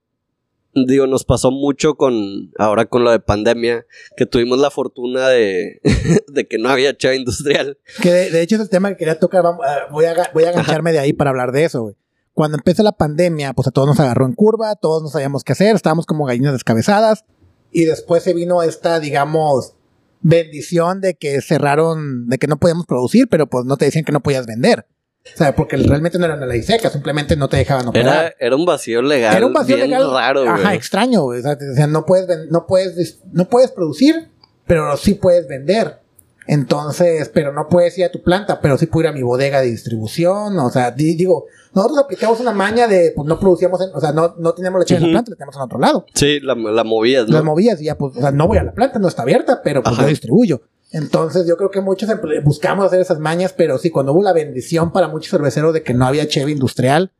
digo, 0.86 1.06
nos 1.06 1.24
pasó 1.24 1.50
mucho 1.50 1.94
con, 1.94 2.52
ahora 2.58 2.86
con 2.86 3.04
lo 3.04 3.10
de 3.10 3.20
pandemia, 3.20 3.86
que 4.16 4.26
tuvimos 4.26 4.58
la 4.58 4.70
fortuna 4.70 5.28
de, 5.28 5.80
de 6.28 6.46
que 6.46 6.58
no 6.58 6.68
había 6.68 6.96
cheve 6.96 7.16
industrial. 7.16 7.78
Que 8.02 8.10
de, 8.10 8.42
hecho 8.42 8.56
es 8.56 8.62
el 8.62 8.70
tema 8.70 8.90
que 8.90 8.96
quería 8.96 9.18
tocar, 9.18 9.44
ah, 9.46 9.86
voy 9.90 10.04
a, 10.06 10.14
voy 10.32 10.44
a 10.44 10.50
agancharme 10.50 10.92
de 10.92 10.98
ahí 10.98 11.12
para 11.12 11.30
hablar 11.30 11.52
de 11.52 11.64
eso, 11.64 11.82
güey. 11.82 11.94
Cuando 12.32 12.56
empezó 12.56 12.82
la 12.82 12.92
pandemia, 12.92 13.52
pues 13.52 13.68
a 13.68 13.70
todos 13.70 13.86
nos 13.86 14.00
agarró 14.00 14.26
en 14.26 14.32
curva, 14.32 14.74
todos 14.74 15.02
no 15.02 15.08
sabíamos 15.08 15.44
qué 15.44 15.52
hacer, 15.52 15.76
estábamos 15.76 16.04
como 16.04 16.24
gallinas 16.24 16.52
descabezadas, 16.52 17.24
y 17.70 17.84
después 17.84 18.22
se 18.22 18.34
vino 18.34 18.62
esta, 18.62 19.00
digamos, 19.00 19.74
bendición 20.20 21.00
de 21.00 21.14
que 21.14 21.40
cerraron, 21.42 22.28
de 22.28 22.38
que 22.38 22.46
no 22.46 22.56
podíamos 22.56 22.86
producir, 22.86 23.28
pero 23.28 23.48
pues 23.48 23.64
no 23.66 23.76
te 23.76 23.84
decían 23.84 24.04
que 24.04 24.12
no 24.12 24.22
podías 24.22 24.46
vender. 24.46 24.86
O 25.32 25.36
sea, 25.36 25.54
porque 25.54 25.76
realmente 25.76 26.18
no 26.18 26.26
era 26.26 26.34
una 26.34 26.46
ley 26.46 26.62
seca, 26.62 26.90
simplemente 26.90 27.34
no 27.34 27.48
te 27.48 27.56
dejaban 27.56 27.88
operar. 27.88 28.26
Era, 28.26 28.34
era 28.38 28.56
un 28.56 28.66
vacío 28.66 29.00
legal. 29.00 29.36
Era 29.36 29.46
un 29.46 29.54
vacío 29.54 29.76
legal 29.76 30.10
raro, 30.12 30.42
Ajá, 30.48 30.74
extraño, 30.74 31.24
O 31.24 31.34
sea, 31.40 31.86
no 31.86 32.04
puedes, 32.04 32.50
no 32.50 32.66
puedes, 32.66 33.20
no 33.32 33.48
puedes 33.48 33.70
producir, 33.70 34.30
pero 34.66 34.96
sí 34.96 35.14
puedes 35.14 35.48
vender. 35.48 36.03
Entonces, 36.46 37.30
pero 37.32 37.52
no 37.52 37.68
puedes 37.68 37.96
ir 37.96 38.04
a 38.04 38.12
tu 38.12 38.22
planta, 38.22 38.60
pero 38.60 38.76
sí 38.76 38.86
puedo 38.86 39.04
ir 39.04 39.08
a 39.08 39.12
mi 39.12 39.22
bodega 39.22 39.60
de 39.60 39.68
distribución. 39.68 40.58
O 40.58 40.70
sea, 40.70 40.90
digo, 40.90 41.46
nosotros 41.74 41.98
aplicamos 41.98 42.38
una 42.40 42.52
maña 42.52 42.86
de, 42.86 43.12
pues 43.16 43.26
no 43.26 43.40
producíamos, 43.40 43.80
o 43.80 44.00
sea, 44.00 44.12
no, 44.12 44.34
no 44.38 44.52
teníamos 44.52 44.80
leche 44.80 44.96
en 44.96 45.02
la 45.02 45.08
planta, 45.08 45.30
la 45.30 45.36
teníamos 45.36 45.56
en 45.56 45.62
otro 45.62 45.78
lado. 45.78 46.06
Sí, 46.14 46.40
la, 46.40 46.54
la 46.54 46.84
movías, 46.84 47.28
¿no? 47.28 47.34
La 47.34 47.42
movías 47.42 47.80
y 47.80 47.86
ya, 47.86 47.96
pues, 47.96 48.16
o 48.16 48.20
sea, 48.20 48.30
no 48.30 48.46
voy 48.46 48.58
a 48.58 48.64
la 48.64 48.72
planta, 48.72 48.98
no 48.98 49.08
está 49.08 49.22
abierta, 49.22 49.60
pero 49.62 49.82
pues 49.82 49.96
yo 49.96 50.06
distribuyo. 50.06 50.62
Entonces 50.92 51.46
yo 51.48 51.56
creo 51.56 51.70
que 51.70 51.80
muchos 51.80 52.08
buscamos 52.44 52.86
hacer 52.86 53.00
esas 53.00 53.18
mañas, 53.18 53.52
pero 53.52 53.78
sí, 53.78 53.90
cuando 53.90 54.12
hubo 54.12 54.22
la 54.22 54.32
bendición 54.32 54.92
para 54.92 55.08
muchos 55.08 55.30
cerveceros 55.30 55.74
de 55.74 55.82
que 55.82 55.94
no 55.94 56.06
había 56.06 56.28
cheve 56.28 56.52
industrial, 56.52 57.10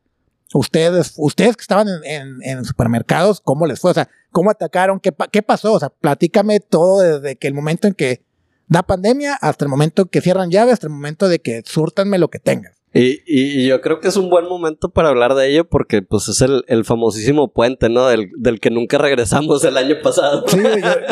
ustedes, 0.53 1.13
ustedes 1.17 1.57
que 1.57 1.61
estaban 1.61 1.87
en, 2.05 2.63
supermercados, 2.63 3.41
¿cómo 3.41 3.65
les 3.65 3.81
fue? 3.81 3.91
O 3.91 3.93
sea, 3.93 4.07
¿cómo 4.31 4.49
atacaron? 4.49 5.01
¿Qué, 5.01 5.13
¿Qué 5.31 5.41
pasó? 5.41 5.73
O 5.73 5.79
sea, 5.79 5.89
platícame 5.89 6.61
todo 6.61 7.01
desde 7.01 7.35
que 7.35 7.47
el 7.47 7.53
momento 7.53 7.87
en 7.87 7.95
que 7.95 8.24
da 8.67 8.83
pandemia 8.83 9.35
hasta 9.35 9.65
el 9.65 9.69
momento 9.69 10.07
que 10.07 10.21
cierran 10.21 10.51
llaves, 10.51 10.73
hasta 10.73 10.87
el 10.87 10.93
momento 10.93 11.27
de 11.27 11.39
que 11.39 11.61
surtanme 11.65 12.17
lo 12.17 12.29
que 12.29 12.39
tengas. 12.39 12.75
Y, 12.93 13.21
y, 13.27 13.67
yo 13.67 13.81
creo 13.81 13.99
que 13.99 14.07
es 14.07 14.15
un 14.15 14.29
buen 14.29 14.45
momento 14.45 14.87
para 14.87 15.09
hablar 15.09 15.35
de 15.35 15.49
ello 15.51 15.67
porque 15.67 16.01
pues 16.01 16.29
es 16.29 16.39
el, 16.39 16.63
el 16.69 16.85
famosísimo 16.85 17.51
puente, 17.51 17.89
¿no? 17.89 18.07
Del, 18.07 18.31
del, 18.37 18.61
que 18.61 18.69
nunca 18.69 18.97
regresamos 18.97 19.65
el 19.65 19.75
año 19.75 19.97
pasado. 20.01 20.45
Sí, 20.47 20.57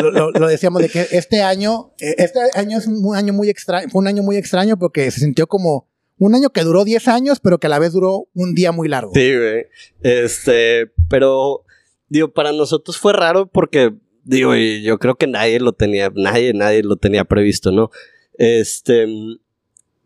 lo, 0.01 0.31
lo, 0.31 0.47
decíamos 0.47 0.81
de 0.81 0.87
que 0.87 1.05
este 1.11 1.43
año, 1.43 1.91
eh, 1.99 2.15
este 2.19 2.39
año 2.53 2.77
es 2.77 2.87
un 2.87 3.13
año 3.17 3.33
muy 3.33 3.49
extraño, 3.49 3.89
fue 3.89 3.99
un 3.99 4.07
año 4.07 4.23
muy 4.23 4.37
extraño 4.37 4.77
porque 4.77 5.11
se 5.11 5.19
sintió 5.19 5.45
como 5.47 5.89
un 6.17 6.35
año 6.35 6.51
que 6.51 6.63
duró 6.63 6.85
10 6.85 7.07
años, 7.09 7.39
pero 7.41 7.59
que 7.59 7.67
a 7.67 7.69
la 7.69 7.79
vez 7.79 7.91
duró 7.91 8.27
un 8.33 8.53
día 8.53 8.71
muy 8.71 8.87
largo. 8.87 9.11
Sí, 9.13 9.35
güey. 9.35 9.65
Este, 10.01 10.91
pero, 11.09 11.65
digo, 12.07 12.31
para 12.31 12.51
nosotros 12.51 12.97
fue 12.97 13.13
raro 13.13 13.47
porque, 13.47 13.93
digo, 14.23 14.55
y 14.55 14.83
yo 14.83 14.99
creo 14.99 15.15
que 15.15 15.27
nadie 15.27 15.59
lo 15.59 15.73
tenía, 15.73 16.11
nadie, 16.15 16.53
nadie 16.53 16.83
lo 16.83 16.95
tenía 16.95 17.25
previsto, 17.25 17.71
¿no? 17.71 17.91
Este, 18.37 19.07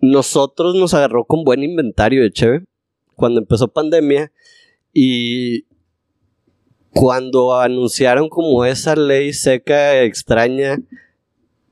nosotros 0.01 0.75
nos 0.75 0.93
agarró 0.93 1.25
con 1.25 1.43
buen 1.43 1.63
inventario 1.63 2.21
de 2.23 2.31
cheve 2.31 2.63
cuando 3.15 3.39
empezó 3.39 3.67
pandemia 3.67 4.31
y 4.93 5.65
cuando 6.91 7.59
anunciaron 7.59 8.29
como 8.29 8.65
esa 8.65 8.95
ley 8.95 9.33
seca 9.33 10.01
extraña 10.03 10.79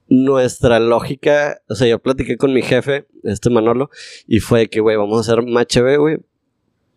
nuestra 0.08 0.80
lógica, 0.80 1.62
o 1.68 1.76
sea, 1.76 1.88
yo 1.88 2.00
platiqué 2.00 2.38
con 2.38 2.54
mi 2.54 2.62
jefe, 2.62 3.08
este 3.24 3.50
Manolo, 3.50 3.90
y 4.28 4.40
fue 4.40 4.70
que, 4.70 4.80
güey, 4.80 4.98
vamos 4.98 5.18
a 5.18 5.22
hacer 5.22 5.44
más 5.44 5.66
cheve, 5.66 5.98
güey, 5.98 6.18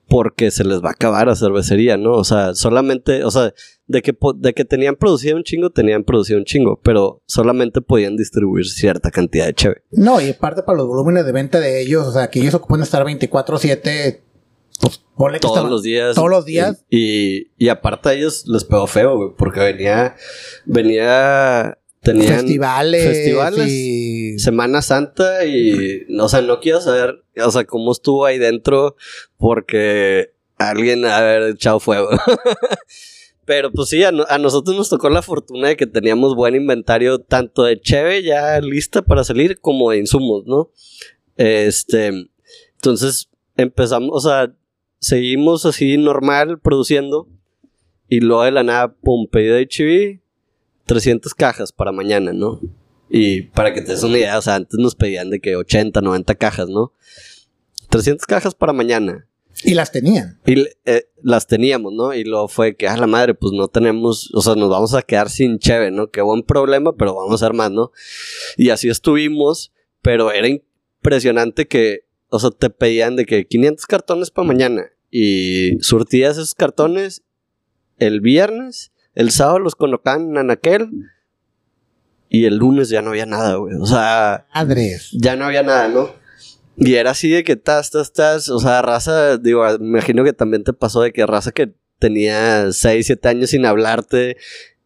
porque 0.09 0.51
se 0.51 0.65
les 0.65 0.83
va 0.83 0.89
a 0.89 0.93
acabar 0.93 1.27
la 1.27 1.37
cervecería, 1.37 1.97
¿no? 1.97 2.13
O 2.13 2.25
sea, 2.25 2.55
solamente, 2.55 3.25
o 3.25 3.31
sea, 3.31 3.55
de 3.89 4.03
que, 4.03 4.17
de 4.37 4.55
que 4.55 4.65
tenían 4.65 4.97
producido 4.97 5.37
un 5.37 5.43
chingo, 5.43 5.71
tenían 5.71 6.05
producido 6.05 6.39
un 6.39 6.45
chingo, 6.45 6.79
pero 6.83 7.23
solamente 7.27 7.81
podían 7.81 8.17
distribuir 8.17 8.67
cierta 8.67 9.11
cantidad 9.11 9.47
de 9.47 9.55
cheve. 9.55 9.83
No, 9.91 10.21
y 10.21 10.31
aparte 10.31 10.63
para 10.63 10.79
los 10.79 10.87
volúmenes 10.87 11.25
de 11.25 11.33
venta 11.33 11.59
de 11.59 11.81
ellos, 11.81 12.07
o 12.07 12.13
sea, 12.13 12.29
que 12.29 12.39
ellos 12.41 12.55
ocupan 12.55 12.83
estar 12.83 13.03
24-7, 13.05 14.21
pues 14.81 15.03
ponle 15.17 15.41
que 15.41 15.49
Todos 15.49 15.69
los 15.69 15.83
días. 15.83 16.15
Todos 16.15 16.31
los 16.31 16.45
días. 16.45 16.85
Y, 16.91 17.51
y, 17.57 17.69
aparte 17.71 18.11
a 18.11 18.13
ellos 18.13 18.45
les 18.47 18.65
pegó 18.65 18.87
feo, 18.87 19.17
güey, 19.17 19.31
porque 19.37 19.61
venía, 19.61 20.15
venía 20.67 21.79
tenían 22.03 22.41
festivales, 22.41 23.05
festivales 23.05 23.69
y... 23.69 24.39
Semana 24.39 24.83
Santa 24.83 25.47
y, 25.47 26.07
o 26.21 26.29
sea, 26.29 26.43
no 26.43 26.61
quiero 26.61 26.83
saber, 26.83 27.25
o 27.43 27.51
sea, 27.51 27.65
cómo 27.65 27.93
estuvo 27.93 28.27
ahí 28.27 28.39
dentro 28.39 28.97
porque 29.39 30.33
alguien 30.59 31.07
haber 31.07 31.55
echado 31.55 31.81
fuego. 31.81 32.11
Pero 33.49 33.73
pues 33.73 33.89
sí, 33.89 34.05
a, 34.05 34.13
nosotros 34.13 34.77
nos 34.77 34.91
tocó 34.91 35.09
la 35.09 35.23
fortuna 35.23 35.69
de 35.69 35.77
que 35.79 35.87
teníamos 35.87 36.37
buen 36.37 36.55
inventario 36.55 37.19
tanto 37.19 37.63
de 37.63 37.81
cheve 37.81 38.23
ya 38.23 38.61
lista 38.61 39.01
para 39.01 39.25
salir 39.25 39.59
como 39.59 39.91
de 39.91 39.97
insumos, 39.97 40.45
¿no? 40.45 40.71
Este, 41.39 42.29
entonces 42.75 43.31
empezamos, 43.57 44.11
o 44.13 44.21
sea, 44.21 44.55
seguimos 44.99 45.65
así 45.65 45.97
normal 45.97 46.59
produciendo 46.59 47.27
y 48.11 48.21
luego 48.21 48.43
de 48.43 48.51
la 48.51 48.65
nada, 48.65 48.93
pum, 48.93 49.27
pedido 49.27 49.55
de 49.57 49.67
HB, 49.67 50.21
300 50.85 51.33
cajas 51.33 51.73
para 51.73 51.91
mañana, 51.91 52.35
¿no? 52.35 52.61
Y 53.09 53.45
para 53.45 53.73
que 53.73 53.81
te 53.81 53.93
des 53.93 54.03
una 54.03 54.19
idea, 54.19 54.37
o 54.37 54.43
sea, 54.43 54.57
antes 54.57 54.79
nos 54.79 54.95
pedían 54.95 55.31
de 55.31 55.41
que 55.41 55.57
80, 55.57 56.03
90 56.03 56.35
cajas, 56.35 56.69
¿no? 56.69 56.93
300 57.89 58.27
cajas 58.27 58.55
para 58.55 58.75
mañana. 58.75 59.27
Y 59.65 59.75
las 59.75 59.91
tenían. 59.91 60.41
Y 60.47 60.67
eh, 60.85 61.09
las 61.23 61.47
teníamos, 61.47 61.93
¿no? 61.93 62.15
Y 62.15 62.25
luego 62.25 62.49
fue 62.49 62.77
que, 62.77 62.87
ah, 62.87 62.97
la 62.97 63.07
madre, 63.07 63.35
pues 63.35 63.53
no 63.53 63.69
tenemos, 63.69 64.31
o 64.35 64.41
sea, 64.41 64.55
nos 64.55 64.71
vamos 64.71 64.95
a 64.95 65.03
quedar 65.03 65.31
sin 65.31 65.59
cheve, 65.59 65.91
¿no? 65.91 66.11
Qué 66.11 66.21
buen 66.21 66.43
problema, 66.43 66.95
pero 66.97 67.15
vamos 67.15 67.43
a 67.43 67.51
más, 67.51 67.71
¿no? 67.71 67.91
Y 68.57 68.71
así 68.71 68.89
estuvimos, 68.89 69.73
pero 70.01 70.31
era 70.31 70.49
impresionante 70.49 71.67
que, 71.67 72.05
o 72.29 72.39
sea, 72.39 72.51
te 72.51 72.71
pedían 72.71 73.17
de 73.17 73.27
que 73.27 73.47
500 73.47 73.87
cartones 73.87 74.31
para 74.31 74.47
mañana 74.47 74.85
y 75.11 75.79
surtías 75.81 76.37
esos 76.37 76.55
cartones 76.55 77.23
el 77.99 78.21
viernes, 78.21 78.93
el 79.15 79.31
sábado 79.31 79.59
los 79.59 79.75
colocaban 79.75 80.37
en 80.37 80.51
aquel 80.51 80.91
y 82.29 82.45
el 82.45 82.57
lunes 82.57 82.91
ya 82.91 83.03
no 83.03 83.11
había 83.11 83.27
nada, 83.27 83.57
güey. 83.57 83.75
O 83.75 83.87
sea, 83.87 84.47
Madres. 84.55 85.11
ya 85.13 85.35
no 85.35 85.47
había 85.47 85.63
nada, 85.63 85.89
¿no? 85.89 86.11
Y 86.79 86.95
era 86.95 87.11
así 87.11 87.31
de 87.31 87.45
que 87.45 87.53
estás, 87.53 87.87
estás, 87.87 88.07
estás, 88.07 88.49
o 88.49 88.59
sea, 88.61 88.83
raza, 88.83 89.37
digo, 89.37 89.65
me 89.81 89.89
imagino 89.89 90.25
que 90.25 90.33
también 90.33 90.65
te 90.65 90.73
pasó 90.73 91.03
de 91.03 91.13
que 91.13 91.27
raza 91.27 91.51
que 91.51 91.75
tenía 91.99 92.73
6, 92.73 93.07
7 93.07 93.29
años 93.29 93.51
sin 93.51 93.67
hablarte, 93.67 94.37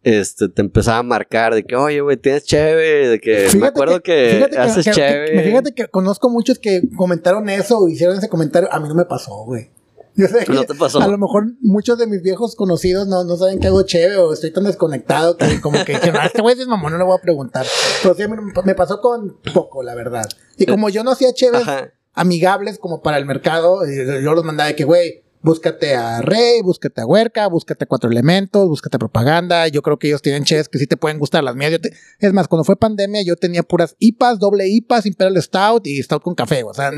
este, 0.03 0.49
te 0.49 0.63
empezaba 0.63 0.99
a 0.99 1.03
marcar 1.03 1.55
de 1.55 1.65
que, 1.65 1.77
oye, 1.77 2.01
güey, 2.01 2.17
tienes 2.17 2.45
chévere, 2.45 3.09
de 3.09 3.21
que 3.21 3.49
me 3.59 3.67
acuerdo 3.67 4.03
que, 4.03 4.49
haces 4.59 4.87
chévere. 4.87 5.45
fíjate 5.45 5.75
que 5.75 5.87
conozco 5.89 6.31
muchos 6.31 6.59
que 6.59 6.83
comentaron 6.97 7.49
eso 7.49 7.79
o 7.79 7.89
hicieron 7.89 8.17
ese 8.17 8.29
comentario, 8.29 8.73
a 8.73 8.81
mí 8.81 8.89
no 8.89 8.95
me 8.95 9.05
pasó, 9.05 9.45
güey. 9.45 9.71
Yo 10.17 10.27
sé 10.27 10.45
que 10.45 10.53
a 10.53 11.09
lo 11.09 11.19
mejor 11.19 11.53
muchos 11.61 11.97
de 11.99 12.07
mis 12.07 12.23
viejos 12.23 12.55
conocidos 12.55 13.07
no, 13.09 13.25
no 13.25 13.37
saben 13.37 13.61
que 13.61 13.69
hago 13.69 13.83
chévere 13.83 14.17
o 14.17 14.33
estoy 14.33 14.53
tan 14.53 14.65
desconectado 14.65 15.37
que 15.37 15.61
como 15.61 15.83
que 15.85 15.97
ah, 15.97 16.27
este 16.27 16.43
güey 16.43 16.61
es 16.61 16.67
mamón, 16.67 16.93
no 16.93 16.99
le 16.99 17.05
voy 17.05 17.17
a 17.19 17.23
preguntar. 17.23 17.67
Pero 18.03 18.15
sí, 18.15 18.25
me, 18.65 18.75
pasó 18.75 19.01
con 19.01 19.39
poco, 19.55 19.83
la 19.83 19.95
verdad. 19.95 20.27
Y 20.59 20.67
como 20.67 20.91
yo 20.91 21.03
no 21.03 21.13
hacía 21.13 21.33
chéveres 21.33 21.67
amigables 22.13 22.79
como 22.79 23.01
para 23.01 23.17
el 23.17 23.25
mercado, 23.25 23.85
eh, 23.87 24.21
yo 24.23 24.35
los 24.35 24.45
mandaba 24.45 24.69
de 24.69 24.77
que, 24.77 24.85
güey, 24.85 25.22
búscate 25.43 25.95
a 25.95 26.23
Rey, 26.23 26.63
búscate 26.63 27.01
a 27.01 27.07
Huerca, 27.07 27.47
búscate 27.49 27.85
a 27.85 27.87
Cuatro 27.87 28.11
Elementos, 28.11 28.69
búscate 28.69 28.97
a 28.97 28.99
Propaganda. 28.99 29.69
Yo 29.69 29.83
creo 29.83 29.99
que 29.99 30.09
ellos 30.09 30.23
tienen 30.23 30.45
ches 30.45 30.69
que 30.69 30.79
sí 30.79 30.87
te 30.87 30.97
pueden 30.97 31.19
gustar 31.19 31.45
las 31.45 31.57
mías. 31.57 31.79
Es 32.19 32.33
más, 32.33 32.49
cuando 32.49 32.65
fue 32.65 32.77
pandemia 32.77 33.23
yo 33.23 33.37
tenía 33.37 33.63
puras 33.63 33.97
IPAs, 33.99 34.39
doble 34.39 34.69
IPAs, 34.69 35.07
Imperial 35.07 35.43
Stout 35.43 35.87
y 35.87 36.03
Stout 36.03 36.23
con 36.23 36.35
café. 36.35 36.63
O 36.65 36.73
sea, 36.73 36.91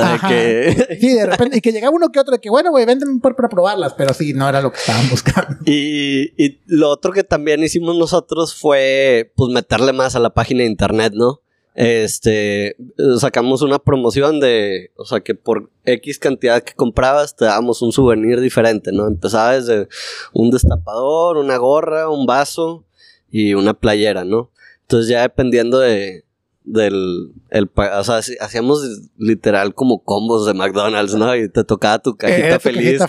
de 0.00 0.18
que... 0.28 0.96
Sí, 1.00 1.14
de 1.14 1.26
repente, 1.26 1.58
y 1.58 1.60
que 1.60 1.72
llegaba 1.72 1.94
uno 1.94 2.10
que 2.10 2.20
otro 2.20 2.32
de 2.32 2.40
que, 2.40 2.50
bueno, 2.50 2.70
güey, 2.70 2.84
venden 2.84 3.08
un 3.08 3.20
par 3.20 3.34
para 3.34 3.48
probarlas, 3.48 3.94
pero 3.94 4.14
sí, 4.14 4.32
no 4.32 4.48
era 4.48 4.60
lo 4.60 4.72
que 4.72 4.78
estaban 4.78 5.08
buscando. 5.08 5.56
Y, 5.64 6.32
y 6.42 6.60
lo 6.66 6.90
otro 6.90 7.12
que 7.12 7.24
también 7.24 7.62
hicimos 7.62 7.96
nosotros 7.96 8.54
fue, 8.54 9.32
pues, 9.36 9.52
meterle 9.52 9.92
más 9.92 10.16
a 10.16 10.18
la 10.18 10.34
página 10.34 10.62
de 10.62 10.66
internet, 10.68 11.12
¿no? 11.14 11.41
Este, 11.74 12.76
sacamos 13.18 13.62
una 13.62 13.78
promoción 13.78 14.40
de, 14.40 14.90
o 14.96 15.06
sea, 15.06 15.20
que 15.20 15.34
por 15.34 15.70
X 15.84 16.18
cantidad 16.18 16.62
que 16.62 16.74
comprabas 16.74 17.34
te 17.34 17.46
dábamos 17.46 17.80
un 17.82 17.92
souvenir 17.92 18.40
diferente, 18.40 18.92
¿no? 18.92 19.06
Empezaba 19.06 19.52
desde 19.52 19.88
un 20.32 20.50
destapador, 20.50 21.38
una 21.38 21.56
gorra, 21.56 22.10
un 22.10 22.26
vaso 22.26 22.84
y 23.30 23.54
una 23.54 23.74
playera, 23.74 24.24
¿no? 24.24 24.50
Entonces 24.82 25.08
ya 25.08 25.22
dependiendo 25.22 25.78
de, 25.78 26.24
del 26.64 27.32
el, 27.48 27.70
o 27.74 28.04
sea, 28.04 28.20
hacíamos 28.40 29.10
literal 29.16 29.74
como 29.74 30.04
combos 30.04 30.46
de 30.46 30.54
McDonald's, 30.54 31.14
¿no? 31.14 31.34
Y 31.34 31.48
te 31.48 31.64
tocaba 31.64 31.98
tu 32.00 32.16
cajita 32.16 32.58
feliz, 32.60 33.00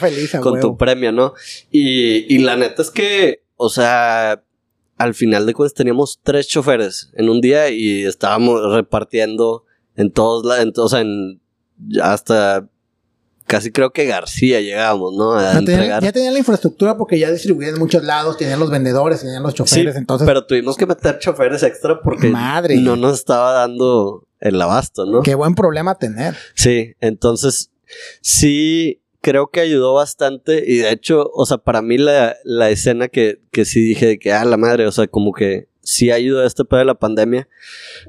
con 0.42 0.62
tu 0.62 0.78
premio, 0.78 1.12
¿no? 1.12 1.34
Y, 1.70 2.34
y 2.34 2.40
la 2.40 2.56
neta 2.56 2.82
es 2.82 2.92
que, 2.92 3.44
o 3.58 3.70
sea, 3.70 4.42
al 4.98 5.14
final 5.14 5.46
de 5.46 5.54
cuentas 5.54 5.74
teníamos 5.74 6.20
tres 6.24 6.48
choferes 6.48 7.10
en 7.14 7.30
un 7.30 7.42
día 7.42 7.70
y 7.70 8.04
estábamos 8.04 8.74
repartiendo 8.74 9.66
en 9.96 10.12
todos 10.12 10.46
lados, 10.46 10.78
o 10.78 10.90
sea, 10.90 11.02
en 11.02 11.42
hasta 12.02 12.68
casi 13.46 13.72
creo 13.72 13.92
que 13.92 14.06
García 14.06 14.62
llegábamos, 14.62 15.14
¿no? 15.16 15.34
A 15.34 15.54
ya, 15.54 16.12
tenían, 16.12 16.34
la 16.34 16.40
infraestructura 16.40 16.98
porque 16.98 17.20
ya 17.20 17.30
distribuían 17.32 17.74
en 17.74 17.80
muchos 17.80 18.04
lados, 18.04 18.38
tenían 18.38 18.60
los 18.60 18.70
vendedores, 18.70 19.22
tenían 19.22 19.44
los 19.44 19.54
choferes, 19.54 19.96
entonces. 19.96 20.26
Pero 20.26 20.46
tuvimos 20.46 20.78
que 20.78 20.86
meter 20.86 21.20
choferes 21.20 21.64
extra 21.64 22.00
porque 22.02 22.30
Madre. 22.30 22.78
no 22.78 22.96
nos 22.96 23.20
estaba 23.20 23.52
dando 23.54 24.28
el 24.40 24.62
abasto, 24.62 25.06
¿no? 25.06 25.22
Qué 25.22 25.36
buen 25.36 25.56
problema 25.56 25.96
tener. 25.96 26.36
Sí, 26.56 26.96
entonces 27.00 27.72
sí 28.22 29.03
creo 29.24 29.48
que 29.48 29.62
ayudó 29.62 29.94
bastante 29.94 30.64
y 30.68 30.80
de 30.80 30.92
hecho, 30.92 31.32
o 31.34 31.46
sea, 31.46 31.58
para 31.58 31.82
mí 31.82 31.98
la, 31.98 32.36
la 32.44 32.70
escena 32.70 33.08
que, 33.08 33.40
que 33.52 33.64
sí 33.64 33.82
dije 33.82 34.06
de 34.06 34.20
que, 34.20 34.34
ah, 34.34 34.44
la 34.44 34.58
madre, 34.58 34.86
o 34.86 34.92
sea, 34.92 35.08
como 35.08 35.32
que 35.32 35.70
sí 35.82 36.12
ayudó 36.12 36.42
a 36.42 36.46
este 36.46 36.66
pedo 36.66 36.80
de 36.80 36.86
la 36.86 37.00
pandemia. 37.00 37.48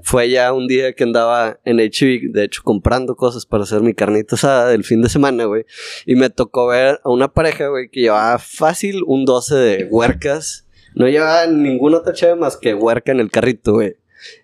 Fue 0.03 0.29
ya 0.29 0.53
un 0.53 0.67
día 0.67 0.93
que 0.93 1.05
andaba 1.05 1.61
en 1.65 1.79
HB, 1.79 2.33
de 2.33 2.45
hecho, 2.45 2.63
comprando 2.65 3.15
cosas 3.15 3.47
para 3.47 3.63
hacer 3.63 3.81
mi 3.81 3.95
carnita 3.95 4.35
asada 4.35 4.69
del 4.69 4.83
fin 4.83 5.03
de 5.03 5.09
semana, 5.09 5.45
güey. 5.45 5.65
Y 6.05 6.17
me 6.17 6.31
tocó 6.31 6.67
ver 6.67 7.01
a 7.05 7.11
una 7.11 7.33
pareja, 7.33 7.69
güey, 7.69 7.89
que 7.89 8.01
llevaba 8.01 8.39
fácil 8.41 9.03
un 9.07 9.25
12 9.25 9.55
de 9.55 9.89
huercas. 9.89 10.67
No 10.97 11.09
llevaba 11.09 11.47
ninguna 11.47 11.99
otra 11.99 12.13
chave 12.13 12.35
más 12.35 12.57
que 12.57 12.75
huerca 12.75 13.13
en 13.13 13.21
el 13.21 13.31
carrito, 13.31 13.75
güey. 13.75 13.97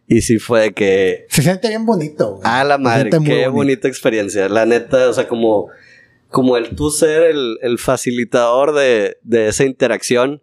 Y 0.06 0.20
sí 0.20 0.38
fue 0.38 0.60
de 0.60 0.72
que... 0.72 1.26
Se 1.30 1.42
siente 1.42 1.68
bien 1.68 1.84
bonito, 1.84 2.36
güey. 2.36 2.42
Ah, 2.44 2.62
la 2.62 2.78
madre, 2.78 3.10
qué 3.24 3.48
bonita 3.48 3.88
experiencia. 3.88 4.48
La 4.48 4.66
neta, 4.66 5.08
o 5.08 5.12
sea, 5.12 5.26
como... 5.26 5.68
Como 6.31 6.57
el 6.57 6.74
tú 6.74 6.91
ser 6.91 7.22
el, 7.24 7.59
el 7.62 7.78
facilitador 7.78 8.74
de, 8.74 9.18
de 9.22 9.49
esa 9.49 9.64
interacción 9.64 10.43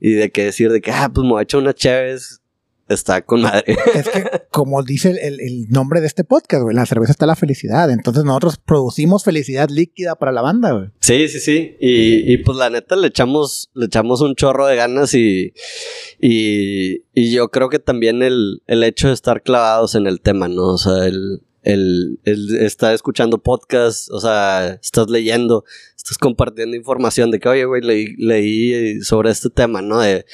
y 0.00 0.12
de 0.12 0.30
que 0.30 0.44
decir 0.44 0.70
de 0.70 0.80
que, 0.80 0.90
ah, 0.90 1.10
pues 1.12 1.24
me 1.24 1.30
voy 1.30 1.40
a 1.40 1.42
echar 1.42 1.60
una 1.60 1.74
Chévez, 1.74 2.40
está 2.88 3.22
con 3.22 3.42
madre. 3.42 3.64
Es 3.94 4.08
que, 4.08 4.24
como 4.50 4.82
dice 4.82 5.10
el, 5.10 5.40
el, 5.40 5.68
nombre 5.68 6.00
de 6.00 6.06
este 6.06 6.24
podcast, 6.24 6.62
güey, 6.62 6.74
la 6.74 6.86
cerveza 6.86 7.12
está 7.12 7.26
la 7.26 7.36
felicidad. 7.36 7.90
Entonces 7.90 8.24
nosotros 8.24 8.58
producimos 8.58 9.24
felicidad 9.24 9.68
líquida 9.68 10.16
para 10.16 10.32
la 10.32 10.42
banda, 10.42 10.72
güey. 10.72 10.88
Sí, 11.00 11.28
sí, 11.28 11.40
sí. 11.40 11.76
Y, 11.80 12.32
y 12.32 12.38
pues 12.38 12.56
la 12.56 12.70
neta 12.70 12.96
le 12.96 13.08
echamos, 13.08 13.70
le 13.74 13.86
echamos 13.86 14.20
un 14.20 14.34
chorro 14.34 14.66
de 14.66 14.76
ganas 14.76 15.14
y, 15.14 15.52
y, 16.20 17.04
y 17.14 17.32
yo 17.32 17.50
creo 17.50 17.68
que 17.68 17.78
también 17.78 18.22
el, 18.22 18.62
el 18.66 18.82
hecho 18.82 19.08
de 19.08 19.14
estar 19.14 19.42
clavados 19.42 19.94
en 19.94 20.06
el 20.06 20.20
tema, 20.20 20.48
¿no? 20.48 20.68
O 20.68 20.78
sea, 20.78 21.06
el, 21.06 21.42
el, 21.62 22.18
estar 22.24 22.94
escuchando 22.94 23.38
podcasts, 23.38 24.10
o 24.10 24.20
sea, 24.20 24.78
estás 24.82 25.08
leyendo, 25.10 25.64
estás 25.96 26.18
compartiendo 26.18 26.76
información 26.76 27.30
de 27.30 27.40
que, 27.40 27.48
oye, 27.48 27.64
güey, 27.64 27.82
leí, 27.82 28.16
leí 28.16 29.00
sobre 29.02 29.30
este 29.30 29.50
tema, 29.50 29.82
¿no? 29.82 30.00
De, 30.00 30.24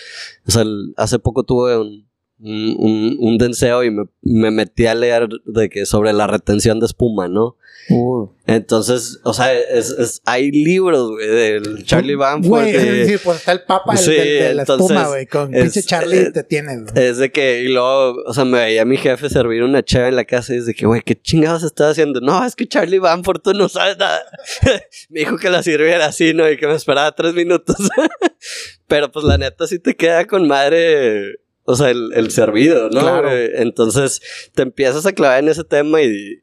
o 0.47 0.51
sea, 0.51 0.65
hace 0.97 1.19
poco 1.19 1.45
tuve 1.45 1.79
un, 1.79 2.09
un, 2.41 3.17
un, 3.19 3.39
denseo 3.39 3.85
y 3.85 3.91
me, 3.91 4.05
me, 4.23 4.51
metí 4.51 4.87
a 4.87 4.95
leer 4.95 5.29
de 5.47 5.69
que 5.71 5.87
sobre 5.87 6.13
la 6.13 6.27
retención 6.27 6.81
de 6.81 6.87
espuma, 6.87 7.29
¿no? 7.29 7.57
Uh. 7.91 8.29
Entonces, 8.47 9.21
o 9.25 9.35
sea, 9.35 9.53
es, 9.53 9.91
es, 9.91 10.23
hay 10.25 10.51
libros, 10.51 11.11
güey, 11.11 11.27
del 11.27 11.85
Charlie 11.85 12.15
Banford. 12.15 12.49
Güey, 12.49 12.73
decir, 12.73 13.21
pues 13.23 13.39
está 13.39 13.53
el 13.53 13.63
papa 13.63 13.97
sí, 13.97 14.11
de 14.13 14.55
la 14.55 14.63
espuma, 14.63 15.09
güey, 15.09 15.27
con 15.27 15.51
pinche 15.51 15.83
Charlie 15.83 16.33
te 16.33 16.45
tienes. 16.45 16.95
Es 16.95 17.19
de 17.19 17.31
que, 17.31 17.63
y 17.63 17.69
luego, 17.69 18.17
o 18.27 18.35
sea, 18.35 18.45
me 18.45 18.59
veía 18.59 18.85
mi 18.85 18.97
jefe 18.97 19.29
servir 19.29 19.63
una 19.63 19.83
chava 19.83 20.09
en 20.09 20.17
la 20.17 20.25
casa 20.25 20.55
y 20.55 20.59
es 20.59 20.67
de 20.67 20.75
que, 20.75 20.87
güey, 20.87 21.03
¿qué 21.03 21.21
chingados 21.21 21.63
estás 21.63 21.93
haciendo? 21.93 22.21
No, 22.21 22.45
es 22.45 22.57
que 22.57 22.67
Charlie 22.67 22.99
Banford, 22.99 23.41
tú 23.41 23.55
no 23.55 23.69
sabes 23.69 23.99
nada. 23.99 24.23
me 25.11 25.21
dijo 25.21 25.37
que 25.37 25.51
la 25.51 25.63
sirviera 25.63 26.07
así, 26.07 26.35
¿no? 26.35 26.51
Y 26.51 26.57
que 26.57 26.67
me 26.67 26.75
esperaba 26.75 27.13
tres 27.13 27.35
minutos. 27.35 27.77
Pero 28.87 29.11
pues 29.11 29.25
la 29.25 29.39
neta 29.39 29.67
sí 29.67 29.79
te 29.79 29.97
queda 29.97 30.27
con 30.27 30.47
madre 30.47 31.44
o 31.65 31.75
sea, 31.75 31.91
el, 31.91 32.13
el 32.15 32.31
servido, 32.31 32.91
¿no? 32.91 33.01
Claro. 33.01 33.31
Entonces 33.31 34.21
te 34.55 34.63
empiezas 34.63 35.07
a 35.07 35.13
clavar 35.13 35.43
en 35.43 35.49
ese 35.49 35.65
tema 35.65 36.03
y, 36.03 36.43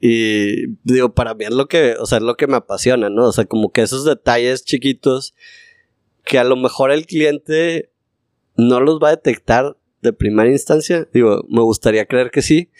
y 0.00 0.66
digo, 0.84 1.14
para 1.14 1.34
mí 1.34 1.44
es 1.44 1.52
lo 1.52 1.66
que, 1.66 1.96
o 1.98 2.06
sea, 2.06 2.18
es 2.18 2.24
lo 2.24 2.36
que 2.36 2.46
me 2.46 2.56
apasiona, 2.56 3.10
¿no? 3.10 3.26
O 3.26 3.32
sea, 3.32 3.46
como 3.46 3.72
que 3.72 3.82
esos 3.82 4.04
detalles 4.04 4.64
chiquitos 4.64 5.34
que 6.24 6.38
a 6.38 6.44
lo 6.44 6.56
mejor 6.56 6.90
el 6.90 7.06
cliente 7.06 7.90
no 8.56 8.80
los 8.80 9.00
va 9.02 9.08
a 9.08 9.16
detectar 9.16 9.76
de 10.02 10.12
primera 10.12 10.50
instancia. 10.50 11.08
Digo, 11.12 11.44
me 11.48 11.62
gustaría 11.62 12.06
creer 12.06 12.30
que 12.30 12.42
sí, 12.42 12.70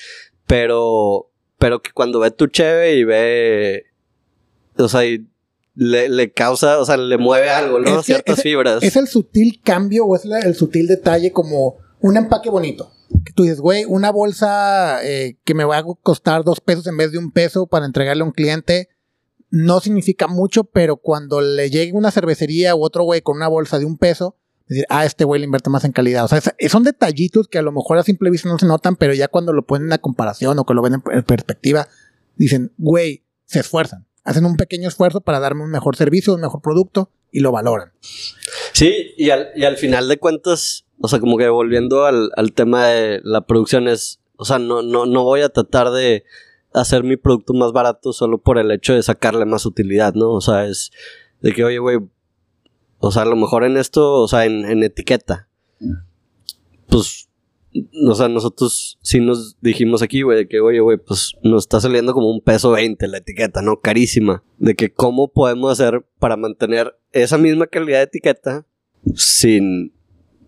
pero, 0.47 1.30
pero 1.59 1.80
que 1.80 1.93
cuando 1.93 2.20
ve 2.20 2.30
tu 2.30 2.47
cheve 2.49 2.97
y 2.97 3.05
ve, 3.05 3.86
o 4.76 4.89
sea, 4.89 5.07
y 5.07 5.26
le, 5.81 6.09
le, 6.09 6.33
causa, 6.33 6.81
o 6.81 6.85
sea, 6.85 6.97
le 6.97 7.18
mueve 7.18 7.51
algo, 7.51 7.79
¿no? 7.79 8.03
Ciertas 8.03 8.43
fibras. 8.43 8.83
Es 8.83 8.97
el 8.97 9.07
sutil 9.07 9.61
cambio 9.62 10.07
o 10.07 10.16
es 10.16 10.24
el 10.24 10.55
sutil 10.57 10.89
detalle 10.89 11.33
como 11.33 11.76
un 12.01 12.16
empaque 12.16 12.51
bonito 12.51 12.91
que 13.24 13.33
tú 13.33 13.45
dices, 13.45 13.61
güey, 13.61 13.85
una 13.87 14.11
bolsa 14.11 15.05
eh, 15.05 15.39
que 15.45 15.55
me 15.55 15.64
va 15.64 15.79
a 15.79 15.85
costar 16.03 16.45
dos 16.45 16.61
pesos 16.61 16.87
en 16.87 16.97
vez 16.97 17.12
de 17.12 17.18
un 17.18 17.31
peso 17.31 17.66
para 17.66 17.87
entregarle 17.87 18.22
a 18.22 18.26
un 18.26 18.33
cliente, 18.33 18.89
no 19.51 19.81
significa 19.81 20.26
mucho, 20.26 20.64
pero 20.64 20.97
cuando 20.97 21.41
le 21.41 21.70
llegue 21.70 21.93
una 21.93 22.11
cervecería 22.11 22.74
u 22.74 22.83
otro 22.83 23.05
güey 23.05 23.22
con 23.22 23.37
una 23.37 23.49
bolsa 23.49 23.79
de 23.79 23.87
un 23.87 23.97
peso, 23.97 24.37
decir, 24.66 24.85
ah, 24.91 25.07
este 25.07 25.24
güey 25.24 25.41
le 25.41 25.45
invierte 25.47 25.70
más 25.70 25.85
en 25.85 25.93
calidad. 25.93 26.24
O 26.24 26.29
sea, 26.29 26.43
son 26.68 26.83
detallitos 26.83 27.49
que 27.49 27.59
a 27.59 27.62
lo 27.62 27.72
mejor 27.72 27.99
a 27.99 28.03
simple 28.03 28.31
vista 28.31 28.49
no 28.49 28.59
se 28.59 28.66
notan, 28.66 28.97
pero 28.97 29.14
ya 29.14 29.29
cuando 29.29 29.53
lo 29.53 29.64
ponen 29.64 29.93
a 29.93 29.99
comparación 29.99 30.59
o 30.59 30.64
que 30.64 30.74
lo 30.74 30.83
ven 30.83 31.03
en 31.11 31.22
perspectiva, 31.22 31.89
dicen, 32.37 32.72
güey, 32.76 33.24
se 33.47 33.61
esfuerzan. 33.61 34.07
Hacen 34.29 34.45
un 34.45 34.59
pequeño 34.59 34.89
esfuerzo 34.89 35.22
para 35.22 35.41
darme 35.41 35.64
un 35.64 35.70
mejor 35.70 35.97
servicio, 35.97 36.35
un 36.35 36.43
mejor 36.43 36.61
producto 36.61 37.11
y 37.33 37.41
lo 37.41 37.51
valoran. 37.51 37.93
Sí, 38.74 39.14
y 39.16 39.31
al, 39.31 39.49
y 39.57 39.64
al 39.64 39.79
final 39.79 40.07
de 40.07 40.18
cuentas, 40.18 40.85
o 41.01 41.09
sea, 41.09 41.18
como 41.18 41.39
que 41.39 41.49
volviendo 41.49 42.05
al, 42.05 42.31
al 42.37 42.53
tema 42.53 42.89
de 42.89 43.22
la 43.24 43.47
producción 43.47 43.89
es, 43.89 44.20
o 44.37 44.45
sea, 44.45 44.59
no, 44.59 44.83
no, 44.83 45.07
no 45.07 45.24
voy 45.24 45.41
a 45.41 45.49
tratar 45.49 45.93
de 45.93 46.24
hacer 46.74 47.05
mi 47.05 47.16
producto 47.16 47.55
más 47.55 47.72
barato 47.72 48.12
solo 48.12 48.37
por 48.37 48.59
el 48.59 48.70
hecho 48.70 48.93
de 48.93 49.03
sacarle 49.03 49.47
más 49.47 49.64
utilidad, 49.64 50.12
¿no? 50.12 50.31
O 50.33 50.43
sea, 50.43 50.66
es 50.66 50.91
de 51.41 51.53
que, 51.53 51.64
oye, 51.64 51.79
güey, 51.79 51.97
o 52.99 53.11
sea, 53.11 53.22
a 53.22 53.24
lo 53.24 53.37
mejor 53.37 53.64
en 53.64 53.79
esto, 53.79 54.12
o 54.12 54.29
sea, 54.29 54.45
en, 54.45 54.66
en 54.66 54.83
etiqueta, 54.83 55.49
pues, 56.87 57.28
o 58.07 58.14
sea, 58.14 58.29
nosotros 58.29 58.99
sí 59.03 59.20
nos 59.20 59.57
dijimos 59.61 60.03
aquí, 60.03 60.22
güey, 60.22 60.39
de 60.39 60.49
que, 60.49 60.61
oye, 60.61 60.81
güey, 60.81 60.99
pues 60.99 61.33
nos 61.43 61.64
está 61.64 61.81
saliendo 61.81 62.12
como 62.12 62.31
un 62.31 62.41
peso 62.41 62.72
20 62.72 63.07
la 63.09 63.18
etiqueta, 63.18 63.62
¿no? 63.62 63.81
Carísima. 63.81 64.43
De 64.59 64.74
que 64.74 64.93
cómo 64.93 65.29
podemos 65.29 65.72
hacer 65.72 66.05
para 66.18 66.37
mantener 66.37 66.97
esa 67.12 67.39
misma 67.39 67.66
calidad 67.66 67.99
de 67.99 68.05
etiqueta 68.05 68.66
sin 69.14 69.93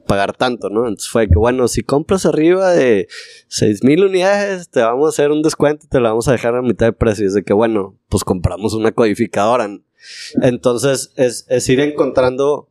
pagar 0.07 0.37
tanto, 0.37 0.70
¿no? 0.70 0.89
Entonces 0.89 1.09
fue 1.09 1.28
que, 1.28 1.37
bueno, 1.37 1.68
si 1.68 1.83
compras 1.83 2.26
arriba 2.26 2.70
de 2.70 3.07
mil 3.83 4.05
unidades, 4.05 4.68
te 4.68 4.81
vamos 4.81 5.07
a 5.07 5.11
hacer 5.11 5.31
un 5.31 5.43
descuento 5.43 5.87
y 5.87 5.89
te 5.89 6.01
la 6.01 6.11
vamos 6.11 6.26
a 6.26 6.33
dejar 6.33 6.57
a 6.57 6.62
mitad 6.62 6.87
de 6.87 6.93
precio. 6.93 7.24
Y 7.24 7.28
es 7.28 7.35
de 7.35 7.45
que, 7.45 7.53
bueno, 7.53 7.97
pues 8.09 8.24
compramos 8.24 8.74
una 8.74 8.93
codificadora. 8.93 9.68
Entonces 10.43 11.12
es, 11.16 11.47
es 11.49 11.68
ir 11.68 11.81
encontrando, 11.81 12.68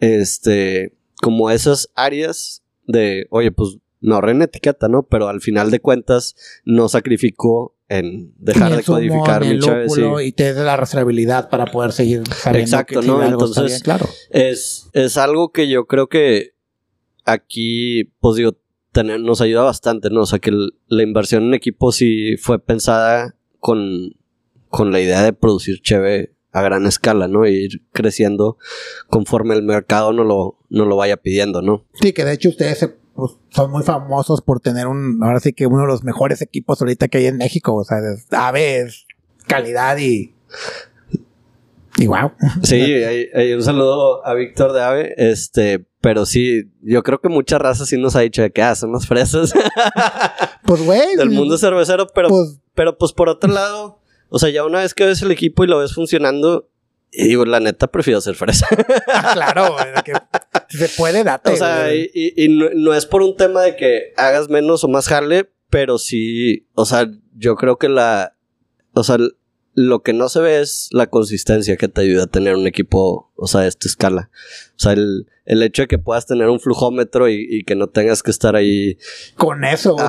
este, 0.00 0.94
como 1.22 1.50
esas 1.50 1.90
áreas 1.94 2.64
de, 2.86 3.26
oye, 3.30 3.52
pues 3.52 3.78
ahorré 4.08 4.32
en 4.32 4.42
etiqueta, 4.42 4.88
¿no? 4.88 5.02
Pero 5.02 5.28
al 5.28 5.40
final 5.40 5.70
de 5.70 5.80
cuentas 5.80 6.34
no 6.64 6.88
sacrificó 6.88 7.76
en 7.88 8.32
dejar 8.38 8.76
de 8.76 8.82
codificar 8.84 9.44
mi 9.44 9.58
chave. 9.58 9.86
Y 10.24 10.32
te 10.32 10.54
da 10.54 10.64
la 10.64 10.76
rastreabilidad 10.76 11.50
para 11.50 11.66
poder 11.66 11.92
seguir 11.92 12.22
Exacto, 12.54 13.02
¿no? 13.02 13.22
Entonces, 13.22 13.82
claro. 13.82 14.08
es, 14.30 14.88
es 14.92 15.16
algo 15.16 15.50
que 15.50 15.68
yo 15.68 15.86
creo 15.86 16.08
que 16.08 16.54
aquí, 17.24 18.04
pues 18.20 18.36
digo, 18.36 18.56
tener, 18.92 19.20
nos 19.20 19.40
ayuda 19.40 19.62
bastante, 19.62 20.08
¿no? 20.10 20.22
O 20.22 20.26
sea, 20.26 20.38
que 20.38 20.52
la 20.86 21.02
inversión 21.02 21.44
en 21.44 21.54
equipo 21.54 21.92
sí 21.92 22.36
fue 22.36 22.58
pensada 22.58 23.36
con, 23.58 24.14
con 24.68 24.92
la 24.92 25.00
idea 25.00 25.22
de 25.22 25.32
producir 25.32 25.80
cheve 25.82 26.34
a 26.52 26.62
gran 26.62 26.86
escala, 26.86 27.28
¿no? 27.28 27.44
E 27.44 27.52
ir 27.52 27.82
creciendo 27.92 28.56
conforme 29.08 29.54
el 29.54 29.62
mercado 29.62 30.12
no 30.12 30.24
lo, 30.24 30.58
no 30.68 30.84
lo 30.84 30.96
vaya 30.96 31.16
pidiendo, 31.16 31.62
¿no? 31.62 31.86
Sí, 32.00 32.12
que 32.12 32.24
de 32.24 32.32
hecho 32.32 32.48
ustedes 32.48 32.88
pues, 33.20 33.38
son 33.50 33.70
muy 33.70 33.82
famosos 33.82 34.42
por 34.42 34.60
tener 34.60 34.86
un, 34.86 35.20
ahora 35.22 35.40
sí 35.40 35.52
que 35.52 35.66
uno 35.66 35.82
de 35.82 35.86
los 35.86 36.04
mejores 36.04 36.42
equipos 36.42 36.80
ahorita 36.80 37.08
que 37.08 37.18
hay 37.18 37.26
en 37.26 37.36
México, 37.36 37.74
o 37.74 37.84
sea, 37.84 37.98
ave 38.30 38.88
calidad 39.46 39.96
y 39.98 40.34
y 42.00 42.06
wow. 42.06 42.32
Sí, 42.62 42.80
hay, 42.80 43.52
un 43.52 43.62
saludo 43.62 44.26
a 44.26 44.32
Víctor 44.34 44.72
de 44.72 44.82
Ave. 44.82 45.14
Este, 45.16 45.84
pero 46.00 46.24
sí, 46.24 46.70
yo 46.80 47.02
creo 47.02 47.20
que 47.20 47.28
mucha 47.28 47.58
raza 47.58 47.84
sí 47.84 47.98
nos 47.98 48.16
ha 48.16 48.20
dicho 48.20 48.42
de 48.42 48.50
que 48.50 48.62
ah, 48.62 48.74
son 48.74 48.92
las 48.92 49.06
fresas. 49.06 49.52
pues 50.64 50.82
güey. 50.82 51.16
Del 51.16 51.30
mundo 51.30 51.58
cervecero, 51.58 52.06
pero 52.14 52.28
pues, 52.28 52.60
pero 52.74 52.96
pues 52.96 53.12
por 53.12 53.28
otro 53.28 53.52
lado, 53.52 54.00
o 54.28 54.38
sea, 54.38 54.50
ya 54.50 54.64
una 54.64 54.78
vez 54.78 54.94
que 54.94 55.04
ves 55.04 55.20
el 55.22 55.30
equipo 55.30 55.64
y 55.64 55.66
lo 55.66 55.78
ves 55.78 55.92
funcionando, 55.92 56.70
y 57.12 57.28
digo, 57.28 57.44
la 57.44 57.60
neta, 57.60 57.88
prefiero 57.88 58.20
ser 58.20 58.36
fresa. 58.36 58.66
Ah, 59.12 59.32
claro, 59.34 59.76
que 60.04 60.12
se 60.68 60.88
puede 60.88 61.24
date. 61.24 61.52
O 61.52 61.56
sea, 61.56 61.94
y, 61.94 62.10
y, 62.14 62.48
no, 62.48 62.94
es 62.94 63.06
por 63.06 63.22
un 63.22 63.36
tema 63.36 63.62
de 63.62 63.76
que 63.76 64.12
hagas 64.16 64.48
menos 64.48 64.84
o 64.84 64.88
más 64.88 65.08
jale, 65.08 65.50
pero 65.68 65.98
sí, 65.98 66.66
o 66.74 66.84
sea, 66.84 67.10
yo 67.36 67.56
creo 67.56 67.76
que 67.76 67.88
la, 67.88 68.36
o 68.92 69.04
sea, 69.04 69.16
lo 69.74 70.02
que 70.02 70.12
no 70.12 70.28
se 70.28 70.40
ve 70.40 70.60
es 70.60 70.88
la 70.90 71.06
consistencia 71.06 71.76
que 71.76 71.88
te 71.88 72.00
ayuda 72.00 72.24
a 72.24 72.26
tener 72.26 72.56
un 72.56 72.66
equipo, 72.66 73.30
o 73.36 73.46
sea, 73.46 73.62
de 73.62 73.68
esta 73.68 73.86
escala. 73.86 74.30
O 74.70 74.78
sea, 74.78 74.92
el, 74.92 75.26
el 75.44 75.62
hecho 75.62 75.82
de 75.82 75.88
que 75.88 75.98
puedas 75.98 76.26
tener 76.26 76.48
un 76.48 76.60
flujómetro 76.60 77.28
y, 77.28 77.64
que 77.64 77.76
no 77.76 77.88
tengas 77.88 78.22
que 78.22 78.30
estar 78.30 78.56
ahí. 78.56 78.98
Con 79.36 79.64
eso, 79.64 79.94
güey. 79.94 80.08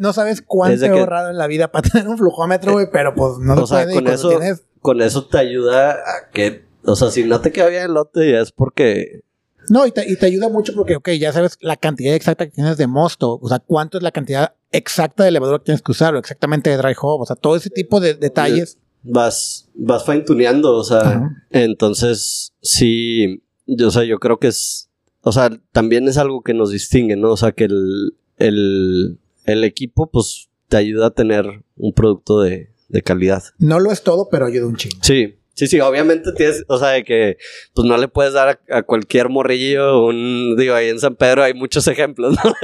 No, 0.00 0.12
sabes, 0.12 0.42
cuánto 0.42 0.84
he 0.84 0.88
ahorrado 0.88 1.30
en 1.30 1.38
la 1.38 1.48
vida 1.48 1.72
para 1.72 1.88
tener 1.90 2.08
un 2.08 2.18
flujómetro, 2.18 2.72
güey, 2.72 2.86
pero 2.92 3.14
pues 3.14 3.38
no 3.40 3.56
lo 3.56 3.64
o 3.64 3.68
con 3.68 4.06
eso, 4.08 4.40
con 4.80 5.02
eso 5.02 5.26
te 5.26 5.38
ayuda 5.38 5.92
a 5.92 6.30
que, 6.32 6.64
o 6.84 6.94
sea, 6.94 7.10
si 7.10 7.24
no 7.24 7.40
te 7.40 7.52
queda 7.52 7.68
bien 7.68 7.82
el 7.82 7.94
lote, 7.94 8.30
ya 8.30 8.40
es 8.40 8.52
porque 8.52 9.22
no, 9.70 9.86
y 9.86 9.92
te, 9.92 10.10
y 10.10 10.16
te, 10.16 10.26
ayuda 10.26 10.48
mucho 10.48 10.74
porque, 10.74 10.96
ok, 10.96 11.10
ya 11.10 11.32
sabes 11.32 11.56
la 11.60 11.76
cantidad 11.76 12.12
exacta 12.12 12.44
que 12.44 12.50
tienes 12.50 12.76
de 12.76 12.88
mosto, 12.88 13.38
o 13.40 13.48
sea, 13.48 13.60
cuánto 13.60 13.98
es 13.98 14.02
la 14.02 14.10
cantidad 14.10 14.54
exacta 14.72 15.22
de 15.22 15.30
levadura 15.30 15.60
que 15.60 15.66
tienes 15.66 15.80
que 15.80 15.92
usar, 15.92 16.14
o 16.16 16.18
exactamente 16.18 16.70
de 16.70 16.76
dry 16.76 16.94
hop, 17.00 17.20
o 17.20 17.26
sea, 17.26 17.36
todo 17.36 17.54
ese 17.54 17.70
tipo 17.70 18.00
de 18.00 18.14
detalles. 18.14 18.78
Vas, 19.04 19.70
vas 19.74 20.04
fine 20.04 20.22
tuneando, 20.22 20.74
o 20.74 20.82
sea, 20.82 21.30
entonces 21.50 22.52
sí, 22.60 23.44
o 23.68 23.90
sea, 23.92 24.02
yo 24.02 24.18
creo 24.18 24.40
que 24.40 24.48
es, 24.48 24.90
o 25.22 25.30
sea, 25.30 25.50
también 25.70 26.08
es 26.08 26.18
algo 26.18 26.42
que 26.42 26.52
nos 26.52 26.72
distingue, 26.72 27.14
¿no? 27.14 27.30
O 27.30 27.36
sea, 27.36 27.52
que 27.52 27.64
el, 27.64 28.16
el, 28.38 29.20
el 29.44 29.62
equipo, 29.62 30.10
pues, 30.10 30.48
te 30.66 30.78
ayuda 30.78 31.06
a 31.06 31.14
tener 31.14 31.62
un 31.76 31.92
producto 31.92 32.40
de, 32.40 32.70
de 32.88 33.02
calidad. 33.02 33.44
No 33.58 33.78
lo 33.78 33.92
es 33.92 34.02
todo, 34.02 34.28
pero 34.30 34.46
ayuda 34.46 34.66
un 34.66 34.76
chingo. 34.76 34.98
Sí, 35.02 35.36
Sí, 35.60 35.66
sí, 35.66 35.78
obviamente 35.78 36.32
tienes, 36.32 36.64
o 36.68 36.78
sea, 36.78 36.88
de 36.88 37.04
que 37.04 37.36
pues 37.74 37.86
no 37.86 37.98
le 37.98 38.08
puedes 38.08 38.32
dar 38.32 38.62
a, 38.70 38.82
cualquier 38.82 39.28
morrillo 39.28 40.06
un, 40.06 40.56
digo, 40.56 40.74
ahí 40.74 40.88
en 40.88 40.98
San 40.98 41.16
Pedro 41.16 41.42
hay 41.42 41.52
muchos 41.52 41.86
ejemplos, 41.86 42.34
¿no? 42.42 42.54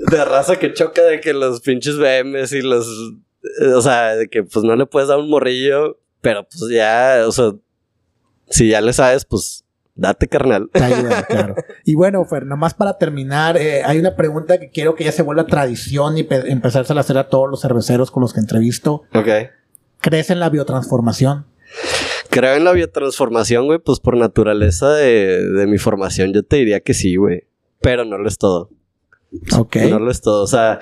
de 0.10 0.24
raza 0.24 0.58
que 0.58 0.72
choca 0.72 1.02
de 1.02 1.20
que 1.20 1.34
los 1.34 1.60
pinches 1.60 1.98
BMs 1.98 2.50
y 2.52 2.62
los, 2.62 2.88
eh, 3.60 3.74
o 3.74 3.82
sea, 3.82 4.16
de 4.16 4.30
que 4.30 4.42
pues 4.42 4.64
no 4.64 4.74
le 4.74 4.86
puedes 4.86 5.10
dar 5.10 5.18
un 5.18 5.28
morrillo, 5.28 6.00
pero 6.22 6.44
pues 6.44 6.72
ya, 6.72 7.24
o 7.26 7.32
sea, 7.32 7.52
si 8.48 8.70
ya 8.70 8.80
le 8.80 8.94
sabes, 8.94 9.26
pues 9.26 9.66
date 9.96 10.28
carnal. 10.28 10.70
claro. 11.28 11.56
Y 11.84 11.94
bueno, 11.94 12.24
Fer, 12.24 12.46
nomás 12.46 12.72
para 12.72 12.96
terminar, 12.96 13.58
eh, 13.58 13.82
hay 13.84 13.98
una 13.98 14.16
pregunta 14.16 14.58
que 14.58 14.70
quiero 14.70 14.94
que 14.94 15.04
ya 15.04 15.12
se 15.12 15.20
vuelva 15.20 15.44
tradición 15.44 16.16
y 16.16 16.26
empezarse 16.30 16.94
a 16.94 17.00
hacer 17.00 17.18
a 17.18 17.28
todos 17.28 17.50
los 17.50 17.60
cerveceros 17.60 18.10
con 18.10 18.22
los 18.22 18.32
que 18.32 18.40
entrevisto. 18.40 19.02
Ok. 19.12 19.28
¿Crees 20.00 20.30
en 20.30 20.40
la 20.40 20.48
biotransformación? 20.48 21.46
Creo 22.30 22.54
en 22.54 22.64
la 22.64 22.72
biotransformación, 22.72 23.66
güey, 23.66 23.78
pues 23.78 24.00
por 24.00 24.16
naturaleza 24.16 24.94
de, 24.94 25.66
mi 25.66 25.78
formación 25.78 26.32
yo 26.32 26.42
te 26.42 26.56
diría 26.56 26.80
que 26.80 26.94
sí, 26.94 27.16
güey. 27.16 27.44
Pero 27.80 28.04
no 28.04 28.18
lo 28.18 28.28
es 28.28 28.38
todo. 28.38 28.70
Ok. 29.56 29.76
No 29.88 29.98
lo 29.98 30.10
es 30.10 30.20
todo. 30.20 30.42
O 30.42 30.46
sea, 30.46 30.80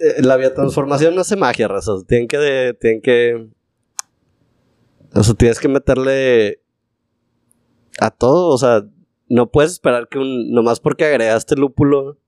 eh, 0.00 0.22
la 0.22 0.36
biotransformación 0.36 1.14
no 1.14 1.20
hace 1.20 1.36
magia, 1.36 1.68
raza. 1.68 1.92
Tienen 2.06 2.28
que, 2.28 2.76
tienen 2.80 3.00
que... 3.00 3.48
O 5.14 5.22
sea, 5.22 5.34
tienes 5.34 5.58
que 5.58 5.68
meterle 5.68 6.60
a 8.00 8.10
todo. 8.10 8.48
O 8.48 8.58
sea, 8.58 8.84
no 9.28 9.50
puedes 9.50 9.72
esperar 9.72 10.08
que 10.08 10.18
un... 10.18 10.50
Nomás 10.52 10.80
porque 10.80 11.04
agregaste 11.04 11.56
lúpulo... 11.56 12.18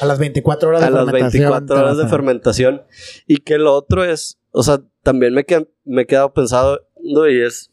A 0.00 0.06
las 0.06 0.18
24 0.18 0.68
horas 0.68 0.80
de 0.80 0.86
fermentación. 0.86 1.46
A 1.46 1.50
las 1.50 1.62
24 1.62 1.80
horas 1.80 1.96
de 1.96 2.08
fermentación. 2.08 2.82
Y 3.26 3.38
que 3.38 3.58
lo 3.58 3.74
otro 3.74 4.04
es... 4.04 4.38
O 4.50 4.62
sea, 4.62 4.82
también 5.02 5.34
me, 5.34 5.44
me 5.84 6.02
he 6.02 6.06
quedado 6.06 6.32
pensando 6.32 6.80
y 7.28 7.40
es, 7.40 7.70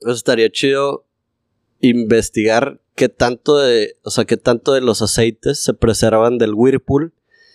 pues 0.00 0.16
estaría 0.16 0.50
chido 0.50 1.06
investigar 1.80 2.80
qué 2.94 3.08
tanto 3.08 3.58
de, 3.58 3.96
o 4.02 4.10
sea, 4.10 4.24
qué 4.24 4.36
tanto 4.36 4.72
de 4.72 4.80
los 4.80 5.02
aceites 5.02 5.62
se 5.62 5.74
preservan 5.74 6.38
del 6.38 6.54
whirlpool 6.54 7.12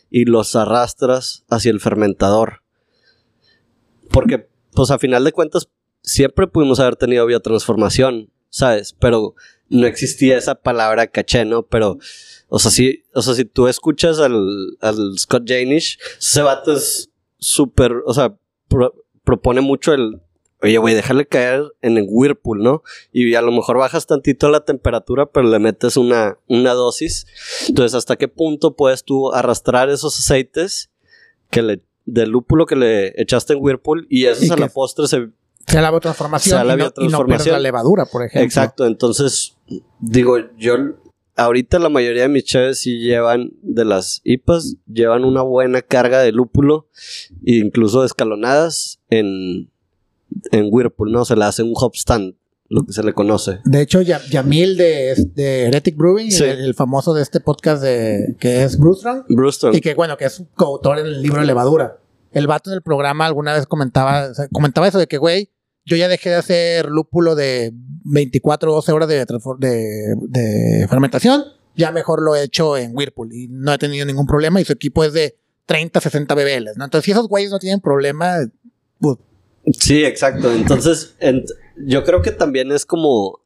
y 0.10 0.26
los 0.26 0.56
arrastras 0.56 1.44
hacia 1.50 1.72
el 1.72 1.80
fermentador. 1.80 2.62
Porque, 4.12 4.48
pues 4.74 4.92
a 4.92 5.00
final 5.00 5.24
de 5.24 5.32
cuentas, 5.32 5.70
siempre 6.02 6.48
pudimos 6.48 6.80
haber 6.80 6.96
tenido 6.96 7.26
biotransformación, 7.26 8.30
¿sabes? 8.50 8.94
Pero 9.00 9.36
no 9.70 9.88
existía 9.88 10.38
esa 10.38 10.56
palabra 10.56 11.08
caché, 11.08 11.46
¿no? 11.46 11.64
Pero, 11.64 11.98
o 12.50 12.60
sea, 12.60 12.70
si, 12.70 13.04
o 13.14 13.22
sea, 13.22 13.34
si 13.34 13.46
tú 13.46 13.68
escuchas 13.68 14.20
al, 14.20 14.78
al 14.82 15.18
Scott 15.18 15.44
Janish, 15.48 15.98
ese 16.20 16.42
vato 16.42 16.74
es 16.74 17.10
súper, 17.40 17.94
o 18.06 18.14
sea, 18.14 18.36
propone 19.24 19.62
mucho 19.62 19.94
el, 19.94 20.22
oye, 20.62 20.78
güey, 20.78 20.96
déjale 20.96 21.28
caer 21.28 21.64
en 21.82 21.98
el 21.98 22.06
Whirlpool, 22.08 22.62
¿no? 22.62 22.84
Y 23.12 23.36
a 23.36 23.42
lo 23.42 23.52
mejor 23.52 23.78
bajas 23.78 24.08
tantito 24.08 24.50
la 24.50 24.66
temperatura, 24.66 25.28
pero 25.28 25.48
le 25.48 25.60
metes 25.60 25.98
una, 25.98 26.38
una 26.48 26.74
dosis. 26.74 27.26
Entonces, 27.68 27.96
¿hasta 27.96 28.16
qué 28.16 28.28
punto 28.28 28.76
puedes 28.76 29.04
tú 29.04 29.32
arrastrar 29.34 29.90
esos 29.90 30.18
aceites 30.20 30.90
que 31.50 31.62
le, 31.62 31.82
del 32.06 32.30
lúpulo 32.30 32.66
que 32.66 32.76
le 32.76 33.22
echaste 33.22 33.54
en 33.54 33.60
Whirlpool 33.62 34.08
y 34.10 34.26
eso 34.26 34.54
a 34.54 34.58
la 34.58 34.68
postre 34.68 35.08
se... 35.08 35.30
Sea 35.68 35.82
la 35.82 35.92
biotransformación, 35.92 36.68
la 36.68 36.92
y, 36.98 37.08
no, 37.08 37.24
la 37.24 37.60
levadura, 37.60 38.06
por 38.06 38.24
ejemplo. 38.24 38.44
Exacto, 38.44 38.86
entonces, 38.88 39.56
digo, 40.00 40.38
yo 40.58 40.76
ahorita 41.36 41.80
la 41.80 41.90
mayoría 41.90 42.24
de 42.24 42.30
mis 42.30 42.46
chaves 42.46 42.80
sí 42.80 43.00
llevan 43.00 43.52
de 43.62 43.86
las 43.86 44.22
IPAs, 44.24 44.78
llevan 44.92 45.26
una 45.26 45.42
buena 45.42 45.82
carga 45.82 46.20
de 46.20 46.32
lúpulo, 46.32 46.88
incluso 47.44 48.04
escalonadas 48.04 49.00
en, 49.10 49.70
en 50.52 50.68
Whirlpool, 50.72 51.12
¿no? 51.12 51.26
Se 51.26 51.36
le 51.36 51.46
hace 51.46 51.64
un 51.64 51.74
hop 51.76 51.94
stand, 51.96 52.36
lo 52.70 52.86
que 52.86 52.94
se 52.94 53.04
le 53.04 53.14
conoce. 53.14 53.60
De 53.66 53.82
hecho, 53.82 54.02
Yamil 54.02 54.78
de, 54.78 55.16
de 55.34 55.64
Heretic 55.64 55.96
Brewing, 55.96 56.32
el, 56.42 56.74
famoso 56.74 57.14
de 57.14 57.22
este 57.22 57.40
podcast 57.40 57.82
de 57.82 58.36
que 58.40 58.64
es 58.64 58.78
Bruce 58.78 59.08
Y 59.74 59.82
que, 59.82 59.94
bueno, 59.94 60.18
que 60.18 60.26
es 60.26 60.44
coautor 60.56 61.00
en 61.00 61.06
el 61.06 61.22
libro 61.22 61.44
levadura. 61.44 61.98
El 62.32 62.48
vato 62.48 62.70
en 62.70 62.76
el 62.76 62.82
programa 62.82 63.26
alguna 63.26 63.54
vez 63.54 63.66
comentaba, 63.66 64.30
comentaba 64.54 64.88
eso 64.88 65.00
de 65.00 65.08
que, 65.08 65.18
güey, 65.18 65.52
yo 65.86 65.98
ya 65.98 66.08
dejé 66.08 66.30
de 66.30 66.36
hacer 66.36 66.86
lúpulo 66.88 67.36
de 67.36 67.72
24 68.06 68.72
o 68.72 68.76
12 68.76 68.92
horas 68.92 69.08
de, 69.10 69.26
de, 70.28 70.88
fermentación. 70.88 71.44
Ya 71.76 71.92
mejor 71.92 72.22
lo 72.22 72.36
he 72.36 72.44
hecho 72.44 72.78
en 72.78 72.92
Whirlpool 72.94 73.34
y 73.34 73.48
no 73.50 73.74
he 73.74 73.78
tenido 73.78 74.06
ningún 74.06 74.28
problema 74.28 74.60
y 74.60 74.66
su 74.66 74.74
equipo 74.74 75.04
es 75.04 75.14
de 75.14 75.38
30, 75.66 76.02
60 76.02 76.36
BBL, 76.36 76.70
¿no? 76.76 76.86
Entonces, 76.86 77.06
si 77.06 77.12
esos 77.12 77.28
güeyes 77.28 77.52
no 77.52 77.60
tienen 77.60 77.80
problema, 77.80 78.38
pues, 79.00 79.18
Sí, 79.80 80.04
exacto. 80.04 80.52
Entonces, 80.52 81.16
yo 81.78 82.04
creo 82.04 82.22
que 82.22 82.32
también 82.32 82.72
es 82.72 82.86
como, 82.86 83.40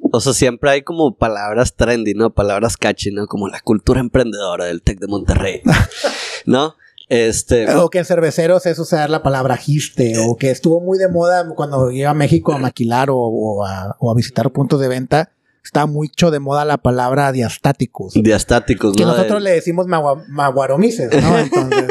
o 0.00 0.20
sea, 0.20 0.32
siempre 0.32 0.70
hay 0.70 0.82
como 0.82 1.16
palabras 1.16 1.76
trendy, 1.76 2.14
¿no? 2.14 2.32
Palabras 2.32 2.76
catchy, 2.76 3.10
¿no? 3.10 3.26
Como 3.26 3.48
la 3.48 3.60
cultura 3.60 4.00
emprendedora 4.00 4.66
del 4.66 4.82
Tec 4.82 4.98
de 5.00 5.06
Monterrey, 5.06 5.60
¿no? 6.46 6.76
Este. 7.08 7.70
O 7.74 7.90
que 7.90 7.98
en 7.98 8.04
cerveceros 8.04 8.64
es 8.66 8.78
usar 8.78 9.10
la 9.10 9.22
palabra 9.22 9.56
giste, 9.56 10.14
o 10.18 10.36
que 10.36 10.50
estuvo 10.50 10.80
muy 10.80 10.98
de 10.98 11.08
moda 11.08 11.46
cuando 11.54 11.90
iba 11.90 12.10
a 12.10 12.14
México 12.14 12.52
a 12.52 12.58
maquilar 12.58 13.08
o, 13.10 13.64
a, 13.64 13.96
visitar 14.16 14.50
puntos 14.52 14.80
de 14.80 14.88
venta. 14.88 15.30
Está 15.62 15.86
mucho 15.86 16.30
de 16.30 16.40
moda 16.40 16.66
la 16.66 16.76
palabra 16.76 17.32
diastáticos. 17.32 18.12
Diastáticos, 18.14 18.92
¿no? 18.92 18.96
Que 18.96 19.04
nosotros 19.04 19.42
le 19.42 19.50
decimos 19.50 19.86
maguaromices, 19.86 21.10
¿no? 21.22 21.36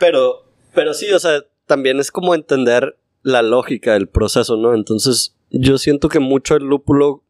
pero, 0.00 0.44
pero 0.74 0.92
sí, 0.92 1.12
o 1.12 1.20
sea, 1.20 1.42
también 1.66 2.00
es 2.00 2.10
como 2.10 2.34
entender 2.34 2.98
la 3.22 3.42
lógica 3.42 3.92
del 3.92 4.08
proceso, 4.08 4.56
¿no? 4.56 4.74
Entonces, 4.74 5.36
yo 5.50 5.78
siento 5.78 6.08
que 6.08 6.18
mucho 6.18 6.56
el 6.56 6.64
lúpulo 6.64 7.22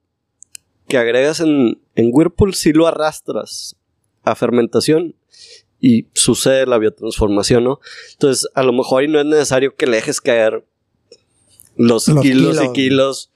que 0.89 0.97
agregas 0.97 1.41
en, 1.41 1.79
en 1.95 2.11
Whirlpool 2.11 2.55
sí 2.55 2.73
lo 2.73 2.87
arrastras 2.87 3.77
a 4.23 4.35
fermentación 4.35 5.15
y 5.81 6.09
sucede 6.15 6.67
la 6.67 6.79
biotransformación, 6.79 7.65
¿no? 7.65 7.81
Entonces, 8.13 8.49
a 8.55 8.63
lo 8.63 8.73
mejor 8.73 9.03
ahí 9.03 9.09
no 9.09 9.21
es 9.21 9.27
necesario 9.27 9.75
que 9.77 9.87
le 9.87 9.97
dejes 9.97 10.21
caer 10.21 10.65
los, 11.77 12.07
kilos, 12.23 12.63
y 12.63 12.73
kilos 12.73 13.31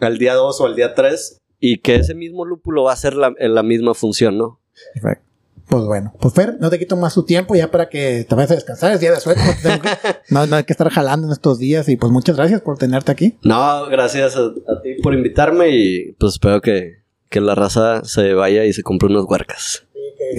al 0.00 0.18
día 0.18 0.34
2 0.34 0.60
o 0.60 0.66
al 0.66 0.76
día 0.76 0.94
3 0.94 1.40
y 1.60 1.78
que 1.78 1.96
ese 1.96 2.14
mismo 2.14 2.44
lúpulo 2.44 2.84
va 2.84 2.90
a 2.90 2.94
hacer 2.94 3.14
la, 3.14 3.34
la 3.38 3.62
misma 3.62 3.94
función, 3.94 4.38
¿no? 4.38 4.60
Perfecto. 4.94 5.26
Pues 5.68 5.84
bueno, 5.84 6.12
pues 6.20 6.32
Fer, 6.32 6.58
no 6.60 6.70
te 6.70 6.78
quito 6.78 6.96
más 6.96 7.14
tu 7.14 7.24
tiempo 7.24 7.56
ya 7.56 7.72
para 7.72 7.88
que 7.88 8.24
te 8.28 8.34
vayas 8.36 8.52
a 8.52 8.54
descansar, 8.54 8.92
es 8.92 9.00
día 9.00 9.10
de 9.10 9.18
suerte, 9.18 9.42
no, 10.30 10.42
hay 10.42 10.62
que 10.62 10.72
estar 10.72 10.88
jalando 10.90 11.26
en 11.26 11.32
estos 11.32 11.58
días 11.58 11.88
y 11.88 11.96
pues 11.96 12.12
muchas 12.12 12.36
gracias 12.36 12.60
por 12.60 12.78
tenerte 12.78 13.10
aquí. 13.10 13.36
No, 13.42 13.86
gracias 13.86 14.36
a, 14.36 14.52
ti 14.82 15.02
por 15.02 15.12
invitarme 15.12 15.70
y 15.70 16.12
pues 16.20 16.34
espero 16.34 16.60
que, 16.60 17.02
que 17.28 17.40
la 17.40 17.56
raza 17.56 18.04
se 18.04 18.32
vaya 18.34 18.64
y 18.64 18.72
se 18.72 18.84
compre 18.84 19.08
unos 19.08 19.24
huercas. 19.28 19.85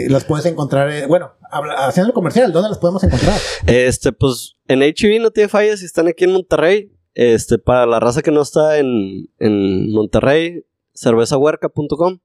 Las 0.10 0.26
puedes 0.26 0.46
encontrar, 0.46 0.90
eh, 0.92 1.06
bueno, 1.08 1.32
haciendo 1.78 2.10
el 2.10 2.14
comercial, 2.14 2.52
¿dónde 2.52 2.70
las 2.70 2.78
podemos 2.78 3.04
encontrar? 3.04 3.38
Este, 3.68 4.12
pues 4.12 4.56
en 4.68 4.82
HB 4.82 5.22
no 5.22 5.32
tiene 5.32 5.50
fallas 5.50 5.80
si 5.80 5.86
están 5.86 6.08
aquí 6.08 6.24
en 6.24 6.34
Monterrey. 6.34 6.92
Este, 7.14 7.58
para 7.58 7.88
la 7.88 8.00
raza 8.00 8.22
que 8.22 8.30
no 8.30 8.42
está 8.42 8.78
en, 8.78 9.30
en 9.40 9.92
Monterrey, 9.92 10.66
cervezahuerca.com. 10.96 12.20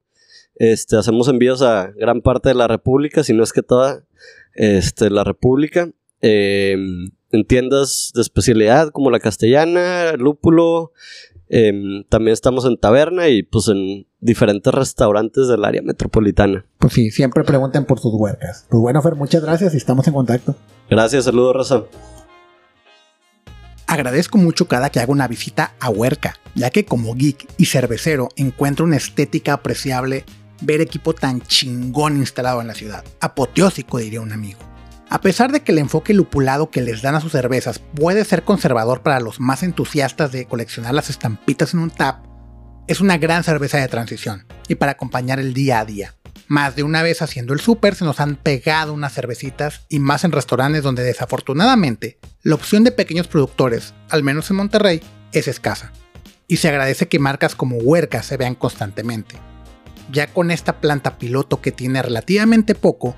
Este, 0.56 0.96
hacemos 0.96 1.28
envíos 1.28 1.62
a 1.62 1.92
gran 1.96 2.20
parte 2.20 2.50
de 2.50 2.54
la 2.54 2.68
República, 2.68 3.24
si 3.24 3.32
no 3.32 3.42
es 3.42 3.52
que 3.52 3.62
toda 3.62 4.04
este, 4.54 5.08
la 5.10 5.24
República. 5.24 5.88
Em, 6.20 7.10
en 7.32 7.46
tiendas 7.46 8.12
de 8.14 8.20
especialidad 8.20 8.90
como 8.90 9.10
la 9.10 9.18
castellana, 9.18 10.12
lúpulo, 10.12 10.92
Em, 11.54 12.04
también 12.08 12.32
estamos 12.32 12.64
en 12.64 12.78
taberna 12.78 13.28
y 13.28 13.42
pues 13.42 13.68
en 13.68 14.06
diferentes 14.20 14.72
restaurantes 14.72 15.48
del 15.48 15.66
área 15.66 15.82
metropolitana. 15.82 16.64
Pues 16.78 16.94
sí, 16.94 17.10
siempre 17.10 17.44
pregunten 17.44 17.84
por 17.84 18.00
sus 18.00 18.14
huercas. 18.14 18.64
Pues 18.70 18.80
bueno, 18.80 19.02
Fer, 19.02 19.16
muchas 19.16 19.42
gracias 19.42 19.74
y 19.74 19.76
estamos 19.76 20.08
en 20.08 20.14
contacto. 20.14 20.56
Gracias, 20.88 21.26
saludos, 21.26 21.54
Rosa. 21.54 21.84
Agradezco 23.86 24.38
mucho 24.38 24.66
cada 24.66 24.88
que 24.88 25.00
hago 25.00 25.12
una 25.12 25.28
visita 25.28 25.74
a 25.78 25.90
Huerca, 25.90 26.36
ya 26.54 26.70
que 26.70 26.86
como 26.86 27.14
geek 27.14 27.46
y 27.58 27.66
cervecero 27.66 28.30
encuentro 28.36 28.86
una 28.86 28.96
estética 28.96 29.52
apreciable 29.52 30.24
ver 30.62 30.80
equipo 30.80 31.12
tan 31.12 31.42
chingón 31.42 32.16
instalado 32.16 32.62
en 32.62 32.68
la 32.68 32.74
ciudad. 32.74 33.04
Apoteósico, 33.20 33.98
diría 33.98 34.22
un 34.22 34.32
amigo. 34.32 34.71
A 35.12 35.20
pesar 35.20 35.52
de 35.52 35.60
que 35.60 35.72
el 35.72 35.78
enfoque 35.78 36.14
lupulado 36.14 36.70
que 36.70 36.80
les 36.80 37.02
dan 37.02 37.14
a 37.14 37.20
sus 37.20 37.32
cervezas 37.32 37.80
puede 37.80 38.24
ser 38.24 38.44
conservador 38.44 39.02
para 39.02 39.20
los 39.20 39.40
más 39.40 39.62
entusiastas 39.62 40.32
de 40.32 40.46
coleccionar 40.46 40.94
las 40.94 41.10
estampitas 41.10 41.74
en 41.74 41.80
un 41.80 41.90
tap, 41.90 42.24
es 42.86 43.02
una 43.02 43.18
gran 43.18 43.44
cerveza 43.44 43.76
de 43.76 43.88
transición 43.88 44.46
y 44.68 44.76
para 44.76 44.92
acompañar 44.92 45.38
el 45.38 45.52
día 45.52 45.80
a 45.80 45.84
día. 45.84 46.14
Más 46.48 46.76
de 46.76 46.82
una 46.82 47.02
vez 47.02 47.20
haciendo 47.20 47.52
el 47.52 47.60
súper 47.60 47.94
se 47.94 48.06
nos 48.06 48.20
han 48.20 48.36
pegado 48.36 48.94
unas 48.94 49.12
cervecitas 49.12 49.82
y 49.90 49.98
más 49.98 50.24
en 50.24 50.32
restaurantes 50.32 50.82
donde 50.82 51.02
desafortunadamente 51.02 52.18
la 52.42 52.54
opción 52.54 52.82
de 52.82 52.92
pequeños 52.92 53.28
productores, 53.28 53.92
al 54.08 54.22
menos 54.22 54.48
en 54.48 54.56
Monterrey, 54.56 55.02
es 55.32 55.46
escasa. 55.46 55.92
Y 56.48 56.56
se 56.56 56.70
agradece 56.70 57.08
que 57.08 57.18
marcas 57.18 57.54
como 57.54 57.76
Huerca 57.76 58.22
se 58.22 58.38
vean 58.38 58.54
constantemente. 58.54 59.34
Ya 60.10 60.28
con 60.28 60.50
esta 60.50 60.80
planta 60.80 61.18
piloto 61.18 61.60
que 61.60 61.70
tiene 61.70 62.00
relativamente 62.00 62.74
poco, 62.74 63.14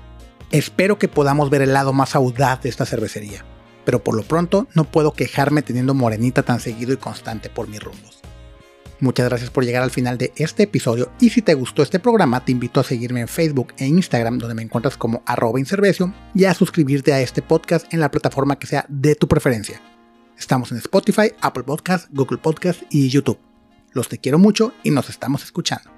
Espero 0.51 0.99
que 0.99 1.07
podamos 1.07 1.49
ver 1.49 1.61
el 1.61 1.73
lado 1.73 1.91
más 1.91 2.15
audaz 2.15 2.61
de 2.61 2.69
esta 2.69 2.85
cervecería, 2.85 3.43
pero 3.83 4.03
por 4.03 4.15
lo 4.15 4.23
pronto 4.23 4.67
no 4.73 4.83
puedo 4.85 5.13
quejarme 5.13 5.61
teniendo 5.61 5.93
morenita 5.93 6.43
tan 6.43 6.59
seguido 6.59 6.93
y 6.93 6.97
constante 6.97 7.49
por 7.49 7.67
mis 7.67 7.81
rumbos. 7.81 8.21
Muchas 8.99 9.27
gracias 9.27 9.49
por 9.49 9.65
llegar 9.65 9.83
al 9.83 9.91
final 9.91 10.17
de 10.17 10.31
este 10.37 10.63
episodio 10.63 11.11
y 11.19 11.29
si 11.29 11.41
te 11.41 11.53
gustó 11.53 11.83
este 11.83 11.99
programa 11.99 12.45
te 12.45 12.53
invito 12.53 12.79
a 12.79 12.83
seguirme 12.83 13.21
en 13.21 13.27
Facebook 13.27 13.73
e 13.77 13.85
Instagram 13.87 14.37
donde 14.37 14.55
me 14.55 14.61
encuentras 14.61 14.95
como 14.95 15.21
arroba 15.25 15.59
incervecio 15.59 16.13
y 16.33 16.45
a 16.45 16.53
suscribirte 16.53 17.11
a 17.11 17.19
este 17.19 17.41
podcast 17.41 17.93
en 17.93 17.99
la 17.99 18.09
plataforma 18.09 18.57
que 18.57 18.67
sea 18.67 18.85
de 18.87 19.15
tu 19.15 19.27
preferencia. 19.27 19.81
Estamos 20.37 20.71
en 20.71 20.77
Spotify, 20.77 21.33
Apple 21.41 21.63
Podcast, 21.63 22.07
Google 22.11 22.37
Podcast 22.37 22.83
y 22.89 23.09
YouTube. 23.09 23.39
Los 23.91 24.07
te 24.07 24.17
quiero 24.17 24.39
mucho 24.39 24.73
y 24.83 24.91
nos 24.91 25.09
estamos 25.09 25.43
escuchando. 25.43 25.94